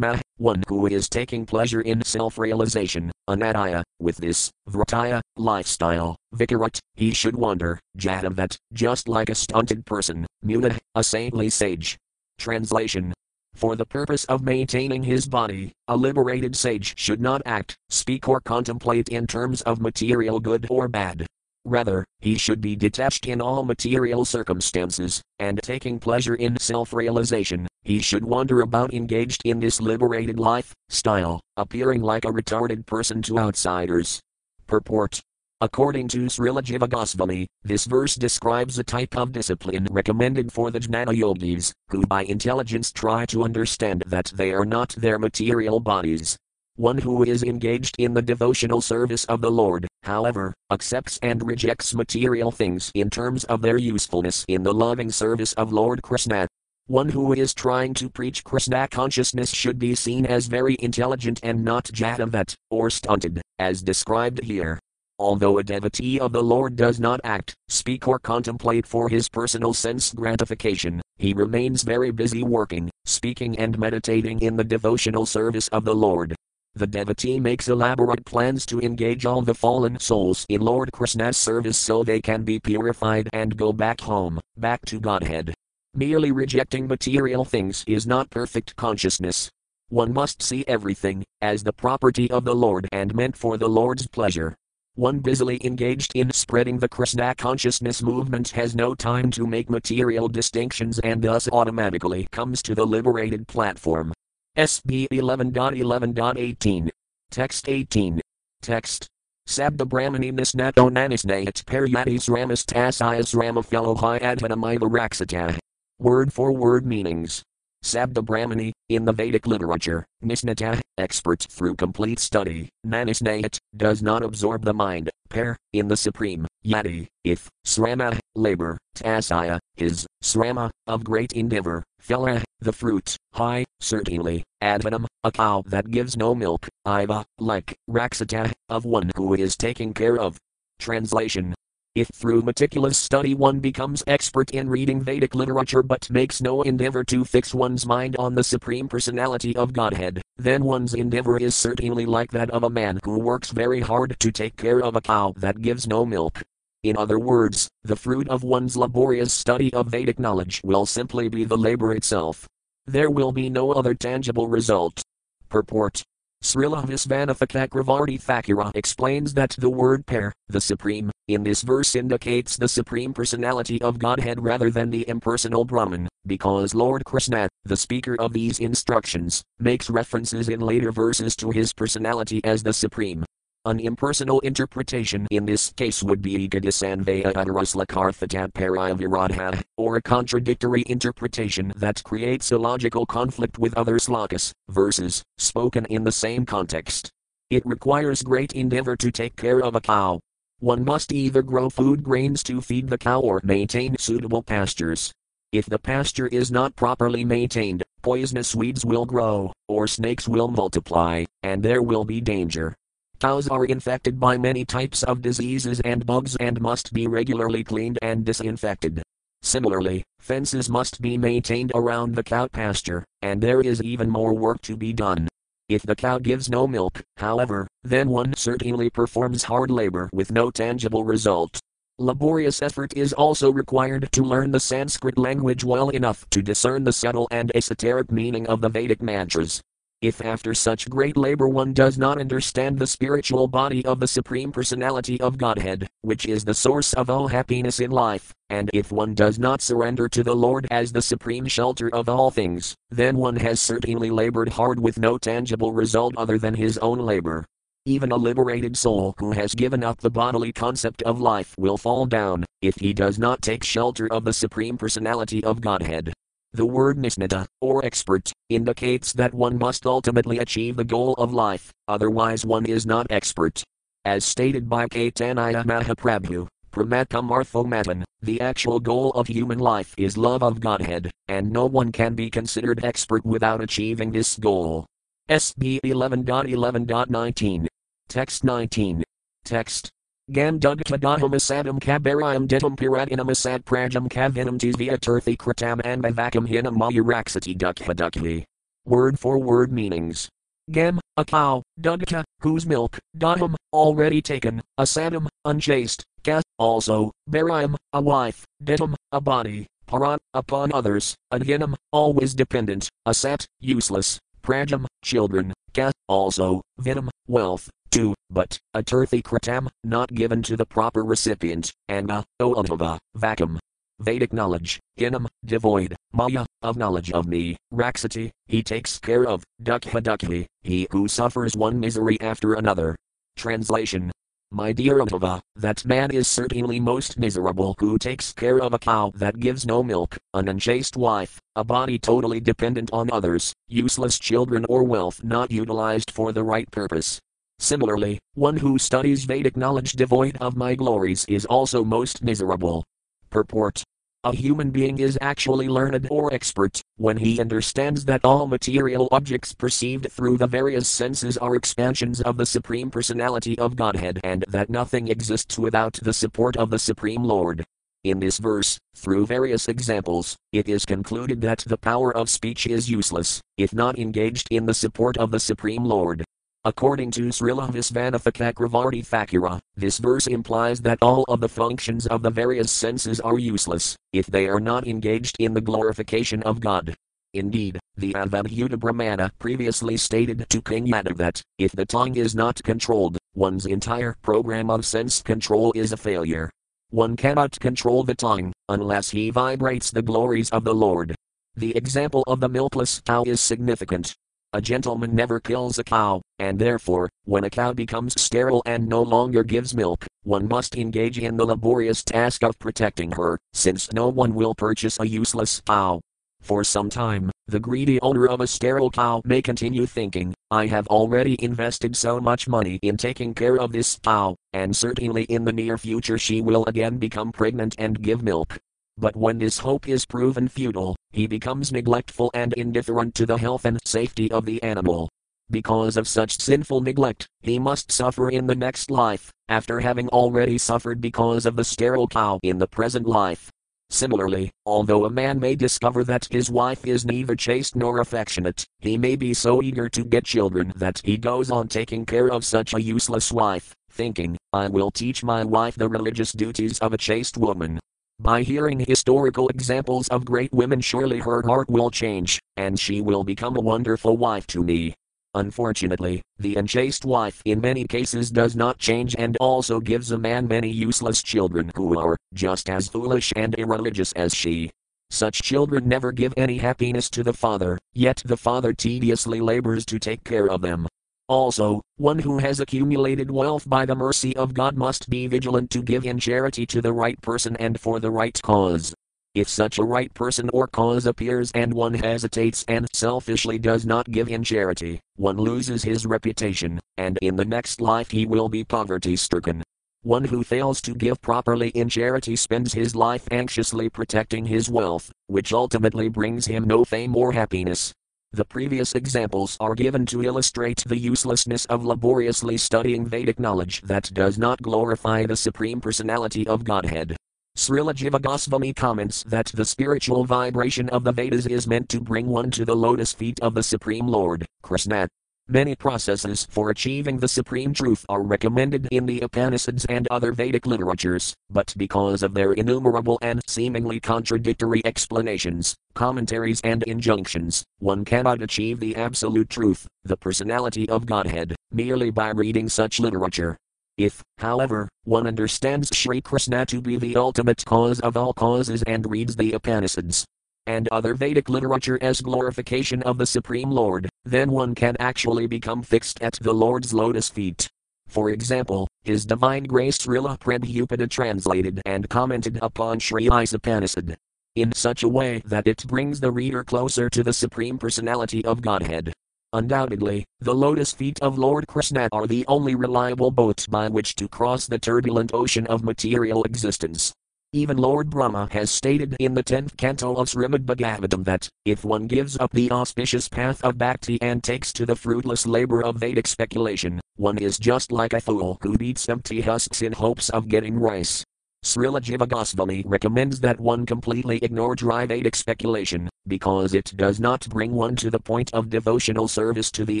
one 0.36 0.62
who 0.68 0.86
is 0.86 1.08
taking 1.08 1.46
pleasure 1.46 1.80
in 1.80 2.02
self 2.02 2.38
realization, 2.38 3.12
Anadaya, 3.28 3.82
with 4.00 4.16
this, 4.16 4.50
Vrataya, 4.68 5.20
lifestyle, 5.36 6.16
Vikarat, 6.34 6.80
he 6.94 7.12
should 7.12 7.36
wander, 7.36 7.78
Jadavat, 7.96 8.56
just 8.72 9.08
like 9.08 9.30
a 9.30 9.34
stunted 9.34 9.86
person, 9.86 10.26
Munad, 10.44 10.78
a 10.94 11.04
saintly 11.04 11.50
sage. 11.50 11.96
Translation 12.38 13.12
for 13.54 13.76
the 13.76 13.84
purpose 13.84 14.24
of 14.24 14.42
maintaining 14.42 15.02
his 15.02 15.26
body, 15.26 15.72
a 15.88 15.96
liberated 15.96 16.56
sage 16.56 16.98
should 16.98 17.20
not 17.20 17.42
act, 17.44 17.76
speak, 17.88 18.28
or 18.28 18.40
contemplate 18.40 19.08
in 19.08 19.26
terms 19.26 19.62
of 19.62 19.80
material 19.80 20.40
good 20.40 20.66
or 20.70 20.88
bad. 20.88 21.26
Rather, 21.64 22.06
he 22.20 22.36
should 22.36 22.60
be 22.60 22.74
detached 22.74 23.26
in 23.26 23.40
all 23.40 23.64
material 23.64 24.24
circumstances, 24.24 25.20
and 25.38 25.60
taking 25.62 25.98
pleasure 25.98 26.34
in 26.34 26.58
self 26.58 26.92
realization, 26.92 27.66
he 27.82 28.00
should 28.00 28.24
wander 28.24 28.62
about 28.62 28.94
engaged 28.94 29.42
in 29.44 29.60
this 29.60 29.80
liberated 29.80 30.38
life 30.38 30.74
style, 30.88 31.40
appearing 31.56 32.00
like 32.00 32.24
a 32.24 32.32
retarded 32.32 32.86
person 32.86 33.20
to 33.22 33.38
outsiders. 33.38 34.20
Purport 34.66 35.20
According 35.62 36.08
to 36.08 36.20
Srila 36.20 36.62
Jiva 36.62 36.88
Goswami, 36.88 37.46
this 37.62 37.84
verse 37.84 38.14
describes 38.14 38.78
a 38.78 38.82
type 38.82 39.14
of 39.14 39.30
discipline 39.30 39.86
recommended 39.90 40.50
for 40.50 40.70
the 40.70 40.80
Jnana 40.80 41.14
yogis, 41.14 41.74
who 41.90 42.00
by 42.06 42.24
intelligence 42.24 42.90
try 42.90 43.26
to 43.26 43.44
understand 43.44 44.02
that 44.06 44.32
they 44.34 44.52
are 44.52 44.64
not 44.64 44.88
their 44.96 45.18
material 45.18 45.78
bodies. 45.78 46.38
One 46.76 46.96
who 46.96 47.24
is 47.24 47.42
engaged 47.42 47.96
in 47.98 48.14
the 48.14 48.22
devotional 48.22 48.80
service 48.80 49.26
of 49.26 49.42
the 49.42 49.50
Lord, 49.50 49.86
however, 50.02 50.54
accepts 50.70 51.18
and 51.20 51.46
rejects 51.46 51.94
material 51.94 52.50
things 52.50 52.90
in 52.94 53.10
terms 53.10 53.44
of 53.44 53.60
their 53.60 53.76
usefulness 53.76 54.46
in 54.48 54.62
the 54.62 54.72
loving 54.72 55.10
service 55.10 55.52
of 55.54 55.74
Lord 55.74 56.00
Krishna. 56.00 56.48
One 56.86 57.10
who 57.10 57.34
is 57.34 57.52
trying 57.52 57.92
to 57.94 58.08
preach 58.08 58.44
Krishna 58.44 58.88
consciousness 58.88 59.50
should 59.50 59.78
be 59.78 59.94
seen 59.94 60.24
as 60.24 60.46
very 60.46 60.78
intelligent 60.80 61.38
and 61.42 61.62
not 61.62 61.84
jatavat, 61.84 62.54
or 62.70 62.88
stunted, 62.88 63.42
as 63.58 63.82
described 63.82 64.42
here. 64.42 64.80
Although 65.20 65.58
a 65.58 65.62
devotee 65.62 66.18
of 66.18 66.32
the 66.32 66.42
Lord 66.42 66.76
does 66.76 66.98
not 66.98 67.20
act, 67.24 67.54
speak, 67.68 68.08
or 68.08 68.18
contemplate 68.18 68.86
for 68.86 69.10
his 69.10 69.28
personal 69.28 69.74
sense 69.74 70.14
gratification, 70.14 71.02
he 71.18 71.34
remains 71.34 71.82
very 71.82 72.10
busy 72.10 72.42
working, 72.42 72.88
speaking, 73.04 73.58
and 73.58 73.78
meditating 73.78 74.40
in 74.40 74.56
the 74.56 74.64
devotional 74.64 75.26
service 75.26 75.68
of 75.68 75.84
the 75.84 75.94
Lord. 75.94 76.34
The 76.74 76.86
devotee 76.86 77.38
makes 77.38 77.68
elaborate 77.68 78.24
plans 78.24 78.64
to 78.66 78.80
engage 78.80 79.26
all 79.26 79.42
the 79.42 79.52
fallen 79.52 79.98
souls 79.98 80.46
in 80.48 80.62
Lord 80.62 80.90
Krishna's 80.90 81.36
service 81.36 81.76
so 81.76 82.02
they 82.02 82.22
can 82.22 82.42
be 82.42 82.58
purified 82.58 83.28
and 83.34 83.58
go 83.58 83.74
back 83.74 84.00
home, 84.00 84.40
back 84.56 84.86
to 84.86 84.98
Godhead. 84.98 85.52
Merely 85.92 86.32
rejecting 86.32 86.86
material 86.86 87.44
things 87.44 87.84
is 87.86 88.06
not 88.06 88.30
perfect 88.30 88.74
consciousness. 88.76 89.50
One 89.90 90.14
must 90.14 90.40
see 90.40 90.64
everything 90.66 91.24
as 91.42 91.62
the 91.62 91.74
property 91.74 92.30
of 92.30 92.46
the 92.46 92.54
Lord 92.54 92.88
and 92.90 93.14
meant 93.14 93.36
for 93.36 93.58
the 93.58 93.68
Lord's 93.68 94.06
pleasure. 94.06 94.56
One 94.96 95.20
busily 95.20 95.64
engaged 95.64 96.12
in 96.16 96.32
spreading 96.32 96.78
the 96.78 96.88
Krishna 96.88 97.34
consciousness 97.36 98.02
movement 98.02 98.50
has 98.50 98.74
no 98.74 98.94
time 98.94 99.30
to 99.30 99.46
make 99.46 99.70
material 99.70 100.28
distinctions 100.28 100.98
and 100.98 101.22
thus 101.22 101.48
automatically 101.50 102.26
comes 102.32 102.60
to 102.62 102.74
the 102.74 102.84
liberated 102.84 103.46
platform. 103.46 104.12
SB 104.58 105.06
11.11.18. 105.12 106.90
Text 107.30 107.68
18. 107.68 108.20
Text. 108.62 109.06
Sabda 109.48 109.86
Brahmani 109.86 110.32
Nisnato 110.32 110.90
Nanisnayat 110.90 111.64
Peryatis 111.64 112.28
Ramas 112.28 112.64
Tasayas 112.64 113.34
Ramafellow 113.34 113.96
Hyadhanamaya 113.96 114.78
Raksata. 114.78 115.58
Word 115.98 116.32
for 116.32 116.52
word 116.52 116.84
meanings. 116.84 117.42
Sabda 117.82 118.22
Brahmani, 118.22 118.72
in 118.90 119.04
the 119.06 119.12
Vedic 119.12 119.46
literature, 119.46 120.04
Nisnata, 120.22 120.80
expert 120.98 121.46
through 121.50 121.76
complete 121.76 122.18
study, 122.18 122.68
Nanisnayat, 122.86 123.58
does 123.76 124.02
not 124.02 124.22
absorb 124.22 124.64
the 124.64 124.74
mind, 124.74 125.08
pair, 125.30 125.56
in 125.72 125.88
the 125.88 125.96
supreme, 125.96 126.46
yati, 126.64 127.06
if, 127.24 127.48
srama, 127.66 128.18
labor, 128.34 128.76
tasaya, 128.94 129.58
his, 129.76 130.06
srama, 130.22 130.70
of 130.86 131.04
great 131.04 131.32
endeavor, 131.32 131.82
fella, 131.98 132.42
the 132.60 132.72
fruit, 132.72 133.16
high, 133.32 133.64
certainly, 133.80 134.44
advanam, 134.62 135.06
a 135.24 135.32
cow 135.32 135.62
that 135.66 135.90
gives 135.90 136.16
no 136.16 136.34
milk, 136.34 136.68
iva, 136.86 137.24
like, 137.38 137.74
raksata, 137.88 138.52
of 138.68 138.84
one 138.84 139.10
who 139.16 139.32
is 139.34 139.56
taking 139.56 139.94
care 139.94 140.18
of. 140.18 140.36
Translation 140.78 141.54
if 141.94 142.08
through 142.08 142.42
meticulous 142.42 142.96
study 142.96 143.34
one 143.34 143.58
becomes 143.58 144.04
expert 144.06 144.50
in 144.52 144.68
reading 144.68 145.02
Vedic 145.02 145.34
literature 145.34 145.82
but 145.82 146.08
makes 146.08 146.40
no 146.40 146.62
endeavor 146.62 147.02
to 147.04 147.24
fix 147.24 147.52
one's 147.52 147.84
mind 147.84 148.14
on 148.16 148.34
the 148.34 148.44
Supreme 148.44 148.88
Personality 148.88 149.56
of 149.56 149.72
Godhead, 149.72 150.22
then 150.36 150.62
one's 150.62 150.94
endeavor 150.94 151.36
is 151.36 151.54
certainly 151.54 152.06
like 152.06 152.30
that 152.30 152.50
of 152.50 152.62
a 152.62 152.70
man 152.70 153.00
who 153.02 153.18
works 153.18 153.50
very 153.50 153.80
hard 153.80 154.16
to 154.20 154.30
take 154.30 154.56
care 154.56 154.80
of 154.80 154.94
a 154.94 155.00
cow 155.00 155.34
that 155.36 155.62
gives 155.62 155.88
no 155.88 156.06
milk. 156.06 156.42
In 156.82 156.96
other 156.96 157.18
words, 157.18 157.68
the 157.82 157.96
fruit 157.96 158.28
of 158.28 158.44
one's 158.44 158.76
laborious 158.76 159.32
study 159.32 159.72
of 159.74 159.88
Vedic 159.88 160.18
knowledge 160.18 160.60
will 160.64 160.86
simply 160.86 161.28
be 161.28 161.44
the 161.44 161.58
labor 161.58 161.92
itself. 161.92 162.46
There 162.86 163.10
will 163.10 163.32
be 163.32 163.50
no 163.50 163.72
other 163.72 163.94
tangible 163.94 164.46
result. 164.46 165.02
Purport 165.48 166.04
Srila 166.42 166.86
Visvanatha 166.86 167.46
Cakravarti 167.46 168.20
Thakura 168.20 168.72
explains 168.74 169.34
that 169.34 169.54
the 169.58 169.68
word 169.68 170.06
per, 170.06 170.32
the 170.48 170.60
supreme, 170.60 171.10
in 171.28 171.44
this 171.44 171.60
verse 171.60 171.94
indicates 171.94 172.56
the 172.56 172.66
supreme 172.66 173.12
personality 173.12 173.80
of 173.82 173.98
Godhead 173.98 174.42
rather 174.42 174.70
than 174.70 174.90
the 174.90 175.06
impersonal 175.06 175.66
Brahman, 175.66 176.08
because 176.26 176.74
Lord 176.74 177.04
Krishna, 177.04 177.48
the 177.64 177.76
speaker 177.76 178.16
of 178.18 178.32
these 178.32 178.58
instructions, 178.58 179.42
makes 179.58 179.90
references 179.90 180.48
in 180.48 180.60
later 180.60 180.90
verses 180.90 181.36
to 181.36 181.50
his 181.50 181.74
personality 181.74 182.40
as 182.42 182.62
the 182.62 182.72
supreme. 182.72 183.24
An 183.66 183.78
impersonal 183.78 184.40
interpretation 184.40 185.28
in 185.30 185.44
this 185.44 185.70
case 185.74 186.02
would 186.02 186.22
be 186.22 186.48
Gadisanvaya 186.48 187.34
Udaraslakarthatat 187.34 189.62
or 189.76 189.96
a 189.96 190.02
contradictory 190.02 190.82
interpretation 190.86 191.70
that 191.76 192.02
creates 192.02 192.52
a 192.52 192.56
logical 192.56 193.04
conflict 193.04 193.58
with 193.58 193.76
other 193.76 193.96
slokas, 193.96 194.52
verses, 194.70 195.22
spoken 195.36 195.84
in 195.90 196.04
the 196.04 196.12
same 196.12 196.46
context. 196.46 197.10
It 197.50 197.62
requires 197.66 198.22
great 198.22 198.54
endeavor 198.54 198.96
to 198.96 199.10
take 199.10 199.36
care 199.36 199.60
of 199.60 199.74
a 199.74 199.82
cow. 199.82 200.20
One 200.60 200.82
must 200.82 201.12
either 201.12 201.42
grow 201.42 201.68
food 201.68 202.02
grains 202.02 202.42
to 202.44 202.62
feed 202.62 202.88
the 202.88 202.96
cow 202.96 203.20
or 203.20 203.42
maintain 203.44 203.94
suitable 203.98 204.42
pastures. 204.42 205.12
If 205.52 205.66
the 205.66 205.78
pasture 205.78 206.28
is 206.28 206.50
not 206.50 206.76
properly 206.76 207.26
maintained, 207.26 207.82
poisonous 208.00 208.54
weeds 208.54 208.86
will 208.86 209.04
grow, 209.04 209.52
or 209.68 209.86
snakes 209.86 210.26
will 210.26 210.48
multiply, 210.48 211.26
and 211.42 211.62
there 211.62 211.82
will 211.82 212.06
be 212.06 212.22
danger. 212.22 212.74
Cows 213.20 213.48
are 213.48 213.66
infected 213.66 214.18
by 214.18 214.38
many 214.38 214.64
types 214.64 215.02
of 215.02 215.20
diseases 215.20 215.78
and 215.80 216.06
bugs 216.06 216.36
and 216.36 216.58
must 216.58 216.94
be 216.94 217.06
regularly 217.06 217.62
cleaned 217.62 217.98
and 218.00 218.24
disinfected. 218.24 219.02
Similarly, 219.42 220.02
fences 220.20 220.70
must 220.70 221.02
be 221.02 221.18
maintained 221.18 221.70
around 221.74 222.14
the 222.14 222.22
cow 222.22 222.48
pasture, 222.48 223.04
and 223.20 223.42
there 223.42 223.60
is 223.60 223.82
even 223.82 224.08
more 224.08 224.32
work 224.32 224.62
to 224.62 224.74
be 224.74 224.94
done. 224.94 225.28
If 225.68 225.82
the 225.82 225.94
cow 225.94 226.16
gives 226.16 226.48
no 226.48 226.66
milk, 226.66 227.02
however, 227.18 227.68
then 227.84 228.08
one 228.08 228.34
certainly 228.36 228.88
performs 228.88 229.44
hard 229.44 229.70
labor 229.70 230.08
with 230.14 230.32
no 230.32 230.50
tangible 230.50 231.04
result. 231.04 231.60
Laborious 231.98 232.62
effort 232.62 232.94
is 232.96 233.12
also 233.12 233.52
required 233.52 234.10
to 234.12 234.22
learn 234.22 234.50
the 234.50 234.60
Sanskrit 234.60 235.18
language 235.18 235.62
well 235.62 235.90
enough 235.90 236.24
to 236.30 236.40
discern 236.40 236.84
the 236.84 236.92
subtle 236.92 237.28
and 237.30 237.52
esoteric 237.54 238.10
meaning 238.10 238.46
of 238.46 238.62
the 238.62 238.70
Vedic 238.70 239.02
mantras. 239.02 239.60
If 240.02 240.24
after 240.24 240.54
such 240.54 240.88
great 240.88 241.18
labor 241.18 241.46
one 241.46 241.74
does 241.74 241.98
not 241.98 242.18
understand 242.18 242.78
the 242.78 242.86
spiritual 242.86 243.46
body 243.48 243.84
of 243.84 244.00
the 244.00 244.08
Supreme 244.08 244.50
Personality 244.50 245.20
of 245.20 245.36
Godhead, 245.36 245.86
which 246.00 246.24
is 246.24 246.42
the 246.42 246.54
source 246.54 246.94
of 246.94 247.10
all 247.10 247.28
happiness 247.28 247.80
in 247.80 247.90
life, 247.90 248.32
and 248.48 248.70
if 248.72 248.90
one 248.90 249.14
does 249.14 249.38
not 249.38 249.60
surrender 249.60 250.08
to 250.08 250.24
the 250.24 250.34
Lord 250.34 250.66
as 250.70 250.90
the 250.90 251.02
supreme 251.02 251.44
shelter 251.44 251.94
of 251.94 252.08
all 252.08 252.30
things, 252.30 252.74
then 252.90 253.18
one 253.18 253.36
has 253.36 253.60
certainly 253.60 254.10
labored 254.10 254.48
hard 254.48 254.80
with 254.80 254.98
no 254.98 255.18
tangible 255.18 255.70
result 255.70 256.14
other 256.16 256.38
than 256.38 256.54
his 256.54 256.78
own 256.78 257.00
labor. 257.00 257.44
Even 257.84 258.10
a 258.10 258.16
liberated 258.16 258.78
soul 258.78 259.14
who 259.18 259.32
has 259.32 259.54
given 259.54 259.84
up 259.84 260.00
the 260.00 260.08
bodily 260.08 260.50
concept 260.50 261.02
of 261.02 261.20
life 261.20 261.54
will 261.58 261.76
fall 261.76 262.06
down, 262.06 262.46
if 262.62 262.74
he 262.76 262.94
does 262.94 263.18
not 263.18 263.42
take 263.42 263.62
shelter 263.62 264.10
of 264.10 264.24
the 264.24 264.32
Supreme 264.32 264.78
Personality 264.78 265.44
of 265.44 265.60
Godhead. 265.60 266.14
The 266.52 266.66
word 266.66 266.98
nisnata, 266.98 267.46
or 267.60 267.84
expert, 267.84 268.32
indicates 268.48 269.12
that 269.12 269.32
one 269.32 269.56
must 269.56 269.86
ultimately 269.86 270.38
achieve 270.38 270.76
the 270.76 270.84
goal 270.84 271.14
of 271.14 271.32
life, 271.32 271.72
otherwise, 271.86 272.44
one 272.44 272.66
is 272.66 272.84
not 272.84 273.06
expert. 273.08 273.62
As 274.04 274.24
stated 274.24 274.68
by 274.68 274.88
Caitanya 274.88 275.64
Mahaprabhu, 275.64 276.48
Pramatthamarthomatan, 276.72 278.02
the 278.22 278.40
actual 278.40 278.80
goal 278.80 279.12
of 279.12 279.28
human 279.28 279.60
life 279.60 279.94
is 279.96 280.18
love 280.18 280.42
of 280.42 280.58
Godhead, 280.58 281.10
and 281.28 281.52
no 281.52 281.66
one 281.66 281.92
can 281.92 282.14
be 282.14 282.28
considered 282.28 282.84
expert 282.84 283.24
without 283.24 283.60
achieving 283.60 284.10
this 284.10 284.36
goal. 284.36 284.86
SB 285.28 285.80
11.11.19. 285.84 287.66
Text 288.08 288.42
19. 288.42 289.04
Text 289.44 289.90
Gam 290.30 290.60
dugtadaham 290.60 291.34
asadam 291.34 291.80
kabarayam 291.80 292.46
ditam 292.46 292.76
piratinam 292.76 293.30
asad 293.32 293.64
prajam 293.64 294.08
kavinam 294.08 294.58
tisvia 294.58 294.96
turthi 294.96 295.36
kritam 295.36 295.80
anbavakam 295.82 296.46
hinam 296.46 296.76
mayuraksati 296.76 297.56
dukhadukhi. 297.56 298.44
Word 298.84 299.18
for 299.18 299.38
word 299.38 299.72
meanings. 299.72 300.28
Gam, 300.70 301.00
a 301.16 301.24
cow, 301.24 301.64
dugta, 301.80 302.22
whose 302.42 302.64
milk, 302.64 302.96
daham, 303.18 303.56
already 303.72 304.22
taken, 304.22 304.62
asadam, 304.78 305.26
unchaste, 305.44 306.04
ka, 306.22 306.40
also, 306.60 307.10
barayam, 307.28 307.74
a 307.92 308.00
wife, 308.00 308.44
ditam, 308.62 308.94
a 309.10 309.20
body, 309.20 309.66
parat, 309.88 310.18
upon 310.32 310.70
others, 310.72 311.16
adhinam, 311.32 311.74
always 311.90 312.34
dependent, 312.34 312.88
asat, 313.08 313.46
useless, 313.58 314.20
prajam, 314.44 314.86
children, 315.02 315.52
ka, 315.74 315.90
also, 316.06 316.62
vinam, 316.80 317.08
wealth, 317.26 317.68
2. 317.90 318.14
But, 318.30 318.58
a 318.74 318.82
tirthi 318.82 319.22
kritam, 319.22 319.68
not 319.84 320.12
given 320.14 320.42
to 320.42 320.56
the 320.56 320.66
proper 320.66 321.02
recipient, 321.04 321.72
and 321.88 322.10
a, 322.10 322.24
o 322.38 322.98
vacuum. 323.14 323.58
Vedic 324.00 324.32
knowledge, 324.32 324.80
hinam, 324.98 325.26
devoid, 325.44 325.94
maya, 326.12 326.46
of 326.62 326.76
knowledge 326.76 327.12
of 327.12 327.26
me, 327.26 327.56
raksati, 327.72 328.30
he 328.46 328.62
takes 328.62 328.98
care 328.98 329.26
of, 329.26 329.44
dukha 329.62 330.00
dukhi, 330.00 330.46
he 330.62 330.86
who 330.90 331.06
suffers 331.06 331.56
one 331.56 331.78
misery 331.78 332.20
after 332.20 332.54
another. 332.54 332.96
Translation 333.36 334.10
my 334.52 334.72
dear 334.72 334.98
Uddhava, 334.98 335.40
that 335.54 335.84
man 335.84 336.10
is 336.10 336.26
certainly 336.26 336.80
most 336.80 337.16
miserable 337.16 337.76
who 337.78 337.96
takes 337.96 338.32
care 338.32 338.60
of 338.60 338.74
a 338.74 338.80
cow 338.80 339.12
that 339.14 339.38
gives 339.38 339.64
no 339.64 339.80
milk, 339.80 340.18
an 340.34 340.48
unchaste 340.48 340.96
wife, 340.96 341.40
a 341.54 341.62
body 341.62 342.00
totally 342.00 342.40
dependent 342.40 342.90
on 342.92 343.12
others, 343.12 343.54
useless 343.68 344.18
children, 344.18 344.66
or 344.68 344.82
wealth 344.82 345.22
not 345.22 345.52
utilized 345.52 346.10
for 346.10 346.32
the 346.32 346.42
right 346.42 346.68
purpose. 346.72 347.20
Similarly, 347.60 348.18
one 348.34 348.56
who 348.56 348.78
studies 348.78 349.24
Vedic 349.26 349.56
knowledge 349.56 349.92
devoid 349.92 350.36
of 350.40 350.56
my 350.56 350.74
glories 350.74 351.24
is 351.28 351.44
also 351.44 351.84
most 351.84 352.24
miserable. 352.24 352.84
Purport 353.28 353.84
a 354.22 354.36
human 354.36 354.70
being 354.70 354.98
is 354.98 355.16
actually 355.22 355.66
learned 355.66 356.06
or 356.10 356.30
expert 356.34 356.82
when 356.96 357.16
he 357.16 357.40
understands 357.40 358.04
that 358.04 358.22
all 358.22 358.46
material 358.46 359.08
objects 359.12 359.54
perceived 359.54 360.12
through 360.12 360.36
the 360.36 360.46
various 360.46 360.86
senses 360.88 361.38
are 361.38 361.56
expansions 361.56 362.20
of 362.20 362.36
the 362.36 362.44
Supreme 362.44 362.90
Personality 362.90 363.58
of 363.58 363.76
Godhead 363.76 364.20
and 364.22 364.44
that 364.48 364.68
nothing 364.68 365.08
exists 365.08 365.58
without 365.58 365.94
the 366.02 366.12
support 366.12 366.58
of 366.58 366.68
the 366.68 366.78
Supreme 366.78 367.24
Lord. 367.24 367.64
In 368.04 368.20
this 368.20 368.36
verse, 368.36 368.78
through 368.94 369.24
various 369.24 369.68
examples, 369.68 370.36
it 370.52 370.68
is 370.68 370.84
concluded 370.84 371.40
that 371.40 371.64
the 371.66 371.78
power 371.78 372.14
of 372.14 372.28
speech 372.28 372.66
is 372.66 372.90
useless, 372.90 373.40
if 373.56 373.72
not 373.72 373.98
engaged 373.98 374.48
in 374.50 374.66
the 374.66 374.74
support 374.74 375.16
of 375.16 375.30
the 375.30 375.40
Supreme 375.40 375.84
Lord. 375.84 376.24
According 376.66 377.10
to 377.12 377.28
Srila 377.28 377.70
Visvanatha 377.70 378.30
Cakravarti 378.30 379.02
Thakura, 379.02 379.58
this 379.76 379.96
verse 379.96 380.26
implies 380.26 380.82
that 380.82 380.98
all 381.00 381.24
of 381.26 381.40
the 381.40 381.48
functions 381.48 382.06
of 382.08 382.20
the 382.20 382.28
various 382.28 382.70
senses 382.70 383.18
are 383.18 383.38
useless, 383.38 383.96
if 384.12 384.26
they 384.26 384.46
are 384.46 384.60
not 384.60 384.86
engaged 384.86 385.36
in 385.38 385.54
the 385.54 385.62
glorification 385.62 386.42
of 386.42 386.60
God. 386.60 386.94
Indeed, 387.32 387.78
the 387.96 388.12
Avadhuta 388.12 388.78
Brahmana 388.78 389.32
previously 389.38 389.96
stated 389.96 390.50
to 390.50 390.60
King 390.60 390.86
Yadu 390.86 391.16
that, 391.16 391.40
if 391.56 391.72
the 391.72 391.86
tongue 391.86 392.16
is 392.16 392.34
not 392.34 392.62
controlled, 392.62 393.16
one's 393.34 393.64
entire 393.64 394.18
program 394.20 394.68
of 394.68 394.84
sense 394.84 395.22
control 395.22 395.72
is 395.74 395.92
a 395.92 395.96
failure. 395.96 396.50
One 396.90 397.16
cannot 397.16 397.58
control 397.58 398.04
the 398.04 398.14
tongue, 398.14 398.52
unless 398.68 399.08
he 399.08 399.30
vibrates 399.30 399.90
the 399.90 400.02
glories 400.02 400.50
of 400.50 400.64
the 400.64 400.74
Lord. 400.74 401.14
The 401.56 401.74
example 401.74 402.22
of 402.26 402.40
the 402.40 402.50
milkless 402.50 403.02
cow 403.02 403.22
is 403.26 403.40
significant, 403.40 404.14
a 404.52 404.60
gentleman 404.60 405.14
never 405.14 405.38
kills 405.38 405.78
a 405.78 405.84
cow, 405.84 406.20
and 406.38 406.58
therefore, 406.58 407.08
when 407.24 407.44
a 407.44 407.50
cow 407.50 407.72
becomes 407.72 408.20
sterile 408.20 408.62
and 408.66 408.88
no 408.88 409.00
longer 409.00 409.44
gives 409.44 409.74
milk, 409.74 410.06
one 410.24 410.48
must 410.48 410.76
engage 410.76 411.18
in 411.18 411.36
the 411.36 411.44
laborious 411.44 412.02
task 412.02 412.42
of 412.42 412.58
protecting 412.58 413.12
her, 413.12 413.38
since 413.52 413.92
no 413.92 414.08
one 414.08 414.34
will 414.34 414.54
purchase 414.54 414.98
a 414.98 415.06
useless 415.06 415.60
cow. 415.60 416.00
For 416.40 416.64
some 416.64 416.90
time, 416.90 417.30
the 417.46 417.60
greedy 417.60 418.00
owner 418.00 418.26
of 418.26 418.40
a 418.40 418.46
sterile 418.46 418.90
cow 418.90 419.20
may 419.24 419.42
continue 419.42 419.86
thinking, 419.86 420.34
I 420.50 420.66
have 420.66 420.86
already 420.88 421.42
invested 421.44 421.94
so 421.94 422.18
much 422.18 422.48
money 422.48 422.78
in 422.82 422.96
taking 422.96 423.34
care 423.34 423.58
of 423.58 423.72
this 423.72 423.98
cow, 424.02 424.36
and 424.52 424.74
certainly 424.74 425.24
in 425.24 425.44
the 425.44 425.52
near 425.52 425.78
future 425.78 426.18
she 426.18 426.40
will 426.40 426.64
again 426.66 426.96
become 426.96 427.30
pregnant 427.30 427.74
and 427.78 428.02
give 428.02 428.22
milk. 428.22 428.58
But 429.00 429.16
when 429.16 429.38
this 429.38 429.56
hope 429.56 429.88
is 429.88 430.04
proven 430.04 430.46
futile, 430.46 430.94
he 431.10 431.26
becomes 431.26 431.72
neglectful 431.72 432.30
and 432.34 432.52
indifferent 432.52 433.14
to 433.14 433.24
the 433.24 433.38
health 433.38 433.64
and 433.64 433.78
safety 433.86 434.30
of 434.30 434.44
the 434.44 434.62
animal. 434.62 435.08
Because 435.50 435.96
of 435.96 436.06
such 436.06 436.38
sinful 436.38 436.82
neglect, 436.82 437.26
he 437.40 437.58
must 437.58 437.90
suffer 437.90 438.28
in 438.28 438.46
the 438.46 438.54
next 438.54 438.90
life, 438.90 439.30
after 439.48 439.80
having 439.80 440.10
already 440.10 440.58
suffered 440.58 441.00
because 441.00 441.46
of 441.46 441.56
the 441.56 441.64
sterile 441.64 442.08
cow 442.08 442.38
in 442.42 442.58
the 442.58 442.66
present 442.66 443.06
life. 443.06 443.50
Similarly, 443.88 444.50
although 444.66 445.06
a 445.06 445.10
man 445.10 445.40
may 445.40 445.56
discover 445.56 446.04
that 446.04 446.28
his 446.30 446.50
wife 446.50 446.86
is 446.86 447.06
neither 447.06 447.34
chaste 447.34 447.74
nor 447.74 448.00
affectionate, 448.00 448.66
he 448.80 448.98
may 448.98 449.16
be 449.16 449.32
so 449.32 449.62
eager 449.62 449.88
to 449.88 450.04
get 450.04 450.26
children 450.26 450.74
that 450.76 451.00
he 451.02 451.16
goes 451.16 451.50
on 451.50 451.68
taking 451.68 452.04
care 452.04 452.28
of 452.28 452.44
such 452.44 452.74
a 452.74 452.82
useless 452.82 453.32
wife, 453.32 453.74
thinking, 453.90 454.36
I 454.52 454.68
will 454.68 454.90
teach 454.90 455.24
my 455.24 455.42
wife 455.42 455.76
the 455.76 455.88
religious 455.88 456.32
duties 456.32 456.78
of 456.80 456.92
a 456.92 456.98
chaste 456.98 457.38
woman, 457.38 457.80
by 458.22 458.42
hearing 458.42 458.80
historical 458.80 459.48
examples 459.48 460.06
of 460.08 460.24
great 460.24 460.52
women, 460.52 460.80
surely 460.80 461.18
her 461.18 461.42
heart 461.42 461.70
will 461.70 461.90
change, 461.90 462.38
and 462.56 462.78
she 462.78 463.00
will 463.00 463.24
become 463.24 463.56
a 463.56 463.60
wonderful 463.60 464.16
wife 464.16 464.46
to 464.46 464.62
me. 464.62 464.94
Unfortunately, 465.34 466.20
the 466.38 466.56
unchaste 466.56 467.04
wife 467.04 467.40
in 467.44 467.60
many 467.60 467.86
cases 467.86 468.30
does 468.30 468.56
not 468.56 468.78
change 468.78 469.14
and 469.18 469.36
also 469.38 469.80
gives 469.80 470.10
a 470.10 470.18
man 470.18 470.46
many 470.46 470.68
useless 470.68 471.22
children 471.22 471.70
who 471.76 471.98
are 471.98 472.16
just 472.34 472.68
as 472.68 472.88
foolish 472.88 473.32
and 473.36 473.54
irreligious 473.54 474.12
as 474.12 474.34
she. 474.34 474.70
Such 475.10 475.42
children 475.42 475.88
never 475.88 476.12
give 476.12 476.34
any 476.36 476.58
happiness 476.58 477.08
to 477.10 477.22
the 477.22 477.32
father, 477.32 477.78
yet 477.94 478.22
the 478.24 478.36
father 478.36 478.72
tediously 478.72 479.40
labors 479.40 479.86
to 479.86 479.98
take 479.98 480.24
care 480.24 480.48
of 480.48 480.60
them. 480.60 480.86
Also, 481.30 481.80
one 481.96 482.18
who 482.18 482.38
has 482.38 482.58
accumulated 482.58 483.30
wealth 483.30 483.68
by 483.68 483.86
the 483.86 483.94
mercy 483.94 484.34
of 484.34 484.52
God 484.52 484.76
must 484.76 485.08
be 485.08 485.28
vigilant 485.28 485.70
to 485.70 485.80
give 485.80 486.04
in 486.04 486.18
charity 486.18 486.66
to 486.66 486.82
the 486.82 486.92
right 486.92 487.22
person 487.22 487.54
and 487.58 487.78
for 487.78 488.00
the 488.00 488.10
right 488.10 488.36
cause. 488.42 488.92
If 489.36 489.48
such 489.48 489.78
a 489.78 489.84
right 489.84 490.12
person 490.12 490.50
or 490.52 490.66
cause 490.66 491.06
appears 491.06 491.52
and 491.52 491.72
one 491.72 491.94
hesitates 491.94 492.64
and 492.66 492.88
selfishly 492.92 493.60
does 493.60 493.86
not 493.86 494.10
give 494.10 494.28
in 494.28 494.42
charity, 494.42 494.98
one 495.14 495.36
loses 495.36 495.84
his 495.84 496.04
reputation, 496.04 496.80
and 496.96 497.16
in 497.22 497.36
the 497.36 497.44
next 497.44 497.80
life 497.80 498.10
he 498.10 498.26
will 498.26 498.48
be 498.48 498.64
poverty 498.64 499.14
stricken. 499.14 499.62
One 500.02 500.24
who 500.24 500.42
fails 500.42 500.80
to 500.80 500.94
give 500.96 501.22
properly 501.22 501.68
in 501.68 501.88
charity 501.88 502.34
spends 502.34 502.72
his 502.72 502.96
life 502.96 503.28
anxiously 503.30 503.88
protecting 503.88 504.46
his 504.46 504.68
wealth, 504.68 505.12
which 505.28 505.52
ultimately 505.52 506.08
brings 506.08 506.46
him 506.46 506.64
no 506.64 506.84
fame 506.84 507.14
or 507.14 507.30
happiness. 507.30 507.92
The 508.32 508.44
previous 508.44 508.94
examples 508.94 509.56
are 509.58 509.74
given 509.74 510.06
to 510.06 510.22
illustrate 510.22 510.84
the 510.86 510.96
uselessness 510.96 511.64
of 511.64 511.84
laboriously 511.84 512.56
studying 512.58 513.04
Vedic 513.04 513.40
knowledge 513.40 513.82
that 513.82 514.08
does 514.14 514.38
not 514.38 514.62
glorify 514.62 515.26
the 515.26 515.34
Supreme 515.34 515.80
Personality 515.80 516.46
of 516.46 516.62
Godhead. 516.62 517.16
Srila 517.58 517.92
Jiva 517.92 518.22
Goswami 518.22 518.72
comments 518.72 519.24
that 519.24 519.46
the 519.46 519.64
spiritual 519.64 520.24
vibration 520.24 520.88
of 520.90 521.02
the 521.02 521.10
Vedas 521.10 521.46
is 521.46 521.66
meant 521.66 521.88
to 521.88 522.00
bring 522.00 522.28
one 522.28 522.52
to 522.52 522.64
the 522.64 522.76
lotus 522.76 523.12
feet 523.12 523.40
of 523.40 523.54
the 523.54 523.64
Supreme 523.64 524.06
Lord, 524.06 524.46
Krishna. 524.62 525.08
Many 525.52 525.74
processes 525.74 526.46
for 526.48 526.70
achieving 526.70 527.18
the 527.18 527.26
supreme 527.26 527.74
truth 527.74 528.06
are 528.08 528.22
recommended 528.22 528.86
in 528.92 529.06
the 529.06 529.18
Upanishads 529.18 529.84
and 529.86 530.06
other 530.08 530.30
Vedic 530.30 530.64
literatures, 530.64 531.34
but 531.50 531.74
because 531.76 532.22
of 532.22 532.34
their 532.34 532.52
innumerable 532.52 533.18
and 533.20 533.40
seemingly 533.48 533.98
contradictory 533.98 534.80
explanations, 534.84 535.74
commentaries, 535.92 536.60
and 536.62 536.84
injunctions, 536.84 537.64
one 537.80 538.04
cannot 538.04 538.42
achieve 538.42 538.78
the 538.78 538.94
absolute 538.94 539.50
truth, 539.50 539.88
the 540.04 540.16
personality 540.16 540.88
of 540.88 541.04
Godhead, 541.04 541.56
merely 541.72 542.10
by 542.10 542.30
reading 542.30 542.68
such 542.68 543.00
literature. 543.00 543.56
If, 543.96 544.22
however, 544.38 544.88
one 545.02 545.26
understands 545.26 545.90
Sri 545.92 546.20
Krishna 546.20 546.64
to 546.66 546.80
be 546.80 546.96
the 546.96 547.16
ultimate 547.16 547.64
cause 547.64 547.98
of 547.98 548.16
all 548.16 548.32
causes 548.32 548.84
and 548.84 549.10
reads 549.10 549.34
the 549.34 549.50
Upanishads, 549.50 550.24
and 550.66 550.88
other 550.88 551.14
Vedic 551.14 551.48
literature 551.48 551.98
as 552.00 552.20
glorification 552.20 553.02
of 553.02 553.18
the 553.18 553.26
Supreme 553.26 553.70
Lord, 553.70 554.08
then 554.24 554.50
one 554.50 554.74
can 554.74 554.96
actually 555.00 555.46
become 555.46 555.82
fixed 555.82 556.22
at 556.22 556.34
the 556.40 556.52
Lord's 556.52 556.92
lotus 556.94 557.28
feet. 557.28 557.68
For 558.08 558.30
example, 558.30 558.88
His 559.04 559.24
Divine 559.24 559.64
Grace 559.64 559.98
Srila 559.98 560.38
Prabhupada 560.38 561.08
translated 561.08 561.80
and 561.86 562.08
commented 562.08 562.58
upon 562.60 562.98
Sri 562.98 563.28
Isapanishad 563.28 564.16
in 564.56 564.72
such 564.72 565.04
a 565.04 565.08
way 565.08 565.42
that 565.44 565.68
it 565.68 565.86
brings 565.86 566.18
the 566.18 566.32
reader 566.32 566.64
closer 566.64 567.08
to 567.08 567.22
the 567.22 567.32
Supreme 567.32 567.78
Personality 567.78 568.44
of 568.44 568.60
Godhead. 568.60 569.12
Undoubtedly, 569.52 570.24
the 570.40 570.54
lotus 570.54 570.92
feet 570.92 571.20
of 571.20 571.38
Lord 571.38 571.66
Krishna 571.66 572.08
are 572.12 572.26
the 572.26 572.44
only 572.46 572.74
reliable 572.74 573.30
boat 573.30 573.66
by 573.70 573.88
which 573.88 574.14
to 574.16 574.28
cross 574.28 574.66
the 574.66 574.78
turbulent 574.78 575.32
ocean 575.32 575.66
of 575.68 575.84
material 575.84 576.42
existence. 576.44 577.12
Even 577.52 577.78
Lord 577.78 578.10
Brahma 578.10 578.46
has 578.52 578.70
stated 578.70 579.16
in 579.18 579.34
the 579.34 579.42
10th 579.42 579.76
canto 579.76 580.14
of 580.14 580.28
Srimad 580.28 580.64
Bhagavatam 580.64 581.24
that, 581.24 581.48
if 581.64 581.84
one 581.84 582.06
gives 582.06 582.38
up 582.38 582.52
the 582.52 582.70
auspicious 582.70 583.28
path 583.28 583.64
of 583.64 583.76
bhakti 583.76 584.22
and 584.22 584.44
takes 584.44 584.72
to 584.74 584.86
the 584.86 584.94
fruitless 584.94 585.48
labor 585.48 585.82
of 585.82 585.96
Vedic 585.96 586.28
speculation, 586.28 587.00
one 587.16 587.38
is 587.38 587.58
just 587.58 587.90
like 587.90 588.12
a 588.12 588.20
fool 588.20 588.56
who 588.62 588.78
beats 588.78 589.08
empty 589.08 589.40
husks 589.40 589.82
in 589.82 589.92
hopes 589.92 590.28
of 590.28 590.46
getting 590.46 590.78
rice. 590.78 591.24
Srila 591.64 592.00
Jiva 592.00 592.28
Goswami 592.28 592.84
recommends 592.86 593.40
that 593.40 593.58
one 593.58 593.84
completely 593.84 594.38
ignore 594.44 594.76
dry 594.76 595.04
Vedic 595.04 595.34
speculation, 595.34 596.08
because 596.28 596.72
it 596.72 596.92
does 596.94 597.18
not 597.18 597.48
bring 597.48 597.72
one 597.72 597.96
to 597.96 598.10
the 598.10 598.20
point 598.20 598.54
of 598.54 598.70
devotional 598.70 599.26
service 599.26 599.72
to 599.72 599.84
the 599.84 600.00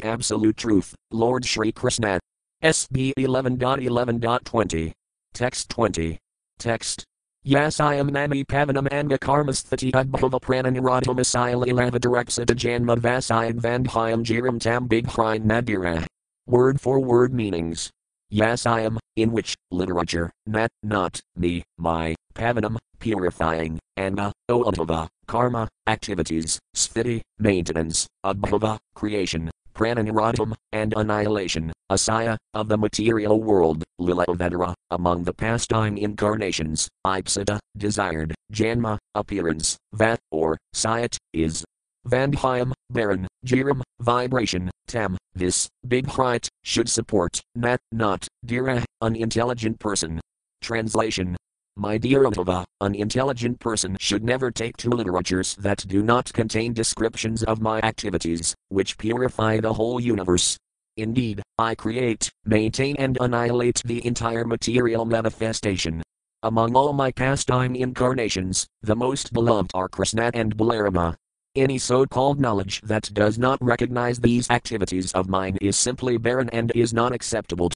absolute 0.04 0.56
truth, 0.56 0.94
Lord 1.10 1.44
Sri 1.44 1.72
Krishna. 1.72 2.20
SB 2.62 3.12
11.11.20. 3.18 4.92
Text 5.34 5.68
20. 5.68 6.16
Text 6.60 7.04
Yes, 7.42 7.80
I 7.80 7.94
am 7.94 8.08
Nami 8.08 8.44
Pavanam 8.44 8.92
Anga 8.92 9.16
Karmasthati 9.16 9.92
Adbhava 9.92 10.38
Prananiradhamasila 10.38 11.64
Lavadareksata 11.64 12.54
Janma 12.54 12.98
Vasayag 12.98 13.58
Vandhyam 13.58 14.22
Jiram 14.22 14.60
Tam 14.60 14.86
Big 14.86 15.06
Hrine 15.10 15.44
Nadira. 15.44 16.04
Word 16.46 16.82
for 16.82 17.00
word 17.00 17.32
meanings. 17.32 17.90
Yes, 18.28 18.66
I 18.66 18.82
am, 18.82 18.98
in 19.16 19.32
which, 19.32 19.56
literature, 19.70 20.30
nat, 20.46 20.68
not, 20.82 21.22
me, 21.34 21.64
my, 21.78 22.14
pavanam, 22.34 22.76
purifying, 22.98 23.78
anga, 23.96 24.32
oadhava, 24.50 25.08
karma, 25.26 25.66
activities, 25.86 26.60
sthiti, 26.76 27.22
maintenance, 27.38 28.06
adbhava, 28.22 28.78
creation, 28.94 29.50
prananiratam, 29.80 30.54
and 30.72 30.92
annihilation, 30.96 31.72
asaya, 31.90 32.36
of 32.52 32.68
the 32.68 32.76
material 32.76 33.40
world, 33.40 33.82
lilavadara, 33.98 34.74
among 34.90 35.24
the 35.24 35.32
pastime 35.32 35.96
incarnations, 35.96 36.88
ipsita, 37.06 37.58
desired, 37.78 38.34
janma, 38.52 38.98
appearance, 39.14 39.78
vat, 39.94 40.18
or, 40.30 40.58
sayat, 40.74 41.16
is. 41.32 41.64
Vandhyam, 42.06 42.72
barren, 42.90 43.26
jiram, 43.46 43.82
vibration, 44.00 44.70
tam, 44.86 45.16
this, 45.34 45.68
big 45.86 46.06
height, 46.06 46.48
should 46.62 46.88
support, 46.88 47.40
nat, 47.54 47.80
not, 47.90 48.26
dira, 48.44 48.84
unintelligent 49.00 49.78
person. 49.78 50.20
Translation 50.60 51.36
my 51.80 51.96
dear 51.96 52.24
Uddhava, 52.24 52.62
an 52.82 52.94
intelligent 52.94 53.58
person 53.58 53.96
should 53.98 54.22
never 54.22 54.50
take 54.50 54.76
to 54.76 54.90
literatures 54.90 55.54
that 55.54 55.82
do 55.88 56.02
not 56.02 56.30
contain 56.34 56.74
descriptions 56.74 57.42
of 57.44 57.62
my 57.62 57.80
activities, 57.80 58.54
which 58.68 58.98
purify 58.98 59.58
the 59.58 59.72
whole 59.72 59.98
universe. 59.98 60.58
Indeed, 60.98 61.42
I 61.56 61.74
create, 61.74 62.30
maintain, 62.44 62.96
and 62.96 63.16
annihilate 63.18 63.80
the 63.86 64.04
entire 64.06 64.44
material 64.44 65.06
manifestation. 65.06 66.02
Among 66.42 66.76
all 66.76 66.92
my 66.92 67.12
pastime 67.12 67.74
incarnations, 67.74 68.66
the 68.82 68.94
most 68.96 69.32
beloved 69.32 69.70
are 69.72 69.88
Krishna 69.88 70.30
and 70.34 70.54
Balarama. 70.54 71.14
Any 71.56 71.78
so 71.78 72.04
called 72.04 72.38
knowledge 72.38 72.82
that 72.82 73.08
does 73.14 73.38
not 73.38 73.58
recognize 73.62 74.20
these 74.20 74.50
activities 74.50 75.12
of 75.12 75.30
mine 75.30 75.56
is 75.62 75.78
simply 75.78 76.18
barren 76.18 76.50
and 76.50 76.70
is 76.74 76.92
not 76.92 77.14
acceptable. 77.14 77.70